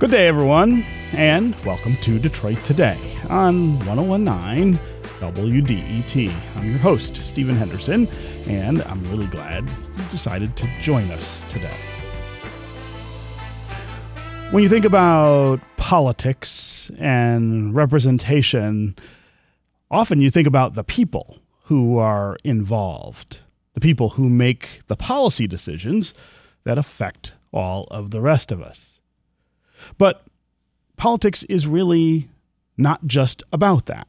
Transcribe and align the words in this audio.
Good 0.00 0.12
day, 0.12 0.28
everyone, 0.28 0.82
and 1.12 1.54
welcome 1.62 1.94
to 1.96 2.18
Detroit 2.18 2.64
Today 2.64 2.98
on 3.28 3.78
1019 3.80 4.78
WDET. 5.18 6.32
I'm 6.56 6.70
your 6.70 6.78
host, 6.78 7.16
Stephen 7.16 7.54
Henderson, 7.54 8.08
and 8.46 8.80
I'm 8.84 9.04
really 9.10 9.26
glad 9.26 9.68
you 9.68 10.04
decided 10.10 10.56
to 10.56 10.80
join 10.80 11.10
us 11.10 11.44
today. 11.50 11.76
When 14.52 14.62
you 14.62 14.70
think 14.70 14.86
about 14.86 15.60
politics 15.76 16.90
and 16.98 17.74
representation, 17.74 18.96
often 19.90 20.22
you 20.22 20.30
think 20.30 20.48
about 20.48 20.72
the 20.72 20.84
people 20.84 21.40
who 21.64 21.98
are 21.98 22.38
involved, 22.42 23.40
the 23.74 23.80
people 23.80 24.08
who 24.08 24.30
make 24.30 24.80
the 24.86 24.96
policy 24.96 25.46
decisions 25.46 26.14
that 26.64 26.78
affect 26.78 27.34
all 27.52 27.84
of 27.90 28.12
the 28.12 28.22
rest 28.22 28.50
of 28.50 28.62
us. 28.62 28.99
But 29.98 30.24
politics 30.96 31.42
is 31.44 31.66
really 31.66 32.28
not 32.76 33.04
just 33.06 33.42
about 33.52 33.86
that. 33.86 34.06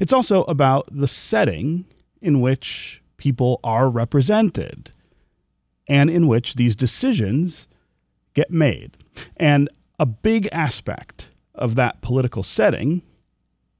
It's 0.00 0.12
also 0.12 0.44
about 0.44 0.88
the 0.90 1.08
setting 1.08 1.84
in 2.20 2.40
which 2.40 3.02
people 3.16 3.60
are 3.62 3.88
represented 3.88 4.92
and 5.86 6.08
in 6.08 6.26
which 6.26 6.54
these 6.54 6.74
decisions 6.74 7.68
get 8.32 8.50
made. 8.50 8.96
And 9.36 9.68
a 9.98 10.06
big 10.06 10.48
aspect 10.50 11.30
of 11.54 11.74
that 11.76 12.00
political 12.00 12.42
setting 12.42 13.02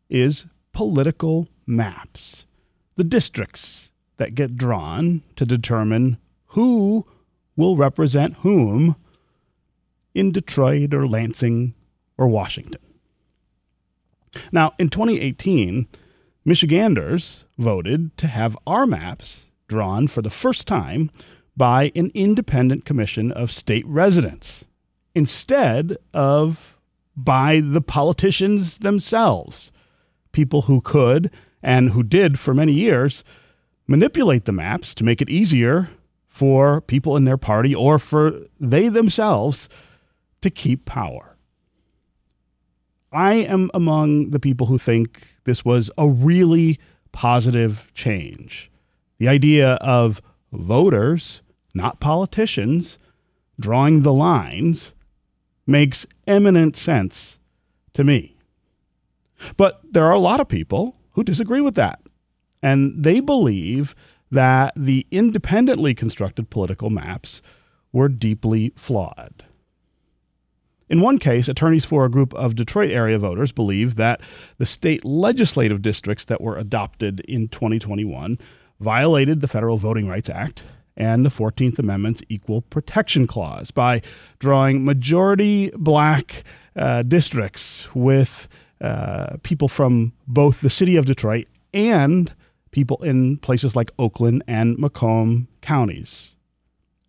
is 0.08 0.46
political 0.72 1.48
maps, 1.66 2.44
the 2.96 3.04
districts 3.04 3.90
that 4.16 4.34
get 4.34 4.56
drawn 4.56 5.22
to 5.36 5.44
determine 5.44 6.18
who 6.48 7.06
will 7.56 7.76
represent 7.76 8.36
whom 8.38 8.96
in 10.14 10.32
Detroit 10.32 10.94
or 10.94 11.06
Lansing 11.06 11.74
or 12.16 12.28
Washington. 12.28 12.80
Now, 14.52 14.72
in 14.78 14.88
2018, 14.88 15.86
Michiganders 16.44 17.44
voted 17.58 18.16
to 18.18 18.26
have 18.26 18.56
our 18.66 18.86
maps 18.86 19.46
drawn 19.68 20.06
for 20.06 20.22
the 20.22 20.30
first 20.30 20.66
time 20.66 21.10
by 21.56 21.92
an 21.94 22.10
independent 22.14 22.84
commission 22.84 23.32
of 23.32 23.52
state 23.52 23.86
residents 23.86 24.64
instead 25.14 25.96
of 26.12 26.78
by 27.16 27.60
the 27.60 27.80
politicians 27.80 28.78
themselves, 28.78 29.72
people 30.32 30.62
who 30.62 30.80
could 30.80 31.30
and 31.62 31.90
who 31.90 32.02
did 32.02 32.38
for 32.38 32.52
many 32.52 32.72
years 32.72 33.22
manipulate 33.86 34.44
the 34.44 34.52
maps 34.52 34.94
to 34.94 35.04
make 35.04 35.22
it 35.22 35.30
easier 35.30 35.88
for 36.26 36.80
people 36.80 37.16
in 37.16 37.24
their 37.24 37.36
party 37.36 37.74
or 37.74 37.98
for 37.98 38.40
they 38.58 38.88
themselves 38.88 39.68
to 40.44 40.50
keep 40.50 40.84
power. 40.84 41.38
I 43.10 43.32
am 43.34 43.70
among 43.72 44.28
the 44.30 44.38
people 44.38 44.66
who 44.66 44.76
think 44.76 45.38
this 45.44 45.64
was 45.64 45.90
a 45.96 46.06
really 46.06 46.78
positive 47.12 47.90
change. 47.94 48.70
The 49.16 49.26
idea 49.26 49.74
of 49.76 50.20
voters, 50.52 51.40
not 51.72 51.98
politicians, 51.98 52.98
drawing 53.58 54.02
the 54.02 54.12
lines 54.12 54.92
makes 55.66 56.04
eminent 56.26 56.76
sense 56.76 57.38
to 57.94 58.04
me. 58.04 58.36
But 59.56 59.80
there 59.92 60.04
are 60.04 60.12
a 60.12 60.18
lot 60.18 60.40
of 60.40 60.48
people 60.48 61.00
who 61.12 61.24
disagree 61.24 61.62
with 61.62 61.74
that. 61.76 62.00
And 62.62 63.02
they 63.02 63.20
believe 63.20 63.94
that 64.30 64.74
the 64.76 65.06
independently 65.10 65.94
constructed 65.94 66.50
political 66.50 66.90
maps 66.90 67.40
were 67.92 68.10
deeply 68.10 68.74
flawed. 68.76 69.44
In 70.88 71.00
one 71.00 71.18
case, 71.18 71.48
attorneys 71.48 71.84
for 71.84 72.04
a 72.04 72.10
group 72.10 72.34
of 72.34 72.54
Detroit 72.54 72.90
area 72.90 73.18
voters 73.18 73.52
believe 73.52 73.94
that 73.96 74.20
the 74.58 74.66
state 74.66 75.04
legislative 75.04 75.80
districts 75.80 76.24
that 76.26 76.40
were 76.40 76.56
adopted 76.56 77.20
in 77.20 77.48
2021 77.48 78.38
violated 78.80 79.40
the 79.40 79.48
Federal 79.48 79.78
Voting 79.78 80.06
Rights 80.08 80.28
Act 80.28 80.64
and 80.96 81.24
the 81.24 81.30
14th 81.30 81.78
Amendment's 81.78 82.22
Equal 82.28 82.62
Protection 82.62 83.26
Clause 83.26 83.70
by 83.70 84.02
drawing 84.38 84.84
majority 84.84 85.70
black 85.74 86.44
uh, 86.76 87.02
districts 87.02 87.92
with 87.94 88.48
uh, 88.80 89.36
people 89.42 89.68
from 89.68 90.12
both 90.26 90.60
the 90.60 90.70
city 90.70 90.96
of 90.96 91.06
Detroit 91.06 91.46
and 91.72 92.32
people 92.70 93.02
in 93.02 93.38
places 93.38 93.74
like 93.74 93.90
Oakland 93.98 94.42
and 94.46 94.78
Macomb 94.78 95.48
counties. 95.62 96.34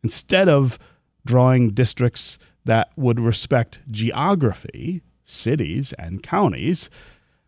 Instead 0.04 0.48
of 0.48 0.80
drawing 1.26 1.72
districts 1.72 2.38
that 2.66 2.92
would 2.96 3.20
respect 3.20 3.80
geography, 3.90 5.02
cities, 5.24 5.94
and 5.94 6.22
counties, 6.22 6.90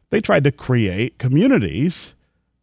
they 0.10 0.22
tried 0.22 0.44
to 0.46 0.52
create 0.52 1.18
communities 1.18 2.16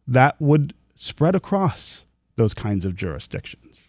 that 0.07 0.39
would 0.41 0.73
spread 0.95 1.35
across 1.35 2.05
those 2.35 2.53
kinds 2.53 2.85
of 2.85 2.95
jurisdictions. 2.95 3.81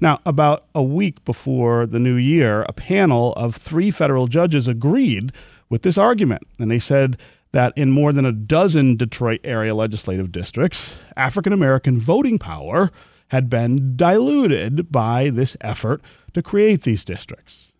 Now, 0.00 0.20
about 0.24 0.64
a 0.74 0.82
week 0.82 1.24
before 1.24 1.86
the 1.86 1.98
new 1.98 2.16
year, 2.16 2.62
a 2.62 2.72
panel 2.72 3.32
of 3.34 3.54
three 3.54 3.90
federal 3.90 4.26
judges 4.26 4.66
agreed 4.66 5.32
with 5.68 5.82
this 5.82 5.98
argument, 5.98 6.42
and 6.58 6.70
they 6.70 6.78
said 6.78 7.18
that 7.52 7.72
in 7.76 7.90
more 7.90 8.12
than 8.12 8.24
a 8.24 8.32
dozen 8.32 8.96
Detroit 8.96 9.40
area 9.44 9.74
legislative 9.74 10.32
districts, 10.32 11.00
African 11.16 11.52
American 11.52 11.98
voting 11.98 12.38
power 12.38 12.90
had 13.28 13.50
been 13.50 13.96
diluted 13.96 14.90
by 14.90 15.30
this 15.30 15.56
effort 15.60 16.00
to 16.32 16.42
create 16.42 16.82
these 16.82 17.04
districts. 17.04 17.72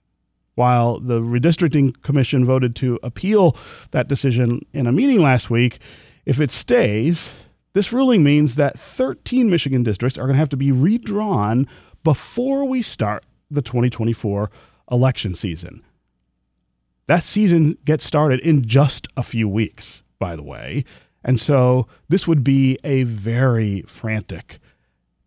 While 0.54 1.00
the 1.00 1.20
Redistricting 1.20 2.02
Commission 2.02 2.44
voted 2.44 2.74
to 2.76 2.98
appeal 3.02 3.56
that 3.90 4.08
decision 4.08 4.64
in 4.72 4.86
a 4.86 4.92
meeting 4.92 5.20
last 5.20 5.50
week, 5.50 5.78
if 6.24 6.40
it 6.40 6.50
stays, 6.50 7.46
this 7.74 7.92
ruling 7.92 8.24
means 8.24 8.54
that 8.54 8.78
13 8.78 9.50
Michigan 9.50 9.82
districts 9.82 10.16
are 10.16 10.22
going 10.22 10.34
to 10.34 10.38
have 10.38 10.48
to 10.48 10.56
be 10.56 10.72
redrawn 10.72 11.68
before 12.02 12.64
we 12.64 12.80
start 12.80 13.24
the 13.50 13.60
2024 13.60 14.50
election 14.90 15.34
season. 15.34 15.82
That 17.06 17.22
season 17.22 17.76
gets 17.84 18.04
started 18.04 18.40
in 18.40 18.66
just 18.66 19.06
a 19.16 19.22
few 19.22 19.48
weeks, 19.48 20.02
by 20.18 20.36
the 20.36 20.42
way. 20.42 20.84
And 21.22 21.38
so 21.38 21.86
this 22.08 22.26
would 22.26 22.42
be 22.42 22.78
a 22.82 23.02
very 23.02 23.82
frantic 23.82 24.58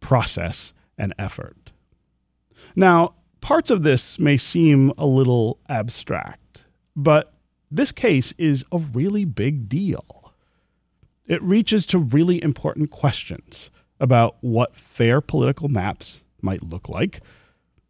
process 0.10 0.74
and 0.98 1.14
effort. 1.20 1.70
Now, 2.76 3.14
parts 3.42 3.70
of 3.70 3.84
this 3.84 4.18
may 4.18 4.38
seem 4.38 4.92
a 4.98 5.06
little 5.06 5.60
abstract, 5.70 6.66
but 6.96 7.32
this 7.70 7.92
case 7.92 8.34
is 8.40 8.66
a 8.72 8.80
really 8.80 9.24
big 9.24 9.70
deal. 9.70 10.34
It 11.28 11.44
reaches 11.44 11.86
to 11.86 12.00
really 12.00 12.42
important 12.42 12.90
questions 12.90 13.70
about 14.00 14.38
what 14.42 14.76
fair 14.76 15.22
political 15.22 15.70
maps 15.70 16.22
might 16.42 16.64
look 16.64 16.90
like, 16.90 17.20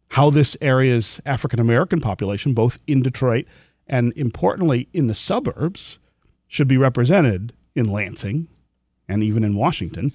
how 0.08 0.28
this 0.28 0.58
area's 0.60 1.22
African 1.24 1.58
American 1.58 2.02
population, 2.02 2.52
both 2.52 2.82
in 2.86 3.02
Detroit 3.02 3.46
and 3.86 4.12
importantly 4.14 4.90
in 4.92 5.06
the 5.06 5.14
suburbs, 5.14 5.98
should 6.48 6.68
be 6.68 6.76
represented 6.76 7.54
in 7.74 7.90
Lansing 7.90 8.46
and 9.08 9.22
even 9.22 9.42
in 9.42 9.56
Washington, 9.56 10.12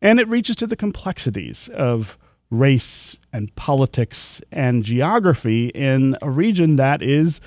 and 0.00 0.20
it 0.20 0.28
reaches 0.28 0.56
to 0.56 0.66
the 0.66 0.76
complexities 0.76 1.68
of 1.74 2.18
race 2.50 3.16
and 3.32 3.54
politics 3.56 4.40
and 4.50 4.82
geography 4.84 5.68
in 5.68 6.16
a 6.22 6.30
region 6.30 6.76
that 6.76 7.02
is 7.02 7.40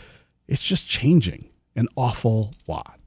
it's 0.47 0.63
just 0.63 0.87
changing 0.87 1.49
an 1.75 1.87
awful 1.95 2.53
lot. 2.67 2.99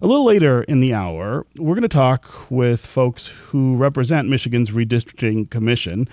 A 0.00 0.06
little 0.06 0.24
later 0.24 0.62
in 0.62 0.80
the 0.80 0.94
hour, 0.94 1.44
we're 1.56 1.74
going 1.74 1.82
to 1.82 1.88
talk 1.88 2.50
with 2.50 2.84
folks 2.84 3.26
who 3.26 3.76
represent 3.76 4.28
Michigan's 4.28 4.70
Redistricting 4.70 5.50
Commission 5.50 6.08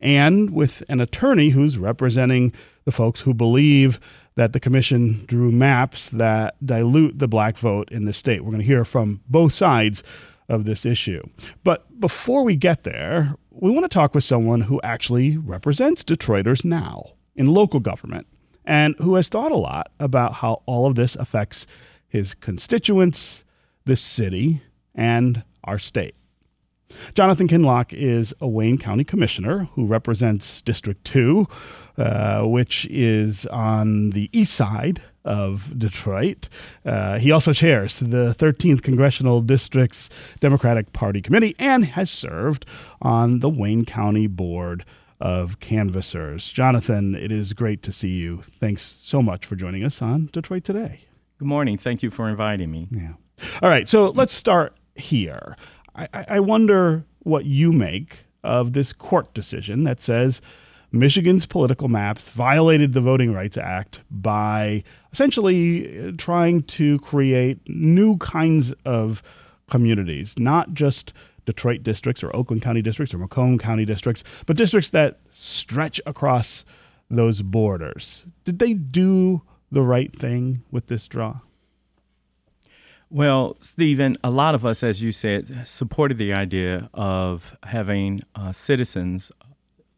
and 0.00 0.50
with 0.50 0.82
an 0.88 1.00
attorney 1.00 1.50
who's 1.50 1.78
representing 1.78 2.52
the 2.84 2.92
folks 2.92 3.20
who 3.20 3.32
believe 3.32 3.98
that 4.36 4.52
the 4.52 4.60
commission 4.60 5.24
drew 5.26 5.50
maps 5.50 6.10
that 6.10 6.54
dilute 6.64 7.18
the 7.18 7.28
black 7.28 7.56
vote 7.56 7.90
in 7.90 8.04
the 8.04 8.12
state. 8.12 8.42
We're 8.42 8.50
going 8.50 8.62
to 8.62 8.66
hear 8.66 8.84
from 8.84 9.20
both 9.26 9.52
sides 9.52 10.02
of 10.50 10.64
this 10.64 10.84
issue. 10.84 11.22
But 11.64 12.00
before 12.00 12.44
we 12.44 12.56
get 12.56 12.82
there, 12.82 13.34
we 13.50 13.70
want 13.70 13.84
to 13.84 13.88
talk 13.88 14.14
with 14.14 14.24
someone 14.24 14.62
who 14.62 14.80
actually 14.82 15.36
represents 15.36 16.04
Detroiters 16.04 16.64
now 16.64 17.12
in 17.34 17.46
local 17.46 17.80
government 17.80 18.26
and 18.64 18.94
who 18.98 19.14
has 19.14 19.28
thought 19.28 19.52
a 19.52 19.56
lot 19.56 19.90
about 19.98 20.34
how 20.34 20.62
all 20.66 20.86
of 20.86 20.94
this 20.94 21.16
affects 21.16 21.66
his 22.08 22.34
constituents, 22.34 23.44
this 23.84 24.00
city, 24.00 24.62
and 24.94 25.44
our 25.64 25.78
state. 25.78 26.14
Jonathan 27.14 27.46
Kinloch 27.46 27.92
is 27.92 28.34
a 28.40 28.48
Wayne 28.48 28.78
County 28.78 29.04
Commissioner 29.04 29.68
who 29.74 29.86
represents 29.86 30.60
District 30.62 31.04
2, 31.04 31.46
uh, 31.96 32.42
which 32.42 32.86
is 32.90 33.46
on 33.46 34.10
the 34.10 34.28
east 34.32 34.54
side 34.54 35.00
of 35.24 35.78
Detroit. 35.78 36.48
Uh, 36.84 37.18
he 37.18 37.30
also 37.30 37.52
chairs 37.52 38.00
the 38.00 38.34
13th 38.38 38.82
Congressional 38.82 39.40
District's 39.42 40.08
Democratic 40.40 40.92
Party 40.92 41.20
Committee 41.20 41.54
and 41.58 41.84
has 41.84 42.10
served 42.10 42.64
on 43.02 43.40
the 43.40 43.48
Wayne 43.48 43.84
County 43.84 44.26
Board 44.26 44.84
of 45.20 45.60
canvassers. 45.60 46.48
Jonathan, 46.48 47.14
it 47.14 47.30
is 47.30 47.52
great 47.52 47.82
to 47.82 47.92
see 47.92 48.16
you. 48.16 48.38
Thanks 48.38 48.82
so 49.00 49.20
much 49.20 49.44
for 49.44 49.54
joining 49.56 49.84
us 49.84 50.00
on 50.00 50.30
Detroit 50.32 50.64
Today. 50.64 51.00
Good 51.38 51.48
morning. 51.48 51.76
Thank 51.78 52.02
you 52.02 52.10
for 52.10 52.28
inviting 52.28 52.70
me. 52.70 52.88
Yeah. 52.90 53.12
All 53.62 53.68
right. 53.68 53.88
So 53.88 54.10
let's 54.10 54.34
start 54.34 54.76
here. 54.94 55.56
I, 55.94 56.08
I 56.28 56.40
wonder 56.40 57.04
what 57.20 57.44
you 57.44 57.72
make 57.72 58.24
of 58.42 58.72
this 58.72 58.92
court 58.92 59.34
decision 59.34 59.84
that 59.84 60.00
says 60.00 60.40
Michigan's 60.92 61.46
political 61.46 61.88
maps 61.88 62.28
violated 62.28 62.92
the 62.92 63.00
Voting 63.00 63.32
Rights 63.32 63.56
Act 63.56 64.00
by 64.10 64.82
essentially 65.12 66.08
uh, 66.08 66.12
trying 66.18 66.62
to 66.64 66.98
create 66.98 67.60
new 67.68 68.16
kinds 68.16 68.72
of 68.84 69.22
communities, 69.70 70.34
not 70.38 70.74
just 70.74 71.12
Detroit 71.46 71.82
districts 71.82 72.22
or 72.22 72.34
Oakland 72.34 72.62
County 72.62 72.82
districts 72.82 73.14
or 73.14 73.18
Macomb 73.18 73.58
County 73.58 73.84
districts, 73.84 74.24
but 74.46 74.56
districts 74.56 74.90
that 74.90 75.20
stretch 75.30 76.00
across 76.06 76.64
those 77.08 77.42
borders. 77.42 78.26
Did 78.44 78.58
they 78.58 78.74
do 78.74 79.42
the 79.70 79.82
right 79.82 80.14
thing 80.14 80.62
with 80.70 80.86
this 80.88 81.06
draw? 81.08 81.40
Well, 83.12 83.56
Stephen, 83.60 84.16
a 84.22 84.30
lot 84.30 84.54
of 84.54 84.64
us, 84.64 84.84
as 84.84 85.02
you 85.02 85.10
said, 85.10 85.66
supported 85.66 86.16
the 86.16 86.32
idea 86.32 86.88
of 86.94 87.58
having 87.64 88.20
uh, 88.36 88.52
citizens, 88.52 89.32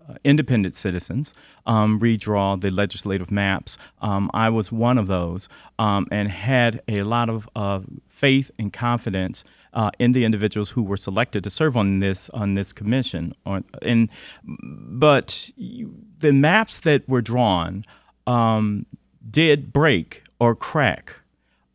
uh, 0.08 0.14
independent 0.24 0.74
citizens, 0.74 1.34
um, 1.66 2.00
redraw 2.00 2.60
the 2.60 2.70
legislative 2.70 3.30
maps. 3.30 3.76
Um, 4.00 4.30
I 4.34 4.48
was 4.48 4.72
one 4.72 4.98
of 4.98 5.06
those 5.06 5.48
um, 5.78 6.06
and 6.10 6.28
had 6.28 6.80
a 6.88 7.02
lot 7.02 7.28
of 7.30 7.48
uh, 7.54 7.80
faith 8.08 8.50
and 8.58 8.72
confidence 8.72 9.44
uh, 9.72 9.90
in 9.98 10.12
the 10.12 10.24
individuals 10.24 10.70
who 10.70 10.82
were 10.82 10.96
selected 10.96 11.42
to 11.44 11.50
serve 11.50 11.76
on 11.76 12.00
this 12.00 12.28
on 12.30 12.54
this 12.54 12.72
commission. 12.72 13.32
On, 13.46 13.64
and 13.80 14.08
but 14.44 15.50
you, 15.56 15.94
the 16.18 16.32
maps 16.32 16.78
that 16.80 17.08
were 17.08 17.22
drawn 17.22 17.84
um, 18.26 18.86
did 19.28 19.72
break 19.72 20.22
or 20.38 20.54
crack. 20.54 21.14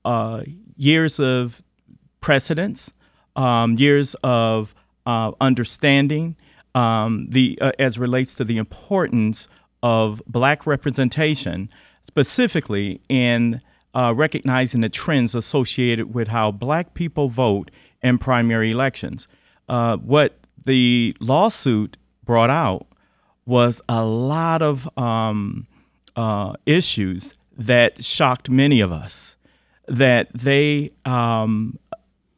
Uh, 0.06 0.44
years 0.76 1.20
of 1.20 1.62
precedence, 2.22 2.92
um, 3.36 3.76
years 3.76 4.16
of 4.24 4.74
uh, 5.06 5.32
understanding 5.42 6.36
um, 6.76 7.28
the 7.30 7.58
uh, 7.62 7.72
as 7.80 7.98
relates 7.98 8.36
to 8.36 8.44
the 8.44 8.58
importance 8.58 9.48
of 9.82 10.22
black 10.28 10.66
representation, 10.66 11.70
specifically 12.04 13.02
in 13.10 13.62
uh, 13.94 14.14
recognizing 14.16 14.82
the 14.82 14.90
trends 14.90 15.34
associated 15.34 16.14
with 16.14 16.28
how 16.30 16.52
black 16.52 16.94
people 16.94 17.30
vote 17.30 17.72
in 18.02 18.18
primary 18.18 18.72
elections. 18.72 19.28
Uh, 19.68 19.98
what 19.98 20.40
the 20.66 21.16
lawsuit 21.20 21.98
brought 22.24 22.50
out 22.50 22.86
was 23.46 23.82
a 23.88 24.04
lot 24.04 24.62
of 24.62 24.88
um, 24.98 25.66
uh, 26.16 26.54
issues 26.66 27.38
that 27.58 28.04
shocked 28.04 28.50
many 28.50 28.82
of 28.82 28.92
us 28.92 29.36
that 29.88 30.30
they 30.34 30.92
um, 31.06 31.80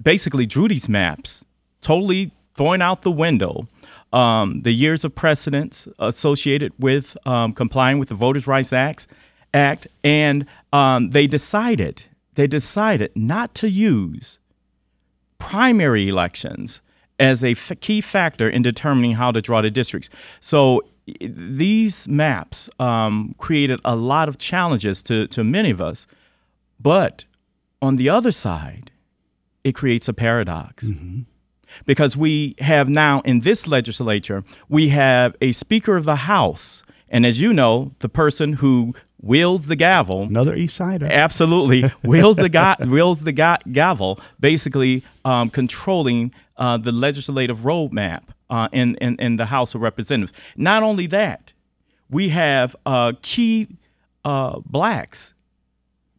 basically 0.01 0.45
drew 0.45 0.67
these 0.67 0.87
maps, 0.87 1.43
totally 1.81 2.31
throwing 2.55 2.81
out 2.81 3.01
the 3.01 3.11
window 3.11 3.67
um, 4.11 4.61
the 4.61 4.71
years 4.71 5.03
of 5.03 5.15
precedence 5.15 5.87
associated 5.99 6.73
with 6.79 7.17
um, 7.25 7.53
complying 7.53 7.99
with 7.99 8.09
the 8.09 8.15
Voters' 8.15 8.47
Rights 8.47 8.73
Act, 8.73 9.07
Act 9.53 9.87
and 10.03 10.45
um, 10.71 11.09
they 11.11 11.27
decided 11.27 12.03
they 12.35 12.47
decided 12.47 13.11
not 13.15 13.53
to 13.55 13.69
use 13.69 14.39
primary 15.39 16.07
elections 16.07 16.81
as 17.19 17.43
a 17.43 17.51
f- 17.51 17.71
key 17.81 18.01
factor 18.01 18.49
in 18.49 18.61
determining 18.61 19.13
how 19.13 19.31
to 19.31 19.41
draw 19.41 19.61
the 19.61 19.71
districts. 19.71 20.09
So 20.39 20.83
these 21.19 22.07
maps 22.07 22.69
um, 22.79 23.35
created 23.37 23.79
a 23.83 23.95
lot 23.95 24.29
of 24.29 24.37
challenges 24.37 25.03
to, 25.03 25.27
to 25.27 25.43
many 25.43 25.71
of 25.71 25.81
us, 25.81 26.07
but 26.79 27.25
on 27.81 27.95
the 27.95 28.09
other 28.09 28.31
side, 28.31 28.91
it 29.63 29.73
creates 29.73 30.07
a 30.07 30.13
paradox. 30.13 30.85
Mm-hmm. 30.85 31.21
Because 31.85 32.17
we 32.17 32.55
have 32.59 32.89
now 32.89 33.21
in 33.21 33.41
this 33.41 33.67
legislature, 33.67 34.43
we 34.67 34.89
have 34.89 35.35
a 35.41 35.51
Speaker 35.51 35.95
of 35.95 36.05
the 36.05 36.17
House. 36.17 36.83
And 37.09 37.25
as 37.25 37.41
you 37.41 37.53
know, 37.53 37.91
the 37.99 38.09
person 38.09 38.53
who 38.53 38.93
wields 39.21 39.67
the 39.67 39.75
gavel. 39.75 40.23
Another 40.23 40.55
East 40.55 40.75
Sider. 40.75 41.07
Absolutely. 41.09 41.91
wields 42.03 42.39
the, 42.39 42.49
ga- 42.49 42.77
wields 42.79 43.23
the 43.23 43.31
ga- 43.31 43.57
gavel, 43.71 44.19
basically 44.39 45.03
um, 45.25 45.49
controlling 45.49 46.33
uh, 46.57 46.77
the 46.77 46.91
legislative 46.91 47.59
roadmap 47.59 48.23
uh, 48.49 48.67
in, 48.71 48.95
in, 48.95 49.15
in, 49.19 49.35
the 49.37 49.45
House 49.45 49.75
of 49.75 49.81
Representatives. 49.81 50.33
Not 50.55 50.83
only 50.83 51.07
that, 51.07 51.53
we 52.09 52.29
have 52.29 52.75
uh, 52.85 53.13
key 53.21 53.67
uh, 54.25 54.59
blacks 54.65 55.33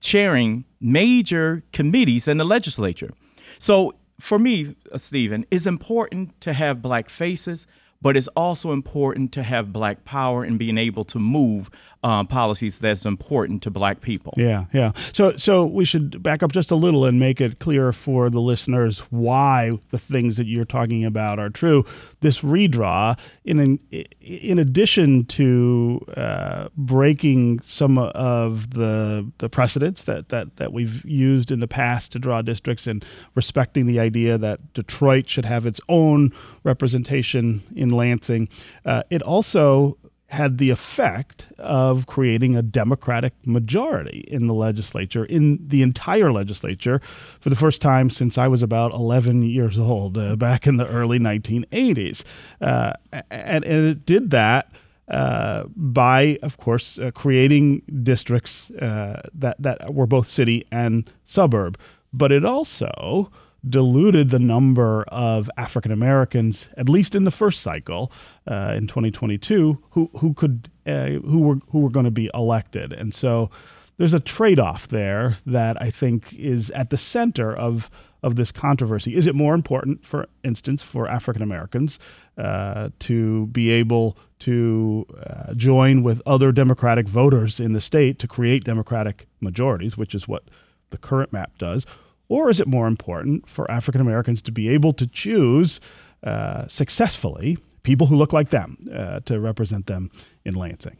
chairing 0.01 0.65
major 0.81 1.63
committees 1.73 2.27
in 2.27 2.39
the 2.39 2.45
legislature. 2.45 3.11
So 3.59 3.95
for 4.21 4.39
me, 4.39 4.77
uh, 4.93 4.99
Stephen, 4.99 5.45
it's 5.51 5.67
important 5.67 6.41
to 6.43 6.53
have 6.53 6.83
black 6.83 7.09
faces, 7.09 7.67
but 8.03 8.17
it's 8.17 8.29
also 8.29 8.73
important 8.73 9.33
to 9.33 9.43
have 9.43 9.73
black 9.73 10.05
power 10.05 10.45
and 10.45 10.59
being 10.59 10.79
able 10.79 11.05
to 11.05 11.19
move 11.19 11.71
uh, 12.03 12.25
policies 12.25 12.79
that's 12.79 13.05
important 13.05 13.63
to 13.63 13.71
black 13.71 14.01
people. 14.01 14.33
Yeah, 14.37 14.67
yeah. 14.73 14.93
So, 15.13 15.33
so 15.37 15.67
we 15.67 15.85
should 15.85 16.23
back 16.23 16.43
up 16.43 16.53
just 16.53 16.71
a 16.71 16.75
little 16.75 17.05
and 17.05 17.19
make 17.19 17.41
it 17.41 17.59
clear 17.59 17.93
for 17.93 18.31
the 18.31 18.41
listeners 18.41 19.01
why 19.11 19.73
the 19.91 19.99
things 19.99 20.37
that 20.37 20.47
you're 20.47 20.65
talking 20.65 21.05
about 21.05 21.39
are 21.39 21.51
true. 21.51 21.85
This 22.21 22.41
redraw, 22.41 23.19
in 23.45 23.61
an, 23.61 23.79
in 24.21 24.59
addition 24.59 25.27
to 25.27 26.01
uh, 26.17 26.69
breaking 26.77 27.61
some 27.61 27.99
of 27.99 28.71
the 28.71 29.31
the 29.39 29.49
precedents 29.49 30.05
that, 30.05 30.31
that 30.31 30.57
that 30.57 30.73
we've 30.73 31.05
used 31.05 31.51
in 31.51 31.61
the 31.61 31.69
past 31.69 32.13
to 32.13 32.19
draw 32.19 32.41
districts 32.41 32.87
and 32.87 33.05
respecting 33.35 33.87
the 33.87 34.01
idea 34.01 34.39
that 34.39 34.73
Detroit 34.73 35.29
should 35.29 35.45
have 35.45 35.67
its 35.67 35.81
own 35.89 36.33
representation 36.65 37.63
in 37.75 37.91
Lansing, 37.91 38.49
uh, 38.85 39.03
it 39.11 39.23
also 39.23 39.97
had 40.31 40.59
the 40.59 40.71
effect 40.71 41.49
of 41.59 42.07
creating 42.07 42.57
a 42.57 42.63
Democratic 42.63 43.35
majority 43.45 44.25
in 44.29 44.47
the 44.47 44.55
legislature, 44.55 45.25
in 45.25 45.59
the 45.67 45.83
entire 45.83 46.33
legislature, 46.33 47.01
for 47.01 47.51
the 47.51 47.57
first 47.57 47.83
time 47.83 48.11
since 48.11 48.39
I 48.39 48.47
was 48.47 48.63
about 48.63 48.93
11 48.93 49.43
years 49.43 49.79
old, 49.79 50.17
uh, 50.17 50.37
back 50.37 50.67
in 50.67 50.77
the 50.77 50.87
early 50.87 51.19
1980s. 51.19 52.23
Uh, 52.61 52.93
and, 53.13 53.65
and 53.65 53.87
it 53.87 54.07
did 54.07 54.31
that. 54.31 54.71
Uh, 55.09 55.65
by, 55.75 56.39
of 56.41 56.57
course, 56.59 56.97
uh, 57.01 57.11
creating 57.13 57.83
districts 58.01 58.71
uh, 58.71 59.21
that 59.35 59.57
that 59.59 59.93
were 59.93 60.07
both 60.07 60.29
city 60.29 60.65
and 60.71 61.11
suburb, 61.25 61.77
but 62.13 62.31
it 62.31 62.45
also 62.45 63.29
diluted 63.69 64.31
the 64.31 64.39
number 64.39 65.05
of 65.09 65.51
African 65.57 65.93
Americans, 65.93 66.71
at 66.77 66.89
least 66.89 67.15
in 67.15 67.25
the 67.25 67.31
first 67.31 67.61
cycle 67.61 68.11
uh, 68.47 68.75
in 68.77 68.87
2022, 68.87 69.83
who 69.91 70.11
who 70.19 70.35
could 70.35 70.71
uh, 70.87 71.11
who 71.11 71.41
were 71.41 71.59
who 71.71 71.81
were 71.81 71.91
going 71.91 72.05
to 72.05 72.11
be 72.11 72.31
elected, 72.35 72.93
and 72.93 73.15
so 73.15 73.51
there's 73.97 74.15
a 74.15 74.21
trade-off 74.21 74.89
there 74.89 75.37
that 75.45 75.81
I 75.81 75.91
think 75.91 76.33
is 76.33 76.71
at 76.71 76.89
the 76.89 76.97
center 76.97 77.55
of 77.55 77.91
of 78.23 78.37
this 78.37 78.53
controversy. 78.53 79.15
Is 79.15 79.27
it 79.27 79.35
more 79.35 79.55
important, 79.55 80.05
for 80.05 80.27
instance, 80.43 80.83
for 80.83 81.09
African 81.09 81.43
Americans 81.43 81.99
uh, 82.37 82.91
to 83.01 83.47
be 83.49 83.71
able 83.71 84.17
to 84.41 85.07
uh, 85.27 85.55
join 85.55 86.03
with 86.03 86.23
other 86.27 86.53
Democratic 86.53 87.09
voters 87.09 87.61
in 87.61 87.73
the 87.73 87.81
state 87.81 88.19
to 88.19 88.29
create 88.29 88.65
Democratic 88.65 89.27
majorities, 89.41 89.97
which 89.97 90.15
is 90.15 90.29
what 90.29 90.45
the 90.91 90.99
current 90.99 91.33
map 91.33 91.57
does? 91.59 91.87
Or 92.31 92.49
is 92.49 92.61
it 92.61 92.69
more 92.69 92.87
important 92.87 93.49
for 93.49 93.69
African 93.71 94.01
Americans 94.01 94.41
to 94.43 94.53
be 94.53 94.69
able 94.69 94.93
to 94.95 95.07
choose 95.07 95.81
uh, 96.23 96.67
successfully 96.69 97.59
people 97.83 98.07
who 98.07 98.17
look 98.17 98.33
like 98.33 98.51
them 98.51 98.79
uh, 98.95 99.21
to 99.21 99.41
represent 99.41 99.87
them 99.87 100.11
in 100.45 100.55
Lansing? 100.55 100.97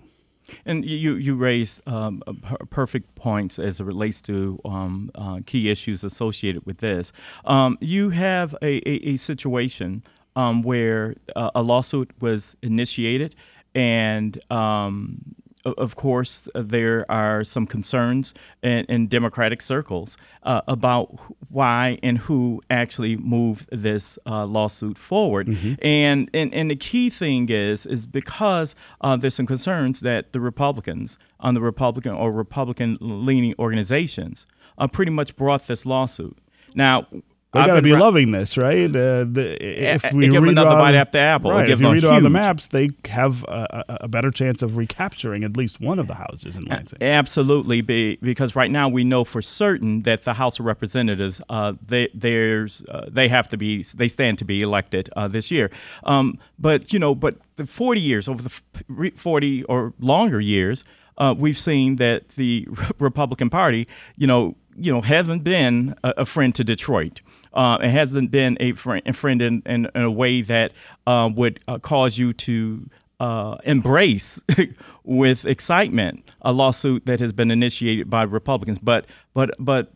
And 0.67 0.85
you 0.85 1.15
you 1.15 1.37
raise 1.37 1.81
um, 1.87 2.23
perfect 2.71 3.15
points 3.15 3.61
as 3.61 3.79
it 3.79 3.85
relates 3.85 4.21
to 4.23 4.59
um, 4.65 5.11
uh, 5.15 5.39
key 5.47 5.71
issues 5.71 6.03
associated 6.03 6.67
with 6.67 6.79
this. 6.79 7.13
Um, 7.45 7.79
you 7.81 8.11
have 8.11 8.57
a, 8.61 8.79
a, 8.89 9.15
a 9.15 9.17
situation 9.17 10.03
um, 10.35 10.63
where 10.63 11.15
uh, 11.37 11.53
a 11.55 11.63
lawsuit 11.63 12.11
was 12.21 12.57
initiated, 12.63 13.37
and 13.77 14.39
um, 14.51 15.37
of 15.65 15.97
course, 15.97 16.49
there 16.55 17.11
are 17.11 17.45
some 17.45 17.67
concerns 17.67 18.35
in, 18.63 18.85
in 18.87 19.09
Democratic 19.09 19.61
circles 19.61 20.17
uh, 20.43 20.63
about 20.67 21.19
why 21.49 21.99
and 22.03 22.19
who 22.19 22.63
actually 22.71 23.17
moved 23.17 23.69
this 23.71 24.19
uh, 24.27 24.47
lawsuit 24.47 24.97
forward. 24.97 25.49
Mm-hmm. 25.49 25.75
And, 25.83 26.31
and 26.33 26.55
and 26.55 26.71
the 26.71 26.77
key 26.77 27.11
thing 27.11 27.49
is 27.49 27.87
is 27.87 28.07
because 28.07 28.75
uh, 29.01 29.17
there's 29.17 29.35
some 29.35 29.47
concerns 29.47 30.01
that 30.01 30.33
the 30.33 30.41
Republicans 30.41 31.19
on 31.41 31.55
the 31.55 31.61
Republican 31.61 32.13
or 32.13 32.33
Republican 32.33 32.97
leaning 33.01 33.55
organizations 33.59 34.47
uh, 34.79 34.87
pretty 34.87 35.13
much 35.13 35.37
brought 35.37 35.67
this 35.67 35.85
lawsuit. 35.85 36.39
Now, 36.75 37.07
they 37.53 37.67
got 37.67 37.75
to 37.75 37.83
be 37.83 37.97
loving 37.97 38.31
this, 38.31 38.57
right? 38.57 38.89
Uh, 38.89 39.25
the, 39.25 39.57
if 39.61 40.13
we 40.13 40.29
give 40.29 40.35
them 40.35 40.51
another 40.51 40.77
bite 40.77 40.95
after 40.95 41.19
apple, 41.19 41.51
right, 41.51 41.69
if 41.69 41.81
you 41.81 41.93
read 41.93 42.05
on 42.05 42.23
the 42.23 42.31
maps, 42.31 42.69
they 42.69 42.91
have 43.07 43.43
a, 43.45 43.85
a, 44.03 44.09
better 44.09 44.31
chance 44.31 44.63
of 44.63 44.77
recapturing 44.77 45.43
at 45.43 45.57
least 45.57 45.81
one 45.81 45.99
of 45.99 46.07
the 46.07 46.15
houses 46.15 46.57
in 46.57 46.63
Lansing. 46.67 47.03
Absolutely, 47.03 47.81
be, 47.81 48.17
because 48.23 48.55
right 48.55 48.71
now 48.71 48.89
we 48.89 49.03
know 49.03 49.25
for 49.25 49.43
certain 49.43 50.03
that 50.03 50.23
the 50.23 50.35
House 50.35 50.61
of 50.61 50.67
Representatives, 50.67 51.43
uh, 51.49 51.73
they 51.85 52.09
there's 52.15 52.83
uh, 52.83 53.09
they 53.11 53.27
have 53.27 53.49
to 53.49 53.57
be 53.57 53.83
they 53.95 54.07
stand 54.07 54.39
to 54.39 54.45
be 54.45 54.61
elected 54.61 55.11
uh, 55.17 55.27
this 55.27 55.51
year. 55.51 55.73
Um, 56.05 56.39
but 56.57 56.93
you 56.93 57.01
know, 57.01 57.17
but 57.17 57.37
the 57.57 57.67
40 57.67 58.01
years 58.01 58.29
over 58.29 58.43
the 58.43 59.13
40 59.17 59.65
or 59.65 59.93
longer 59.99 60.41
years. 60.41 60.85
Uh, 61.19 61.35
we've 61.37 61.59
seen 61.59 61.97
that 61.97 62.31
the 62.31 62.67
Republican 62.99 63.51
Party, 63.51 63.87
you 64.17 64.27
know, 64.27 64.57
you 64.75 64.91
know, 64.91 65.03
hasn't 65.03 65.45
been 65.45 65.95
a, 66.03 66.15
a 66.19 66.25
friend 66.25 66.55
to 66.55 66.65
Detroit. 66.65 67.21
Uh, 67.53 67.79
it 67.83 67.91
hasn't 67.91 68.31
been 68.31 68.57
a 68.61 68.73
friend, 68.73 69.03
a 69.07 69.13
friend 69.13 69.43
in, 69.43 69.63
in, 69.67 69.89
in, 69.95 70.03
a 70.03 70.11
way 70.11 70.41
that 70.43 70.73
uh, 71.07 71.29
would 71.35 71.59
uh, 71.67 71.79
cause 71.79 72.17
you 72.17 72.33
to 72.33 72.89
uh, 73.19 73.57
embrace 73.65 74.41
with 75.05 75.45
excitement 75.45 76.31
a 76.43 76.53
lawsuit 76.53 77.07
that 77.07 77.21
has 77.21 77.33
been 77.33 77.51
initiated 77.51 78.09
by 78.09 78.23
Republicans. 78.23 78.79
But 78.79 79.07
but 79.35 79.51
but 79.59 79.93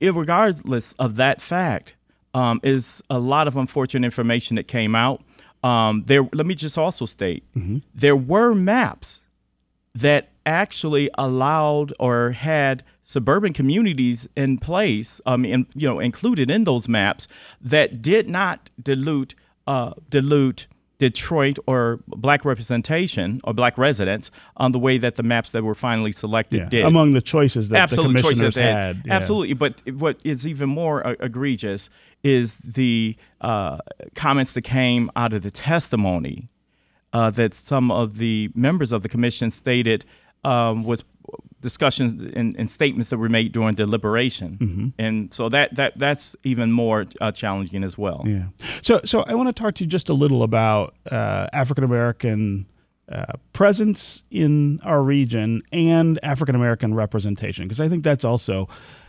regardless 0.00 0.92
of 0.94 1.16
that 1.16 1.40
fact, 1.40 1.94
um, 2.34 2.60
is 2.62 3.02
a 3.10 3.18
lot 3.18 3.48
of 3.48 3.56
unfortunate 3.56 4.04
information 4.04 4.56
that 4.56 4.68
came 4.68 4.94
out. 4.94 5.22
Um, 5.64 6.04
there, 6.06 6.22
let 6.32 6.46
me 6.46 6.54
just 6.54 6.78
also 6.78 7.04
state 7.04 7.42
mm-hmm. 7.56 7.78
there 7.92 8.14
were 8.14 8.54
maps 8.54 9.22
that 9.92 10.28
actually 10.46 11.10
allowed 11.18 11.92
or 11.98 12.30
had 12.30 12.84
suburban 13.08 13.54
communities 13.54 14.28
in 14.36 14.58
place, 14.58 15.18
um, 15.24 15.42
in, 15.42 15.66
you 15.74 15.88
know, 15.88 15.98
included 15.98 16.50
in 16.50 16.64
those 16.64 16.86
maps 16.88 17.26
that 17.58 18.02
did 18.02 18.28
not 18.28 18.68
dilute 18.82 19.34
uh, 19.66 19.94
dilute 20.10 20.66
Detroit 20.98 21.58
or 21.66 22.00
black 22.08 22.44
representation 22.44 23.40
or 23.44 23.54
black 23.54 23.78
residents 23.78 24.30
on 24.58 24.72
the 24.72 24.78
way 24.78 24.98
that 24.98 25.14
the 25.14 25.22
maps 25.22 25.52
that 25.52 25.64
were 25.64 25.74
finally 25.74 26.12
selected 26.12 26.58
yeah, 26.58 26.68
did. 26.68 26.84
Among 26.84 27.14
the 27.14 27.22
choices 27.22 27.70
that 27.70 27.78
Absolute 27.78 28.14
the 28.14 28.20
commissioners 28.20 28.56
had. 28.56 28.74
had 28.74 29.02
yeah. 29.06 29.14
Absolutely. 29.14 29.54
But 29.54 29.80
what 29.94 30.18
is 30.22 30.46
even 30.46 30.68
more 30.68 31.06
uh, 31.06 31.14
egregious 31.20 31.88
is 32.22 32.56
the 32.56 33.16
uh, 33.40 33.78
comments 34.16 34.52
that 34.52 34.62
came 34.62 35.10
out 35.16 35.32
of 35.32 35.42
the 35.42 35.50
testimony 35.50 36.50
uh, 37.14 37.30
that 37.30 37.54
some 37.54 37.90
of 37.90 38.18
the 38.18 38.50
members 38.54 38.92
of 38.92 39.02
the 39.02 39.08
commission 39.08 39.50
stated 39.50 40.04
um, 40.44 40.82
was 40.84 41.04
discussions 41.60 42.20
and, 42.34 42.56
and, 42.56 42.70
statements 42.70 43.10
that 43.10 43.18
were 43.18 43.28
made 43.28 43.52
during 43.52 43.74
deliberation, 43.74 44.58
mm-hmm. 44.60 44.88
and 44.98 45.32
so 45.32 45.48
that 45.48 45.74
that 45.74 45.98
that's 45.98 46.36
even 46.44 46.72
more 46.72 47.06
uh, 47.20 47.32
challenging 47.32 47.84
as 47.84 47.98
well. 47.98 48.24
Yeah. 48.26 48.46
So 48.82 49.00
so 49.04 49.22
I 49.22 49.34
want 49.34 49.48
to 49.48 49.52
talk 49.52 49.74
to 49.76 49.84
you 49.84 49.88
just 49.88 50.08
a 50.08 50.14
little 50.14 50.42
about 50.42 50.94
uh, 51.10 51.48
African 51.52 51.84
American. 51.84 52.66
Uh, 53.10 53.24
presence 53.54 54.22
in 54.30 54.78
our 54.82 55.02
region 55.02 55.62
and 55.72 56.20
African 56.22 56.54
American 56.54 56.92
representation, 56.92 57.66
because 57.66 57.80
I 57.80 57.88
think 57.88 58.04
that's 58.04 58.22
also 58.22 58.68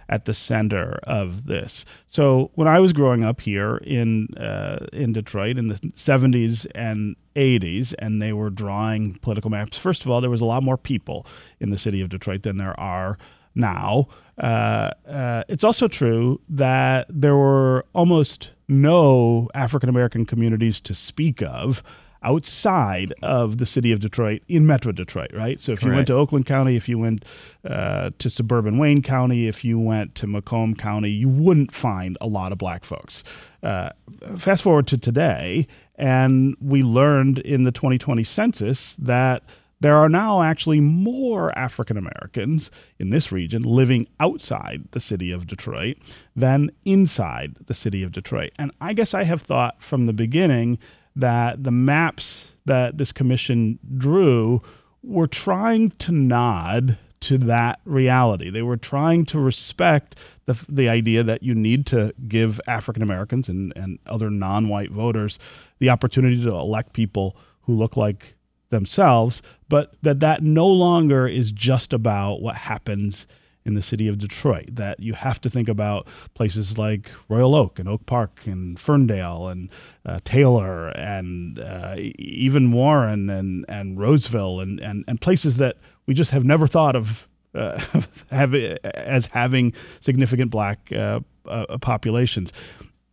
at 0.09 0.25
the 0.25 0.33
center 0.33 0.99
of 1.03 1.45
this. 1.45 1.85
So 2.07 2.51
when 2.55 2.67
I 2.67 2.79
was 2.79 2.91
growing 2.91 3.23
up 3.23 3.41
here 3.41 3.77
in 3.77 4.27
uh, 4.35 4.87
in 4.91 5.13
Detroit 5.13 5.57
in 5.57 5.67
the 5.67 5.75
70s 5.75 6.67
and 6.75 7.15
80s, 7.35 7.93
and 7.99 8.21
they 8.21 8.33
were 8.33 8.49
drawing 8.49 9.13
political 9.19 9.49
maps. 9.49 9.77
First 9.77 10.03
of 10.03 10.09
all, 10.09 10.19
there 10.19 10.29
was 10.29 10.41
a 10.41 10.45
lot 10.45 10.61
more 10.61 10.77
people 10.77 11.25
in 11.59 11.69
the 11.69 11.77
city 11.77 12.01
of 12.01 12.09
Detroit 12.09 12.43
than 12.43 12.57
there 12.57 12.77
are 12.77 13.17
now. 13.55 14.07
Uh, 14.37 14.91
uh, 15.07 15.43
it's 15.47 15.63
also 15.63 15.87
true 15.87 16.41
that 16.49 17.07
there 17.09 17.35
were 17.35 17.85
almost 17.93 18.51
no 18.67 19.49
African 19.53 19.89
American 19.89 20.25
communities 20.25 20.81
to 20.81 20.93
speak 20.93 21.41
of 21.41 21.83
outside 22.23 23.13
of 23.23 23.57
the 23.57 23.65
city 23.65 23.91
of 23.91 23.99
Detroit 23.99 24.41
in 24.47 24.65
Metro 24.65 24.91
Detroit, 24.91 25.31
right? 25.33 25.59
So 25.61 25.71
if 25.71 25.83
you 25.83 25.91
went 25.91 26.07
to 26.07 26.13
Oakland 26.13 26.45
County, 26.45 26.75
if 26.75 26.89
you 26.89 26.99
went 26.99 27.23
uh, 27.63 28.11
to 28.17 28.29
suburban 28.29 28.77
Wayne 28.77 29.01
County, 29.01 29.47
if 29.47 29.63
you 29.63 29.79
went 29.79 30.15
to 30.15 30.27
Macomb 30.27 30.75
County, 30.75 31.09
you 31.09 31.29
wouldn't 31.29 31.73
find 31.73 32.17
a 32.19 32.27
lot 32.27 32.51
of 32.51 32.57
black 32.57 32.83
folks. 32.83 33.23
Uh, 33.63 33.89
fast 34.38 34.63
forward 34.63 34.88
to 34.88 34.97
today, 34.97 35.67
and 35.95 36.55
we 36.59 36.83
learned 36.83 37.39
in 37.39 37.63
the 37.63 37.71
2020 37.71 38.23
census 38.23 38.95
that 38.95 39.43
there 39.81 39.95
are 39.95 40.09
now 40.09 40.41
actually 40.41 40.81
more 40.81 41.57
African 41.57 41.97
Americans 41.97 42.69
in 42.97 43.11
this 43.11 43.31
region 43.31 43.63
living 43.63 44.07
outside 44.19 44.83
the 44.91 44.99
city 44.99 45.31
of 45.31 45.47
Detroit 45.47 45.97
than 46.35 46.71
inside 46.83 47.55
the 47.67 47.73
city 47.73 48.03
of 48.03 48.11
Detroit. 48.11 48.51
And 48.59 48.71
I 48.81 48.93
guess 48.93 49.13
I 49.13 49.23
have 49.23 49.41
thought 49.41 49.81
from 49.81 50.05
the 50.05 50.13
beginning 50.13 50.79
that 51.19 51.63
the 51.63 51.71
maps 51.71 52.51
that 52.65 52.97
this 52.97 53.11
commission 53.11 53.79
drew 53.97 54.61
were 55.01 55.27
trying 55.27 55.91
to 55.91 56.11
nod 56.11 56.97
to 57.21 57.38
that 57.38 57.79
reality. 57.85 58.49
They 58.49 58.61
were 58.61 58.77
trying 58.77 59.25
to 59.25 59.39
respect 59.39 60.15
the, 60.45 60.65
the 60.69 60.88
idea 60.88 61.23
that 61.23 61.43
you 61.43 61.53
need 61.53 61.85
to 61.88 62.13
give 62.27 62.61
African 62.67 63.03
Americans 63.03 63.49
and, 63.49 63.73
and 63.75 63.99
other 64.05 64.29
non 64.29 64.69
white 64.69 64.91
voters 64.91 65.38
the 65.79 65.89
opportunity 65.89 66.41
to 66.43 66.49
elect 66.51 66.93
people 66.93 67.35
who 67.61 67.75
look 67.75 67.97
like 67.97 68.35
themselves, 68.69 69.41
but 69.67 69.95
that 70.01 70.19
that 70.21 70.43
no 70.43 70.67
longer 70.67 71.27
is 71.27 71.51
just 71.51 71.91
about 71.91 72.41
what 72.41 72.55
happens 72.55 73.27
in 73.69 73.75
the 73.75 73.81
city 73.81 74.07
of 74.07 74.17
Detroit. 74.17 74.65
That 74.71 74.99
you 74.99 75.13
have 75.13 75.39
to 75.41 75.49
think 75.49 75.69
about 75.69 76.07
places 76.33 76.77
like 76.77 77.11
Royal 77.29 77.55
Oak 77.55 77.79
and 77.79 77.88
Oak 77.88 78.05
Park 78.05 78.41
and 78.45 78.77
Ferndale 78.79 79.47
and 79.47 79.69
uh, 80.05 80.19
Taylor 80.25 80.89
and 80.89 81.59
uh, 81.59 81.95
even 81.97 82.71
Warren 82.71 83.29
and, 83.29 83.63
and 83.69 83.99
Roseville 83.99 84.59
and, 84.59 84.79
and, 84.79 85.05
and 85.07 85.21
places 85.21 85.57
that 85.57 85.77
we 86.07 86.13
just 86.13 86.31
have 86.31 86.43
never 86.43 86.67
thought 86.67 86.95
of 86.95 87.29
uh, 87.53 87.79
have, 88.31 88.53
as 88.55 89.27
having 89.27 89.73
significant 90.01 90.51
black 90.51 90.91
uh, 90.91 91.19
uh, 91.47 91.77
populations. 91.77 92.51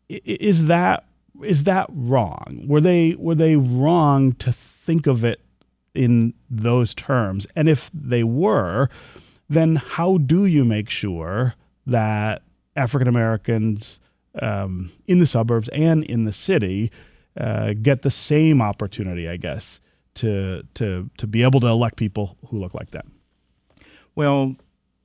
Is 0.08 0.66
that 0.66 1.04
is 1.42 1.64
that 1.64 1.86
wrong? 1.92 2.64
Were 2.66 2.80
they 2.80 3.14
were 3.18 3.34
they 3.34 3.56
wrong 3.56 4.32
to 4.34 4.52
think 4.52 5.06
of 5.06 5.24
it 5.24 5.40
in 5.94 6.34
those 6.48 6.94
terms? 6.94 7.46
And 7.54 7.68
if 7.68 7.90
they 7.92 8.24
were, 8.24 8.88
then 9.48 9.76
how 9.76 10.18
do 10.18 10.44
you 10.44 10.64
make 10.64 10.90
sure 10.90 11.54
that 11.86 12.42
African 12.74 13.08
Americans 13.08 14.00
um, 14.40 14.90
in 15.06 15.18
the 15.18 15.26
suburbs 15.26 15.68
and 15.70 16.04
in 16.04 16.24
the 16.24 16.32
city 16.32 16.90
uh, 17.38 17.74
get 17.80 18.02
the 18.02 18.10
same 18.10 18.60
opportunity, 18.60 19.28
I 19.28 19.36
guess, 19.36 19.80
to 20.14 20.62
to 20.74 21.10
to 21.18 21.26
be 21.26 21.42
able 21.42 21.60
to 21.60 21.66
elect 21.66 21.96
people 21.96 22.36
who 22.48 22.58
look 22.58 22.74
like 22.74 22.90
them? 22.90 23.12
Well, 24.14 24.56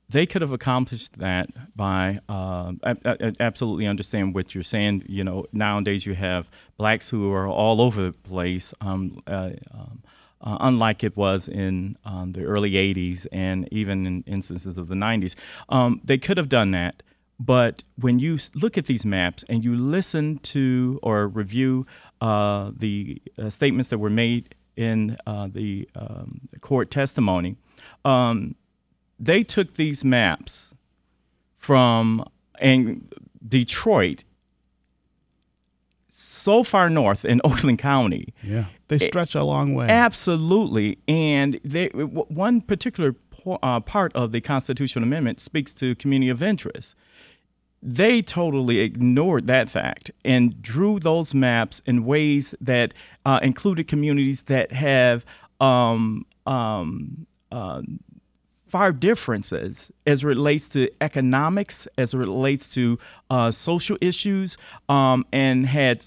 they 0.10 0.26
could 0.26 0.42
have 0.42 0.52
accomplished 0.52 1.20
that 1.20 1.50
by 1.76 2.20
uh, 2.28 2.74
I, 2.84 2.96
I, 3.06 3.32
absolutely 3.40 3.88
understand 3.88 4.34
what 4.34 4.54
you're 4.54 4.64
saying. 4.64 5.06
You 5.08 5.24
know, 5.24 5.46
nowadays 5.52 6.06
you 6.06 6.16
have 6.16 6.50
blacks 6.78 7.10
who 7.10 7.32
are 7.32 7.48
all 7.48 7.82
over 7.82 8.02
the 8.02 8.12
place. 8.12 8.74
Um, 8.82 9.22
uh, 9.28 9.52
um, 9.74 10.04
uh, 10.42 10.58
unlike 10.60 11.04
it 11.04 11.16
was 11.16 11.48
in 11.48 11.96
um, 12.06 12.34
the 12.34 12.44
early 12.44 12.72
80s 12.72 13.28
and 13.32 13.68
even 13.72 14.06
in 14.06 14.24
instances 14.28 14.78
of 14.78 14.88
the 14.88 14.96
90s. 14.96 15.36
Um, 15.70 16.02
they 16.04 16.18
could 16.18 16.38
have 16.38 16.50
done 16.50 16.72
that, 16.72 17.04
but 17.40 17.84
when 17.96 18.20
you 18.20 18.38
look 18.56 18.78
at 18.78 18.86
these 18.86 19.06
maps 19.06 19.44
and 19.50 19.64
you 19.64 19.76
listen 19.76 20.38
to 20.40 21.00
or 21.02 21.28
review 21.28 21.86
uh, 22.20 22.72
the 22.76 23.22
uh, 23.38 23.50
statements 23.50 23.90
that 23.90 23.98
were 23.98 24.10
made 24.10 24.54
in 24.76 25.18
uh, 25.26 25.48
the 25.52 25.90
um, 25.96 26.42
court 26.62 26.92
testimony, 26.92 27.56
um, 28.06 28.56
they 29.20 29.44
took 29.44 29.74
these 29.74 30.06
maps 30.06 30.74
from 31.56 32.24
and 32.60 33.12
Detroit 33.48 34.24
so 36.22 36.64
far 36.64 36.90
north 36.90 37.26
in 37.26 37.42
Oakland 37.44 37.80
County. 37.80 38.34
Yeah, 38.44 38.66
they 38.88 39.00
stretch 39.00 39.36
a 39.36 39.44
long 39.44 39.74
way. 39.74 39.88
Absolutely, 39.88 41.00
and 41.08 41.60
they, 41.64 41.88
one 41.88 42.62
particular 42.62 43.16
uh, 43.64 43.80
part 43.80 44.14
of 44.16 44.32
the 44.32 44.42
constitutional 44.42 45.04
amendment 45.04 45.40
speaks 45.40 45.74
to 45.76 45.96
community 45.96 46.30
of 46.30 46.44
interest. 46.44 46.96
They 47.84 48.22
totally 48.22 48.80
ignored 48.80 49.48
that 49.48 49.68
fact 49.68 50.12
and 50.24 50.62
drew 50.62 51.00
those 51.00 51.34
maps 51.34 51.82
in 51.88 52.06
ways 52.06 52.54
that 52.62 52.94
uh, 53.26 53.40
included 53.42 53.88
communities 53.88 54.44
that 54.44 54.72
have 54.72 55.26
um, 55.60 56.28
um, 56.46 57.26
uh, 57.52 57.82
far 58.72 58.94
differences 58.94 59.92
as 60.08 60.24
it 60.24 60.28
relates 60.28 60.70
to 60.70 60.90
economics, 61.02 61.90
as 61.98 62.14
it 62.14 62.18
relates 62.18 62.74
to 62.74 62.98
uh, 63.30 63.52
social 63.52 63.98
issues, 64.00 64.58
um, 64.88 65.26
and 65.34 65.66
had 65.66 66.06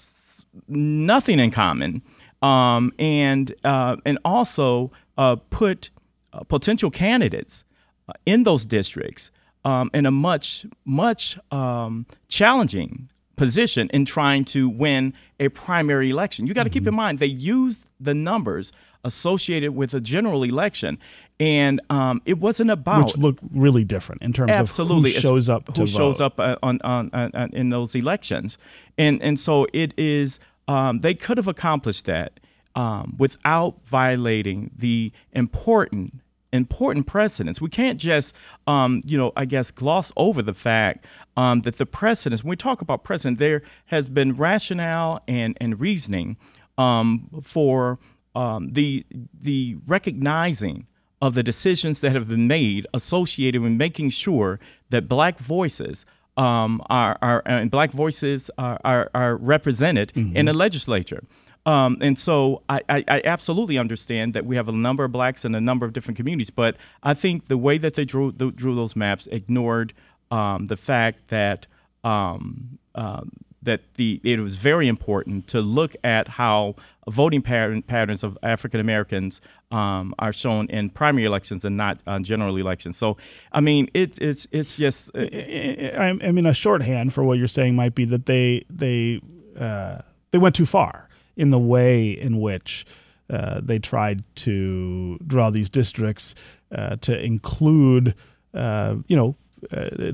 nothing 0.67 1.39
in 1.39 1.51
common, 1.51 2.01
um, 2.41 2.91
and 2.97 3.53
uh, 3.63 3.97
and 4.03 4.17
also 4.25 4.91
uh, 5.15 5.35
put 5.51 5.91
uh, 6.33 6.39
potential 6.45 6.89
candidates 6.89 7.63
uh, 8.09 8.13
in 8.25 8.41
those 8.41 8.65
districts 8.65 9.29
um, 9.63 9.91
in 9.93 10.07
a 10.07 10.11
much 10.11 10.65
much 10.85 11.37
um, 11.51 12.07
challenging 12.29 13.09
position 13.35 13.89
in 13.93 14.05
trying 14.05 14.43
to 14.43 14.67
win 14.69 15.13
a 15.39 15.49
primary 15.49 16.09
election. 16.09 16.47
You 16.47 16.55
got 16.55 16.63
to 16.63 16.69
mm-hmm. 16.69 16.73
keep 16.73 16.87
in 16.87 16.95
mind 16.95 17.19
they 17.19 17.27
used 17.27 17.87
the 17.99 18.15
numbers 18.15 18.71
associated 19.05 19.75
with 19.75 19.93
a 19.93 20.01
general 20.01 20.43
election. 20.43 20.97
And 21.37 21.81
um, 21.89 22.21
it 22.25 22.39
wasn't 22.39 22.71
about 22.71 23.03
which 23.03 23.17
looked 23.17 23.43
really 23.51 23.83
different 23.83 24.21
in 24.21 24.31
terms 24.31 24.51
absolutely. 24.51 25.09
of 25.11 25.15
who 25.17 25.21
shows 25.21 25.49
up 25.49 25.75
who 25.75 25.85
shows 25.85 26.21
up 26.21 26.39
uh, 26.39 26.55
on, 26.63 26.79
on, 26.81 27.09
on, 27.13 27.49
in 27.51 27.69
those 27.69 27.93
elections, 27.93 28.57
and 28.97 29.21
and 29.21 29.39
so 29.39 29.67
it 29.73 29.93
is. 29.97 30.39
Um, 30.67 30.99
they 30.99 31.13
could 31.13 31.37
have 31.37 31.47
accomplished 31.47 32.05
that 32.05 32.39
um, 32.75 33.15
without 33.19 33.85
violating 33.85 34.71
the 34.75 35.11
important 35.31 36.21
important 36.55 37.05
precedents. 37.05 37.61
We 37.61 37.69
can't 37.69 37.99
just, 37.99 38.33
um, 38.65 39.01
you 39.05 39.17
know, 39.17 39.31
I 39.35 39.45
guess, 39.45 39.71
gloss 39.71 40.11
over 40.15 40.41
the 40.41 40.53
fact 40.53 41.05
um, 41.37 41.61
that 41.61 41.77
the 41.77 41.85
precedents, 41.85 42.43
when 42.43 42.51
we 42.51 42.55
talk 42.55 42.81
about 42.81 43.03
precedent, 43.03 43.39
there 43.39 43.61
has 43.87 44.09
been 44.09 44.33
rationale 44.33 45.21
and, 45.27 45.57
and 45.59 45.79
reasoning 45.79 46.37
um, 46.77 47.29
for 47.43 47.99
um, 48.35 48.71
the, 48.71 49.05
the 49.33 49.77
recognizing 49.85 50.87
of 51.25 51.33
the 51.33 51.41
decisions 51.41 52.01
that 52.01 52.11
have 52.11 52.29
been 52.29 52.47
made 52.47 52.85
associated 52.93 53.59
with 53.59 53.71
making 53.71 54.11
sure 54.11 54.59
that 54.91 55.07
black 55.07 55.39
voices 55.39 56.05
um, 56.37 56.83
are, 56.87 57.17
are, 57.19 57.41
and 57.45 57.71
black 57.71 57.91
voices 57.91 58.51
are, 58.59 58.79
are, 58.85 59.09
are 59.15 59.35
represented 59.35 60.13
mm-hmm. 60.13 60.37
in 60.37 60.45
the 60.45 60.53
legislature. 60.53 61.23
Um, 61.65 61.97
and 61.99 62.19
so 62.19 62.61
I, 62.69 62.81
I, 62.87 63.03
I, 63.07 63.21
absolutely 63.25 63.79
understand 63.79 64.35
that 64.35 64.45
we 64.45 64.55
have 64.55 64.69
a 64.69 64.71
number 64.71 65.03
of 65.03 65.11
blacks 65.11 65.43
in 65.43 65.55
a 65.55 65.61
number 65.61 65.83
of 65.83 65.93
different 65.93 66.15
communities, 66.15 66.51
but 66.51 66.77
I 67.01 67.15
think 67.15 67.47
the 67.47 67.57
way 67.57 67.79
that 67.79 67.95
they 67.95 68.05
drew 68.05 68.31
the, 68.31 68.51
drew 68.51 68.75
those 68.75 68.95
maps 68.95 69.27
ignored 69.31 69.93
um, 70.29 70.67
the 70.67 70.77
fact 70.77 71.29
that 71.29 71.65
um, 72.03 72.77
uh, 72.93 73.21
that 73.65 73.81
the 73.95 74.19
it 74.23 74.39
was 74.39 74.55
very 74.55 74.87
important 74.87 75.47
to 75.47 75.61
look 75.61 75.95
at 76.03 76.27
how 76.27 76.75
voting 77.07 77.41
pattern, 77.41 77.81
patterns 77.81 78.23
of 78.23 78.37
African 78.41 78.79
Americans 78.79 79.41
um, 79.71 80.13
are 80.17 80.33
shown 80.33 80.67
in 80.67 80.89
primary 80.89 81.25
elections 81.25 81.65
and 81.65 81.77
not 81.77 81.99
uh, 82.07 82.19
general 82.19 82.55
elections. 82.57 82.97
So, 82.97 83.17
I 83.51 83.61
mean, 83.61 83.89
it, 83.93 84.17
it's 84.19 84.47
it's 84.51 84.77
just. 84.77 85.11
Uh, 85.15 85.27
I, 85.31 86.17
I, 86.21 86.31
mean, 86.31 86.45
a 86.45 86.53
shorthand 86.53 87.13
for 87.13 87.23
what 87.23 87.37
you're 87.37 87.47
saying 87.47 87.75
might 87.75 87.95
be 87.95 88.05
that 88.05 88.25
they 88.25 88.65
they 88.69 89.21
uh, 89.59 89.99
they 90.31 90.37
went 90.37 90.55
too 90.55 90.65
far 90.65 91.09
in 91.35 91.49
the 91.49 91.59
way 91.59 92.09
in 92.09 92.39
which 92.39 92.85
uh, 93.29 93.59
they 93.63 93.79
tried 93.79 94.23
to 94.35 95.17
draw 95.25 95.49
these 95.49 95.69
districts 95.69 96.35
uh, 96.71 96.95
to 96.97 97.19
include, 97.19 98.15
uh, 98.53 98.95
you 99.07 99.15
know, 99.15 99.35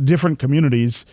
different 0.03 0.39
communities, 0.39 1.05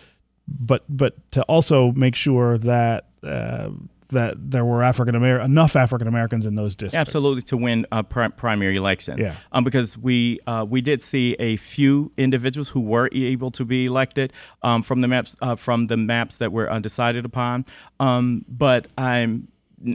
but 0.59 0.83
but 0.89 1.31
to 1.31 1.41
also 1.43 1.91
make 1.91 2.15
sure 2.15 2.57
that 2.59 3.07
uh, 3.23 3.69
that 4.09 4.51
there 4.51 4.65
were 4.65 4.83
African 4.83 5.15
American 5.15 5.51
enough 5.51 5.75
African 5.75 6.07
Americans 6.07 6.45
in 6.45 6.55
those 6.55 6.75
districts. 6.75 6.95
Absolutely, 6.95 7.41
to 7.43 7.57
win 7.57 7.85
a 7.91 8.03
pri- 8.03 8.29
primary 8.29 8.75
election. 8.75 9.17
Yeah. 9.17 9.35
Um, 9.51 9.63
because 9.63 9.97
we 9.97 10.39
uh, 10.47 10.65
we 10.67 10.81
did 10.81 11.01
see 11.01 11.35
a 11.39 11.57
few 11.57 12.11
individuals 12.17 12.69
who 12.69 12.81
were 12.81 13.09
able 13.11 13.51
to 13.51 13.65
be 13.65 13.85
elected 13.85 14.33
um, 14.63 14.81
from 14.81 15.01
the 15.01 15.07
maps 15.07 15.35
uh, 15.41 15.55
from 15.55 15.87
the 15.87 15.97
maps 15.97 16.37
that 16.37 16.51
were 16.51 16.71
undecided 16.71 17.25
upon. 17.25 17.65
Um, 17.99 18.45
but 18.47 18.87
I'm 18.97 19.47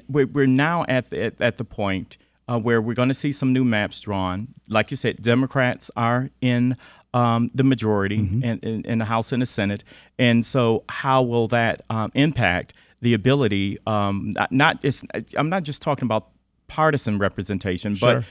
we're 0.08 0.46
now 0.46 0.84
at 0.88 1.10
the, 1.10 1.32
at 1.40 1.58
the 1.58 1.64
point 1.64 2.16
uh, 2.48 2.58
where 2.58 2.80
we're 2.80 2.94
going 2.94 3.08
to 3.08 3.14
see 3.14 3.32
some 3.32 3.52
new 3.52 3.64
maps 3.64 4.00
drawn. 4.00 4.48
Like 4.68 4.90
you 4.90 4.96
said, 4.96 5.20
Democrats 5.20 5.90
are 5.96 6.30
in 6.40 6.76
um, 7.14 7.50
the 7.54 7.62
majority 7.62 8.18
mm-hmm. 8.18 8.44
in, 8.44 8.58
in, 8.58 8.84
in, 8.84 8.98
the 8.98 9.04
House 9.06 9.32
and 9.32 9.40
the 9.40 9.46
Senate. 9.46 9.84
And 10.18 10.44
so, 10.44 10.82
how 10.88 11.22
will 11.22 11.48
that 11.48 11.80
um, 11.88 12.10
impact 12.14 12.74
the 13.00 13.14
ability? 13.14 13.78
Um, 13.86 14.32
not, 14.34 14.52
not 14.52 14.82
just, 14.82 15.06
I'm 15.36 15.48
not 15.48 15.62
just 15.62 15.80
talking 15.80 16.06
about 16.06 16.28
partisan 16.66 17.18
representation, 17.18 17.94
sure. 17.94 18.16
but 18.16 18.24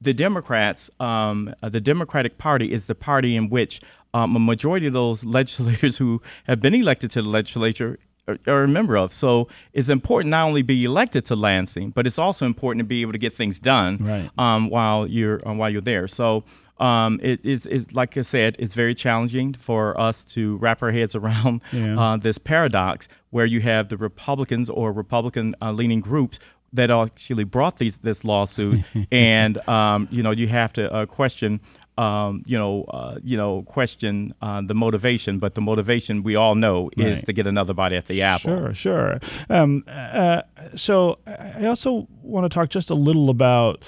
the 0.00 0.12
Democrats, 0.12 0.90
um, 0.98 1.54
uh, 1.62 1.68
the 1.68 1.80
Democratic 1.80 2.38
Party 2.38 2.72
is 2.72 2.86
the 2.86 2.94
party 2.94 3.36
in 3.36 3.48
which 3.48 3.80
um, 4.12 4.34
a 4.34 4.40
majority 4.40 4.88
of 4.88 4.92
those 4.92 5.24
legislators 5.38 5.98
who 5.98 6.20
have 6.48 6.60
been 6.60 6.74
elected 6.74 7.12
to 7.12 7.22
the 7.22 7.28
legislature 7.28 7.98
are 8.46 8.64
a 8.64 8.68
member 8.68 8.96
of. 8.96 9.12
So 9.12 9.48
it's 9.72 9.88
important 9.88 10.30
not 10.30 10.46
only 10.46 10.62
be 10.62 10.84
elected 10.84 11.24
to 11.26 11.36
Lansing, 11.36 11.90
but 11.90 12.06
it's 12.06 12.18
also 12.18 12.44
important 12.44 12.80
to 12.80 12.84
be 12.84 13.00
able 13.00 13.12
to 13.12 13.18
get 13.18 13.32
things 13.32 13.58
done 13.58 13.96
right. 13.98 14.30
um, 14.36 14.68
while 14.68 15.06
you're 15.06 15.40
um, 15.48 15.56
while 15.56 15.70
you're 15.70 15.80
there. 15.80 16.06
So 16.08 16.44
um, 16.80 17.20
it 17.22 17.44
is, 17.44 17.66
is, 17.66 17.92
like 17.92 18.16
I 18.16 18.22
said, 18.22 18.56
it's 18.58 18.74
very 18.74 18.94
challenging 18.94 19.54
for 19.54 19.98
us 20.00 20.24
to 20.26 20.56
wrap 20.58 20.82
our 20.82 20.90
heads 20.90 21.14
around 21.14 21.62
yeah. 21.72 21.98
uh, 21.98 22.16
this 22.16 22.38
paradox 22.38 23.08
where 23.30 23.46
you 23.46 23.60
have 23.60 23.88
the 23.88 23.96
Republicans 23.96 24.70
or 24.70 24.92
Republican 24.92 25.54
uh, 25.60 25.72
leaning 25.72 26.00
groups 26.00 26.38
that 26.72 26.90
actually 26.90 27.44
brought 27.44 27.78
these 27.78 27.98
this 27.98 28.24
lawsuit, 28.24 28.84
and 29.10 29.56
um, 29.68 30.06
you 30.10 30.22
know 30.22 30.30
you 30.30 30.48
have 30.48 30.72
to 30.74 30.92
uh, 30.92 31.06
question 31.06 31.60
um, 31.98 32.44
you 32.46 32.56
know, 32.56 32.84
uh, 32.84 33.18
you 33.24 33.36
know, 33.36 33.62
question 33.62 34.32
uh, 34.40 34.62
the 34.62 34.74
motivation, 34.74 35.40
but 35.40 35.56
the 35.56 35.60
motivation 35.60 36.22
we 36.22 36.36
all 36.36 36.54
know 36.54 36.90
is 36.96 37.24
to 37.24 37.32
get 37.32 37.44
another 37.44 37.74
bite 37.74 37.92
at 37.92 38.06
the 38.06 38.22
apple. 38.22 38.50
Sure, 38.50 38.74
sure. 38.74 39.20
Um, 39.50 39.82
uh, 39.88 40.42
so 40.76 41.18
I 41.26 41.66
also 41.66 42.06
want 42.22 42.44
to 42.44 42.54
talk 42.54 42.70
just 42.70 42.88
a 42.88 42.94
little 42.94 43.30
about 43.30 43.84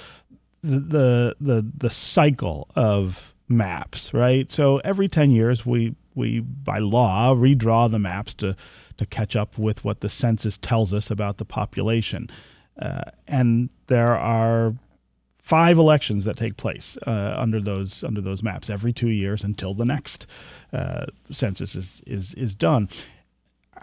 the, 0.62 1.36
the 1.40 1.70
the 1.76 1.90
cycle 1.90 2.68
of 2.76 3.34
maps, 3.48 4.12
right? 4.14 4.50
So 4.50 4.78
every 4.78 5.08
ten 5.08 5.30
years 5.30 5.64
we 5.64 5.94
we 6.14 6.40
by 6.40 6.78
law 6.78 7.34
redraw 7.34 7.90
the 7.90 7.98
maps 7.98 8.34
to 8.34 8.56
to 8.98 9.06
catch 9.06 9.36
up 9.36 9.58
with 9.58 9.84
what 9.84 10.00
the 10.00 10.08
census 10.08 10.58
tells 10.58 10.92
us 10.92 11.10
about 11.10 11.38
the 11.38 11.44
population, 11.44 12.28
uh, 12.80 13.02
and 13.26 13.70
there 13.86 14.16
are 14.16 14.74
five 15.36 15.78
elections 15.78 16.24
that 16.26 16.36
take 16.36 16.56
place 16.56 16.96
uh, 17.06 17.34
under 17.36 17.60
those 17.60 18.04
under 18.04 18.20
those 18.20 18.42
maps 18.42 18.70
every 18.70 18.92
two 18.92 19.08
years 19.08 19.42
until 19.42 19.74
the 19.74 19.84
next 19.84 20.26
uh, 20.72 21.06
census 21.30 21.74
is, 21.74 22.02
is 22.06 22.34
is 22.34 22.54
done. 22.54 22.88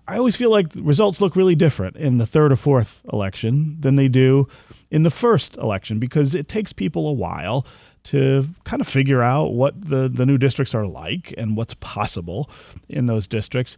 I 0.07 0.17
always 0.17 0.35
feel 0.35 0.51
like 0.51 0.67
results 0.75 1.19
look 1.19 1.35
really 1.35 1.55
different 1.55 1.95
in 1.95 2.19
the 2.19 2.25
third 2.25 2.51
or 2.51 2.55
fourth 2.55 3.03
election 3.11 3.77
than 3.79 3.95
they 3.95 4.07
do 4.07 4.47
in 4.91 5.03
the 5.03 5.09
first 5.09 5.57
election 5.57 5.99
because 5.99 6.33
it 6.33 6.47
takes 6.47 6.73
people 6.73 7.07
a 7.07 7.13
while 7.13 7.65
to 8.03 8.45
kind 8.63 8.81
of 8.81 8.87
figure 8.87 9.21
out 9.21 9.53
what 9.53 9.89
the, 9.89 10.07
the 10.07 10.25
new 10.25 10.37
districts 10.37 10.73
are 10.73 10.87
like 10.87 11.33
and 11.37 11.57
what's 11.57 11.73
possible 11.75 12.49
in 12.87 13.05
those 13.05 13.27
districts. 13.27 13.77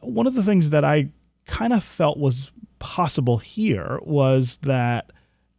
One 0.00 0.26
of 0.26 0.34
the 0.34 0.42
things 0.42 0.70
that 0.70 0.84
I 0.84 1.08
kind 1.46 1.72
of 1.72 1.82
felt 1.82 2.18
was 2.18 2.52
possible 2.78 3.38
here 3.38 3.98
was 4.02 4.58
that 4.58 5.10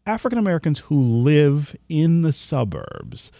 African 0.05 0.37
Americans 0.37 0.79
who 0.79 1.01
live 1.01 1.75
in 1.89 2.21
the 2.21 2.31
suburbs 2.31 3.31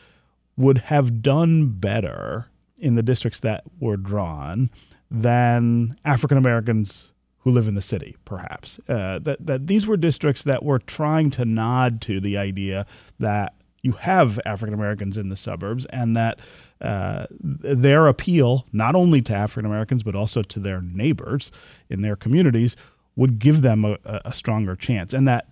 would 0.57 0.79
have 0.79 1.21
done 1.21 1.69
better 1.69 2.47
in 2.79 2.95
the 2.95 3.03
districts 3.03 3.39
that 3.41 3.63
were 3.79 3.97
drawn 3.97 4.69
than 5.09 5.97
African 6.03 6.37
Americans 6.37 7.13
who 7.47 7.53
live 7.53 7.69
in 7.69 7.75
the 7.75 7.81
city, 7.81 8.17
perhaps. 8.25 8.77
Uh, 8.89 9.19
that, 9.19 9.45
that 9.45 9.67
these 9.67 9.87
were 9.87 9.95
districts 9.95 10.43
that 10.43 10.63
were 10.63 10.79
trying 10.79 11.29
to 11.31 11.45
nod 11.45 12.01
to 12.01 12.19
the 12.19 12.37
idea 12.37 12.85
that 13.19 13.55
you 13.81 13.93
have 13.93 14.37
African 14.45 14.73
Americans 14.73 15.17
in 15.17 15.29
the 15.29 15.37
suburbs 15.37 15.85
and 15.85 16.13
that 16.13 16.39
uh, 16.81 17.25
their 17.39 18.07
appeal, 18.07 18.67
not 18.73 18.95
only 18.95 19.21
to 19.21 19.33
African 19.33 19.65
Americans, 19.65 20.03
but 20.03 20.13
also 20.13 20.41
to 20.41 20.59
their 20.59 20.81
neighbors 20.81 21.49
in 21.89 22.01
their 22.01 22.17
communities, 22.17 22.75
would 23.15 23.39
give 23.39 23.61
them 23.61 23.85
a, 23.85 23.97
a 24.03 24.33
stronger 24.33 24.75
chance. 24.75 25.13
And 25.13 25.25
that 25.25 25.47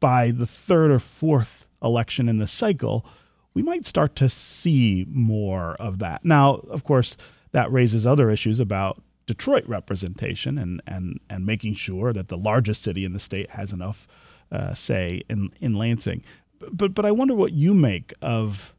by 0.00 0.30
the 0.30 0.46
third 0.46 0.90
or 0.90 0.98
fourth 0.98 1.66
election 1.82 2.26
in 2.26 2.38
the 2.38 2.46
cycle, 2.46 3.04
we 3.52 3.62
might 3.62 3.84
start 3.84 4.16
to 4.16 4.30
see 4.30 5.04
more 5.10 5.74
of 5.74 5.98
that. 5.98 6.24
Now, 6.24 6.54
of 6.70 6.84
course, 6.84 7.18
that 7.50 7.70
raises 7.70 8.06
other 8.06 8.30
issues 8.30 8.60
about 8.60 9.02
Detroit 9.26 9.64
representation 9.66 10.58
and, 10.58 10.82
and, 10.86 11.20
and 11.30 11.46
making 11.46 11.74
sure 11.74 12.12
that 12.12 12.28
the 12.28 12.36
largest 12.36 12.82
city 12.82 13.04
in 13.04 13.12
the 13.12 13.20
state 13.20 13.50
has 13.50 13.72
enough 13.72 14.06
uh, 14.50 14.74
say 14.74 15.22
in, 15.28 15.50
in 15.60 15.74
Lansing. 15.74 16.22
But, 16.70 16.94
but 16.94 17.04
I 17.04 17.10
wonder 17.10 17.34
what 17.34 17.52
you 17.52 17.74
make 17.74 18.12
of, 18.20 18.74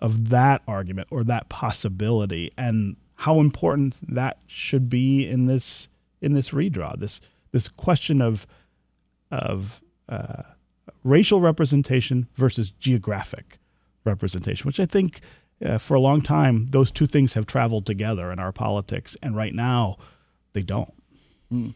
of 0.00 0.30
that 0.30 0.62
argument 0.68 1.08
or 1.10 1.24
that 1.24 1.48
possibility 1.48 2.50
and 2.56 2.96
how 3.16 3.40
important 3.40 3.96
that 4.14 4.38
should 4.46 4.88
be 4.88 5.26
in 5.26 5.46
this, 5.46 5.88
in 6.20 6.34
this 6.34 6.50
redraw, 6.50 6.98
this, 6.98 7.20
this 7.52 7.68
question 7.68 8.20
of, 8.20 8.46
of 9.30 9.80
uh, 10.08 10.42
racial 11.02 11.40
representation 11.40 12.28
versus 12.34 12.70
geographic 12.70 13.58
representation, 14.04 14.66
which 14.66 14.80
I 14.80 14.86
think 14.86 15.20
uh, 15.64 15.78
for 15.78 15.94
a 15.94 16.00
long 16.00 16.20
time 16.20 16.66
those 16.66 16.90
two 16.90 17.06
things 17.06 17.34
have 17.34 17.46
traveled 17.46 17.86
together 17.86 18.30
in 18.32 18.38
our 18.38 18.52
politics, 18.52 19.16
and 19.22 19.36
right 19.36 19.54
now 19.54 19.96
they 20.52 20.62
don't. 20.62 20.92
Mm. 21.52 21.74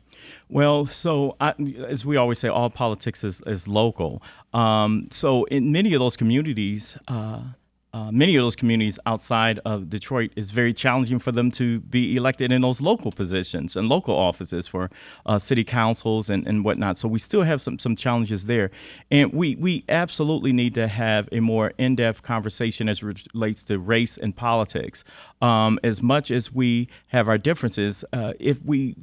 Well, 0.48 0.86
so 0.86 1.34
I, 1.40 1.54
as 1.86 2.04
we 2.04 2.16
always 2.16 2.38
say, 2.38 2.48
all 2.48 2.70
politics 2.70 3.22
is, 3.22 3.40
is 3.46 3.68
local. 3.68 4.22
Um, 4.52 5.06
so 5.10 5.44
in 5.44 5.70
many 5.70 5.94
of 5.94 6.00
those 6.00 6.16
communities, 6.16 6.98
uh, 7.08 7.42
uh, 7.92 8.10
many 8.12 8.36
of 8.36 8.42
those 8.42 8.54
communities 8.54 8.98
outside 9.04 9.58
of 9.64 9.90
Detroit, 9.90 10.32
it's 10.36 10.50
very 10.50 10.72
challenging 10.72 11.18
for 11.18 11.32
them 11.32 11.50
to 11.52 11.80
be 11.80 12.14
elected 12.14 12.52
in 12.52 12.62
those 12.62 12.80
local 12.80 13.10
positions 13.10 13.76
and 13.76 13.88
local 13.88 14.14
offices 14.14 14.68
for 14.68 14.90
uh, 15.26 15.38
city 15.38 15.64
councils 15.64 16.30
and, 16.30 16.46
and 16.46 16.64
whatnot. 16.64 16.98
So 16.98 17.08
we 17.08 17.18
still 17.18 17.42
have 17.42 17.60
some 17.60 17.78
some 17.78 17.96
challenges 17.96 18.46
there, 18.46 18.70
and 19.10 19.32
we 19.32 19.56
we 19.56 19.84
absolutely 19.88 20.52
need 20.52 20.74
to 20.74 20.86
have 20.86 21.28
a 21.32 21.40
more 21.40 21.72
in 21.78 21.96
depth 21.96 22.22
conversation 22.22 22.88
as 22.88 23.02
relates 23.02 23.64
to 23.64 23.78
race 23.78 24.16
and 24.16 24.36
politics. 24.36 25.02
Um, 25.42 25.80
as 25.82 26.00
much 26.00 26.30
as 26.30 26.52
we 26.52 26.88
have 27.08 27.28
our 27.28 27.38
differences, 27.38 28.04
uh, 28.12 28.34
if 28.38 28.62
we 28.64 28.96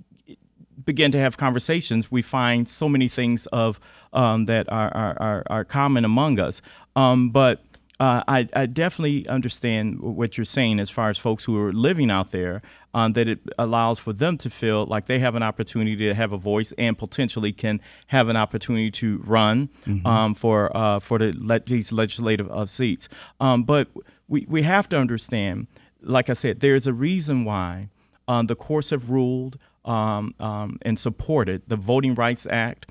begin 0.85 1.11
to 1.11 1.19
have 1.19 1.37
conversations, 1.37 2.11
we 2.11 2.21
find 2.21 2.69
so 2.69 2.87
many 2.87 3.07
things 3.07 3.47
of 3.47 3.79
um, 4.13 4.45
that 4.45 4.71
are, 4.71 4.91
are, 4.95 5.43
are, 5.47 5.65
common 5.65 6.05
among 6.05 6.39
us. 6.39 6.61
Um, 6.95 7.29
but 7.29 7.63
uh, 7.99 8.21
I, 8.27 8.47
I, 8.53 8.67
definitely 8.67 9.27
understand 9.27 9.99
what 9.99 10.37
you're 10.37 10.45
saying 10.45 10.79
as 10.79 10.89
far 10.89 11.09
as 11.09 11.17
folks 11.17 11.45
who 11.45 11.59
are 11.59 11.73
living 11.73 12.11
out 12.11 12.31
there, 12.31 12.61
um, 12.93 13.13
that 13.13 13.27
it 13.27 13.39
allows 13.57 13.97
for 13.97 14.13
them 14.13 14.37
to 14.37 14.51
feel 14.51 14.85
like 14.85 15.07
they 15.07 15.17
have 15.17 15.33
an 15.33 15.41
opportunity 15.41 15.95
to 15.95 16.13
have 16.13 16.31
a 16.31 16.37
voice 16.37 16.73
and 16.77 16.95
potentially 16.95 17.51
can 17.51 17.81
have 18.07 18.27
an 18.29 18.35
opportunity 18.35 18.91
to 18.91 19.17
run 19.25 19.69
mm-hmm. 19.85 20.05
um, 20.05 20.35
for 20.35 20.75
uh, 20.77 20.99
for 20.99 21.17
the 21.17 21.33
le- 21.35 21.61
these 21.61 21.91
legislative 21.91 22.51
uh, 22.51 22.67
seats. 22.67 23.09
Um, 23.39 23.63
but 23.63 23.87
we, 24.27 24.45
we 24.47 24.61
have 24.61 24.87
to 24.89 24.97
understand, 24.97 25.65
like 26.01 26.29
I 26.29 26.33
said, 26.33 26.59
there's 26.59 26.85
a 26.85 26.93
reason 26.93 27.45
why 27.45 27.89
um, 28.27 28.45
the 28.45 28.55
courts 28.55 28.91
have 28.91 29.09
ruled 29.09 29.57
um, 29.85 30.35
um, 30.39 30.77
and 30.83 30.99
supported 30.99 31.63
the 31.65 31.77
Voting 31.77 32.13
Rights 32.13 32.45
Act 32.51 32.85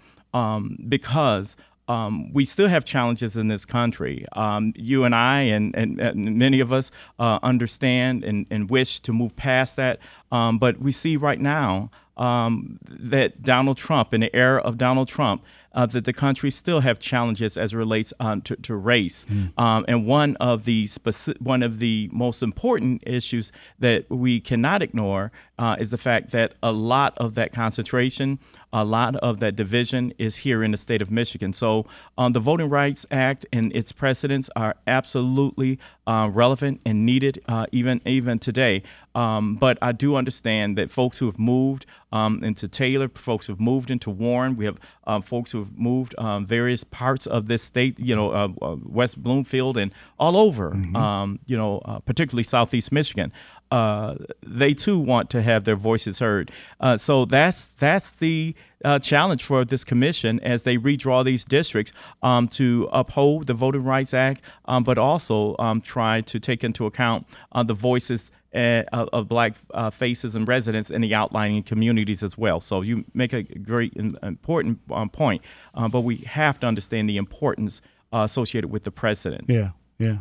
because 0.88 1.56
um, 1.88 2.32
we 2.32 2.44
still 2.44 2.68
have 2.68 2.84
challenges 2.84 3.36
in 3.36 3.48
this 3.48 3.64
country. 3.64 4.26
Um, 4.32 4.72
you 4.76 5.04
and 5.04 5.14
I, 5.14 5.42
and, 5.42 5.74
and, 5.76 6.00
and 6.00 6.36
many 6.36 6.60
of 6.60 6.72
us, 6.72 6.90
uh, 7.18 7.38
understand 7.42 8.24
and, 8.24 8.46
and, 8.50 8.68
wish 8.68 9.00
to 9.00 9.12
move 9.12 9.36
past 9.36 9.76
that. 9.76 10.00
Um, 10.32 10.58
but 10.58 10.80
we 10.80 10.90
see 10.90 11.16
right 11.16 11.40
now 11.40 11.90
um, 12.16 12.78
that 12.88 13.42
Donald 13.42 13.76
Trump, 13.76 14.12
in 14.12 14.20
the 14.20 14.34
era 14.34 14.60
of 14.60 14.78
Donald 14.78 15.06
Trump, 15.06 15.44
uh, 15.76 15.84
that 15.84 16.06
the 16.06 16.12
country 16.12 16.50
still 16.50 16.80
have 16.80 16.98
challenges 16.98 17.56
as 17.58 17.74
it 17.74 17.76
relates 17.76 18.12
um, 18.18 18.40
to, 18.40 18.56
to, 18.56 18.74
race. 18.74 19.26
Mm. 19.26 19.58
Um, 19.58 19.84
and 19.86 20.06
one 20.06 20.34
of 20.36 20.64
the 20.64 20.86
speci- 20.86 21.38
one 21.40 21.62
of 21.62 21.78
the 21.78 22.08
most 22.12 22.42
important 22.42 23.02
issues 23.06 23.52
that 23.78 24.08
we 24.08 24.40
cannot 24.40 24.80
ignore 24.80 25.30
uh, 25.58 25.76
is 25.78 25.90
the 25.90 25.98
fact 25.98 26.30
that 26.30 26.54
a 26.62 26.72
lot 26.72 27.12
of 27.18 27.34
that 27.34 27.52
concentration, 27.52 28.38
a 28.76 28.84
lot 28.84 29.16
of 29.16 29.40
that 29.40 29.56
division 29.56 30.12
is 30.18 30.36
here 30.36 30.62
in 30.62 30.70
the 30.70 30.76
state 30.76 31.00
of 31.00 31.10
Michigan. 31.10 31.54
So 31.54 31.86
um, 32.18 32.34
the 32.34 32.40
Voting 32.40 32.68
Rights 32.68 33.06
Act 33.10 33.46
and 33.50 33.74
its 33.74 33.90
precedents 33.90 34.50
are 34.54 34.76
absolutely 34.86 35.78
uh, 36.06 36.28
relevant 36.30 36.82
and 36.84 37.06
needed 37.06 37.42
uh, 37.48 37.64
even 37.72 38.02
even 38.04 38.38
today. 38.38 38.82
Um, 39.14 39.54
but 39.56 39.78
I 39.80 39.92
do 39.92 40.14
understand 40.14 40.76
that 40.76 40.90
folks 40.90 41.18
who 41.18 41.26
have 41.26 41.38
moved 41.38 41.86
um, 42.12 42.44
into 42.44 42.68
Taylor, 42.68 43.08
folks 43.08 43.46
who 43.46 43.54
have 43.54 43.60
moved 43.60 43.90
into 43.90 44.10
Warren, 44.10 44.56
we 44.56 44.66
have 44.66 44.78
um, 45.06 45.22
folks 45.22 45.52
who 45.52 45.60
have 45.60 45.78
moved 45.78 46.14
um, 46.18 46.44
various 46.44 46.84
parts 46.84 47.26
of 47.26 47.48
this 47.48 47.62
state, 47.62 47.98
you 47.98 48.14
know, 48.14 48.30
uh, 48.30 48.48
uh, 48.60 48.76
West 48.84 49.22
Bloomfield 49.22 49.78
and 49.78 49.90
all 50.18 50.36
over, 50.36 50.72
mm-hmm. 50.72 50.94
Um, 50.96 51.38
you 51.46 51.56
know, 51.56 51.78
uh, 51.86 51.98
particularly 52.00 52.42
Southeast 52.42 52.92
Michigan 52.92 53.32
uh, 53.70 54.14
they 54.44 54.74
too 54.74 54.98
want 54.98 55.30
to 55.30 55.42
have 55.42 55.64
their 55.64 55.76
voices 55.76 56.18
heard. 56.18 56.50
Uh, 56.80 56.96
so 56.96 57.24
that's 57.24 57.68
that's 57.68 58.12
the 58.12 58.54
uh, 58.84 58.98
challenge 58.98 59.42
for 59.42 59.64
this 59.64 59.84
commission 59.84 60.38
as 60.40 60.62
they 60.62 60.76
redraw 60.76 61.24
these 61.24 61.44
districts 61.44 61.92
um, 62.22 62.46
to 62.46 62.88
uphold 62.92 63.46
the 63.46 63.54
Voting 63.54 63.84
Rights 63.84 64.14
Act, 64.14 64.40
um, 64.66 64.84
but 64.84 64.98
also 64.98 65.56
um, 65.58 65.80
try 65.80 66.20
to 66.20 66.38
take 66.38 66.62
into 66.62 66.86
account 66.86 67.26
uh, 67.52 67.62
the 67.62 67.74
voices. 67.74 68.30
Uh, 68.54 68.84
of 69.12 69.28
black 69.28 69.54
uh, 69.74 69.90
faces 69.90 70.34
and 70.34 70.48
residents 70.48 70.90
in 70.90 71.02
the 71.02 71.14
outlying 71.14 71.62
communities 71.62 72.22
as 72.22 72.38
well. 72.38 72.58
So 72.58 72.80
you 72.80 73.04
make 73.12 73.34
a 73.34 73.42
great 73.42 73.94
important 73.94 74.80
um, 74.90 75.10
point, 75.10 75.42
but 75.74 76.00
we 76.00 76.18
have 76.18 76.58
to 76.60 76.66
understand 76.66 77.06
the 77.06 77.18
importance 77.18 77.82
associated 78.10 78.68
with 78.68 78.84
the 78.84 78.90
precedent. 78.90 79.44
Yeah, 79.48 79.72
yeah. 79.98 80.20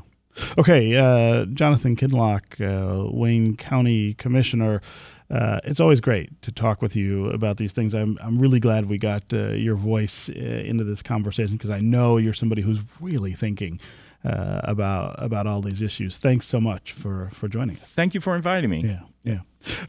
Okay, 0.57 0.95
uh, 0.95 1.45
Jonathan 1.45 1.95
Kinloch, 1.95 2.59
uh, 2.59 3.09
Wayne 3.11 3.55
County 3.55 4.13
Commissioner. 4.15 4.81
Uh, 5.29 5.59
it's 5.63 5.79
always 5.79 6.01
great 6.01 6.41
to 6.41 6.51
talk 6.51 6.81
with 6.81 6.95
you 6.95 7.29
about 7.31 7.57
these 7.57 7.71
things. 7.71 7.93
I'm, 7.93 8.17
I'm 8.21 8.37
really 8.37 8.59
glad 8.59 8.87
we 8.87 8.97
got 8.97 9.23
uh, 9.33 9.49
your 9.49 9.75
voice 9.75 10.29
uh, 10.29 10.33
into 10.33 10.83
this 10.83 11.01
conversation 11.01 11.55
because 11.55 11.71
I 11.71 11.79
know 11.79 12.17
you're 12.17 12.33
somebody 12.33 12.61
who's 12.61 12.81
really 12.99 13.31
thinking 13.31 13.79
uh, 14.23 14.61
about 14.63 15.15
about 15.17 15.47
all 15.47 15.61
these 15.61 15.81
issues. 15.81 16.17
Thanks 16.17 16.47
so 16.47 16.59
much 16.59 16.91
for 16.91 17.29
for 17.31 17.47
joining 17.47 17.77
us. 17.77 17.91
Thank 17.91 18.13
you 18.13 18.21
for 18.21 18.35
inviting 18.35 18.69
me. 18.69 18.81
Yeah, 18.81 19.01
yeah. 19.25 19.39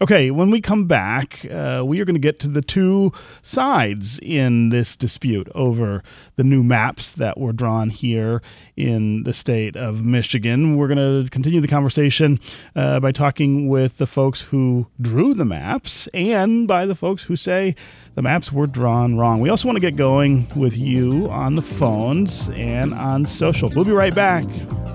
Okay, 0.01 0.31
when 0.31 0.51
we 0.51 0.61
come 0.61 0.87
back, 0.87 1.45
uh, 1.51 1.83
we 1.87 2.01
are 2.01 2.05
going 2.05 2.15
to 2.15 2.21
get 2.21 2.41
to 2.41 2.49
the 2.49 2.63
two 2.63 3.13
sides 3.43 4.19
in 4.23 4.71
this 4.71 4.97
dispute 4.97 5.49
over 5.55 6.03
the 6.37 6.45
new 6.45 6.63
maps 6.63 7.13
that 7.13 7.39
were 7.39 7.53
drawn 7.53 7.91
here 7.91 8.41
in 8.77 9.25
the 9.25 9.33
state 9.33 9.77
of 9.77 10.05
Michigan. 10.05 10.77
We're 10.77 10.89
going 10.89 11.25
to 11.25 11.31
continue 11.31 11.61
the 11.61 11.69
conversation 11.69 12.41
uh, 12.75 13.01
by 13.01 13.13
talking 13.13 13.69
with 13.69 13.99
the 13.99 14.07
folks 14.07 14.43
who 14.43 14.87
drew 15.01 15.35
the 15.35 15.45
maps 15.45 16.07
and 16.15 16.67
by 16.67 16.87
the 16.87 16.95
folks 16.95 17.25
who 17.25 17.37
say 17.37 17.75
the 18.15 18.23
maps 18.23 18.51
were 18.51 18.67
drawn 18.67 19.19
wrong. 19.19 19.41
We 19.41 19.51
also 19.51 19.69
want 19.69 19.77
to 19.77 19.81
get 19.81 19.97
going 19.97 20.49
with 20.57 20.79
you 20.79 21.29
on 21.29 21.55
the 21.55 21.63
phones 21.63 22.49
and 22.51 22.95
on 22.95 23.27
social. 23.27 23.71
We'll 23.75 23.85
be 23.85 23.93
right 23.93 24.15
back 24.15 24.45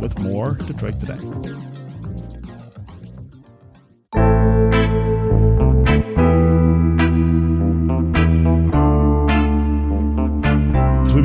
with 0.01 0.17
more 0.17 0.53
Detroit 0.53 0.99
Today. 0.99 1.70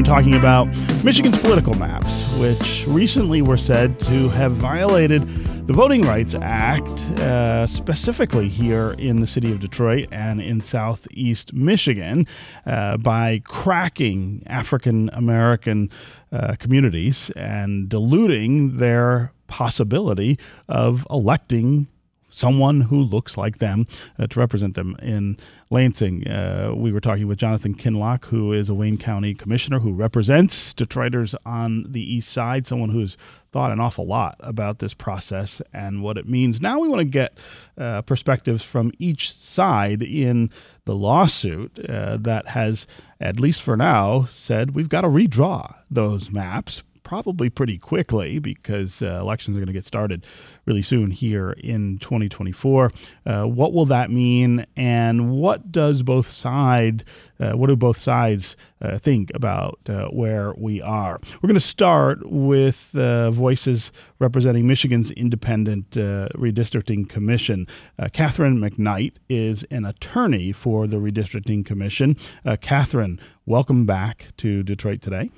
Talking 0.07 0.35
about 0.35 0.69
Michigan's 1.03 1.37
political 1.43 1.75
maps, 1.75 2.33
which 2.39 2.87
recently 2.87 3.43
were 3.43 3.57
said 3.57 3.99
to 3.99 4.29
have 4.29 4.53
violated 4.53 5.23
the 5.67 5.73
Voting 5.73 6.03
Rights 6.03 6.37
Act, 6.41 6.89
uh, 7.19 7.67
specifically 7.67 8.49
here 8.49 8.95
in 8.99 9.19
the 9.19 9.27
city 9.27 9.51
of 9.51 9.59
Detroit 9.59 10.07
and 10.13 10.41
in 10.41 10.61
southeast 10.61 11.53
Michigan, 11.53 12.25
uh, 12.67 12.99
by 12.99 13.43
cracking 13.45 14.45
African 14.47 15.11
American 15.13 15.91
uh, 16.31 16.55
communities 16.57 17.31
and 17.35 17.89
diluting 17.89 18.77
their 18.77 19.33
possibility 19.49 20.39
of 20.69 21.05
electing 21.11 21.89
someone 22.37 22.83
who 22.83 23.01
looks 23.01 23.39
like 23.39 23.59
them 23.59 23.87
uh, 24.19 24.27
to 24.27 24.39
represent 24.39 24.75
them 24.75 24.95
in 25.01 25.39
Lansing. 25.71 26.29
Uh, 26.29 26.73
we 26.77 26.93
were 26.93 27.01
talking 27.01 27.27
with 27.27 27.39
Jonathan 27.39 27.75
Kinloch, 27.75 28.27
who 28.27 28.53
is 28.53 28.69
a 28.69 28.75
Wayne 28.75 28.99
County 28.99 29.35
commissioner 29.35 29.81
who 29.81 29.93
represents 29.93 30.75
Detroiters 30.75 31.35
on 31.47 31.87
the 31.89 32.15
east 32.15 32.31
side, 32.31 32.67
someone 32.67 32.91
who's 32.91 33.17
thought 33.53 33.73
an 33.73 33.81
awful 33.81 34.07
lot 34.07 34.37
about 34.41 34.81
this 34.81 34.93
process 34.93 35.63
and 35.73 36.03
what 36.03 36.19
it 36.19 36.29
means. 36.29 36.61
Now 36.61 36.79
we 36.79 36.89
want 36.89 37.01
to 37.01 37.05
get 37.07 37.39
uh, 37.79 38.03
perspectives 38.03 38.63
from 38.63 38.93
each 38.99 39.33
side 39.33 40.03
in 40.03 40.51
the 40.85 40.95
lawsuit 40.95 41.79
uh, 41.89 42.19
that 42.19 42.49
has, 42.49 42.87
at 43.19 43.41
least 43.41 43.63
for 43.63 43.77
now, 43.79 44.27
said 44.27 44.75
we've 44.75 44.91
got 44.91 45.01
to 45.01 45.09
redraw 45.09 45.75
those 45.91 46.31
maps 46.31 46.83
probably 47.07 47.49
pretty 47.49 47.79
quickly 47.79 48.41
because 48.41 49.01
uh, 49.01 49.21
elections 49.21 49.57
are 49.57 49.61
going 49.61 49.69
to 49.69 49.73
get 49.73 49.87
started 49.87 50.27
really 50.65 50.83
soon 50.83 51.13
here 51.13 51.53
in 51.53 51.99
2024. 51.99 52.91
Uh, 53.25 53.45
what 53.45 53.73
will 53.73 53.85
that 53.85 54.11
mean, 54.11 54.67
and 54.77 55.31
what 55.31 55.71
does 55.71 56.03
both 56.03 56.29
side, 56.29 57.05
uh, 57.39 57.53
what 57.53 57.69
do 57.69 57.77
both 57.77 58.01
sides 58.01 58.57
uh, 58.81 58.99
think 58.99 59.31
about 59.37 59.79
uh, 59.89 60.09
where 60.09 60.53
we 60.59 60.83
are? 60.83 61.21
We're 61.41 61.47
going 61.47 61.55
to 61.55 61.61
start 61.61 62.29
with 62.29 62.91
uh, 62.97 63.31
voices 63.31 63.93
representing 64.19 64.67
Michigan's 64.67 65.13
Independent 65.13 65.93
Redistricting 65.93 67.09
Commission. 67.09 67.69
Katherine 68.13 68.59
McKnight 68.59 69.13
is 69.29 69.63
an 69.71 69.85
attorney 69.85 70.51
for 70.51 70.89
the 70.89 70.97
Redistricting 70.97 71.65
Commission. 71.65 72.17
Katherine, 72.63 73.21
welcome 73.45 73.87
back 73.87 74.31
to 74.39 74.65
Detroit 74.65 75.01
today. 75.01 75.31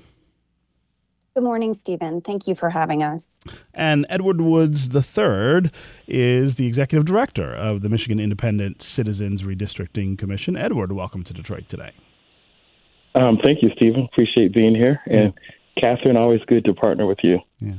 Good 1.38 1.44
morning, 1.44 1.72
Stephen. 1.72 2.20
Thank 2.20 2.48
you 2.48 2.56
for 2.56 2.68
having 2.68 3.04
us. 3.04 3.38
And 3.72 4.06
Edward 4.08 4.40
Woods 4.40 4.92
III 4.92 5.70
is 6.08 6.56
the 6.56 6.66
executive 6.66 7.04
director 7.04 7.54
of 7.54 7.82
the 7.82 7.88
Michigan 7.88 8.18
Independent 8.18 8.82
Citizens 8.82 9.44
Redistricting 9.44 10.18
Commission. 10.18 10.56
Edward, 10.56 10.90
welcome 10.90 11.22
to 11.22 11.32
Detroit 11.32 11.68
today. 11.68 11.92
Um, 13.14 13.38
thank 13.40 13.62
you, 13.62 13.70
Stephen. 13.76 14.08
Appreciate 14.10 14.52
being 14.52 14.74
here. 14.74 15.00
And 15.06 15.32
yeah. 15.76 15.80
Katherine, 15.80 16.16
always 16.16 16.40
good 16.48 16.64
to 16.64 16.74
partner 16.74 17.06
with 17.06 17.20
you. 17.22 17.38
Yeah. 17.60 17.74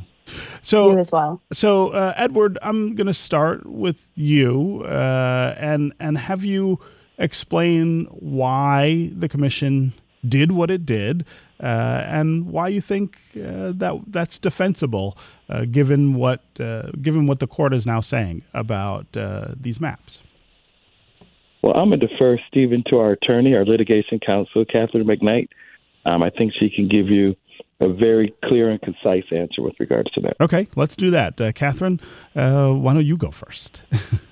So 0.61 0.91
you 0.91 0.97
as 0.97 1.11
well. 1.11 1.41
So 1.51 1.89
uh, 1.89 2.13
Edward, 2.15 2.57
I'm 2.61 2.95
going 2.95 3.07
to 3.07 3.13
start 3.13 3.65
with 3.65 4.09
you 4.15 4.83
uh, 4.85 5.53
and 5.59 5.91
and 5.99 6.17
have 6.17 6.45
you 6.45 6.79
explain 7.17 8.05
why 8.05 9.11
the 9.13 9.27
commission 9.27 9.91
did 10.27 10.51
what 10.51 10.69
it 10.69 10.85
did, 10.85 11.25
uh, 11.61 12.03
and 12.05 12.47
why 12.47 12.67
you 12.67 12.81
think 12.81 13.17
uh, 13.35 13.71
that 13.73 14.01
that's 14.07 14.39
defensible, 14.39 15.17
uh, 15.49 15.65
given 15.65 16.13
what 16.13 16.41
uh, 16.59 16.91
given 17.01 17.27
what 17.27 17.39
the 17.39 17.47
court 17.47 17.73
is 17.73 17.85
now 17.85 18.01
saying 18.01 18.43
about 18.53 19.05
uh, 19.15 19.53
these 19.59 19.79
maps. 19.79 20.23
Well, 21.61 21.73
I'm 21.75 21.89
going 21.89 21.99
to 21.99 22.07
defer, 22.07 22.37
Stephen, 22.47 22.83
to 22.89 22.97
our 22.99 23.11
attorney, 23.11 23.53
our 23.53 23.65
litigation 23.65 24.19
counsel, 24.19 24.63
Katherine 24.63 25.05
McKnight. 25.05 25.49
Um, 26.05 26.23
I 26.23 26.29
think 26.29 26.53
she 26.57 26.69
can 26.69 26.87
give 26.87 27.07
you 27.07 27.35
a 27.81 27.91
very 27.91 28.33
clear 28.45 28.69
and 28.69 28.81
concise 28.81 29.25
answer 29.31 29.61
with 29.61 29.73
regards 29.79 30.09
to 30.11 30.21
that. 30.21 30.37
Okay, 30.39 30.67
let's 30.75 30.95
do 30.95 31.11
that. 31.11 31.39
Uh, 31.39 31.51
Katherine, 31.51 31.99
uh, 32.35 32.71
why 32.71 32.93
don't 32.93 33.05
you 33.05 33.17
go 33.17 33.31
first? 33.31 33.83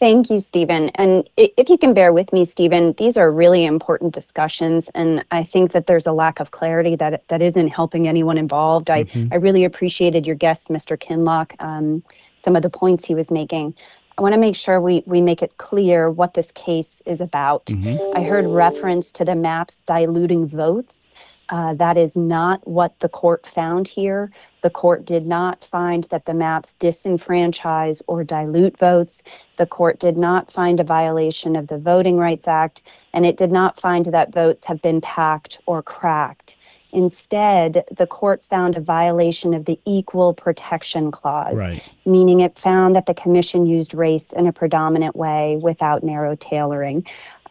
Thank 0.00 0.28
you, 0.28 0.40
Stephen. 0.40 0.90
And 0.96 1.28
if 1.36 1.68
you 1.68 1.78
can 1.78 1.94
bear 1.94 2.12
with 2.12 2.32
me, 2.32 2.44
Stephen, 2.44 2.94
these 2.94 3.16
are 3.16 3.30
really 3.30 3.64
important 3.64 4.12
discussions, 4.12 4.90
and 4.94 5.24
I 5.30 5.44
think 5.44 5.72
that 5.72 5.86
there's 5.86 6.06
a 6.06 6.12
lack 6.12 6.40
of 6.40 6.50
clarity 6.50 6.96
that 6.96 7.26
that 7.28 7.40
isn't 7.40 7.68
helping 7.68 8.08
anyone 8.08 8.36
involved. 8.36 8.88
Mm-hmm. 8.88 9.32
I, 9.32 9.36
I 9.36 9.38
really 9.38 9.64
appreciated 9.64 10.26
your 10.26 10.36
guest, 10.36 10.68
Mr. 10.68 10.98
Kinloch, 10.98 11.54
um, 11.60 12.02
some 12.38 12.56
of 12.56 12.62
the 12.62 12.70
points 12.70 13.06
he 13.06 13.14
was 13.14 13.30
making. 13.30 13.74
I 14.16 14.22
want 14.22 14.34
to 14.34 14.40
make 14.40 14.54
sure 14.54 14.80
we, 14.80 15.02
we 15.06 15.20
make 15.20 15.42
it 15.42 15.56
clear 15.58 16.08
what 16.10 16.34
this 16.34 16.52
case 16.52 17.02
is 17.04 17.20
about. 17.20 17.66
Mm-hmm. 17.66 18.16
I 18.16 18.22
heard 18.22 18.46
reference 18.46 19.10
to 19.12 19.24
the 19.24 19.34
maps 19.34 19.82
diluting 19.82 20.46
votes. 20.46 21.12
Uh, 21.50 21.74
that 21.74 21.96
is 21.96 22.16
not 22.16 22.66
what 22.66 22.98
the 23.00 23.08
court 23.08 23.46
found 23.46 23.86
here. 23.86 24.30
The 24.62 24.70
court 24.70 25.04
did 25.04 25.26
not 25.26 25.62
find 25.62 26.04
that 26.04 26.24
the 26.24 26.32
maps 26.32 26.74
disenfranchise 26.80 28.00
or 28.06 28.24
dilute 28.24 28.78
votes. 28.78 29.22
The 29.56 29.66
court 29.66 30.00
did 30.00 30.16
not 30.16 30.50
find 30.50 30.80
a 30.80 30.84
violation 30.84 31.54
of 31.54 31.66
the 31.66 31.78
Voting 31.78 32.16
Rights 32.16 32.48
Act, 32.48 32.82
and 33.12 33.26
it 33.26 33.36
did 33.36 33.52
not 33.52 33.78
find 33.78 34.06
that 34.06 34.32
votes 34.32 34.64
have 34.64 34.80
been 34.80 35.00
packed 35.02 35.58
or 35.66 35.82
cracked. 35.82 36.56
Instead, 36.92 37.84
the 37.90 38.06
court 38.06 38.42
found 38.48 38.76
a 38.76 38.80
violation 38.80 39.52
of 39.52 39.64
the 39.64 39.78
Equal 39.84 40.32
Protection 40.32 41.10
Clause, 41.10 41.58
right. 41.58 41.82
meaning 42.06 42.38
it 42.38 42.56
found 42.56 42.94
that 42.94 43.06
the 43.06 43.14
commission 43.14 43.66
used 43.66 43.94
race 43.94 44.32
in 44.32 44.46
a 44.46 44.52
predominant 44.52 45.16
way 45.16 45.58
without 45.60 46.04
narrow 46.04 46.36
tailoring. 46.36 47.04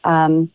Um, 0.05 0.49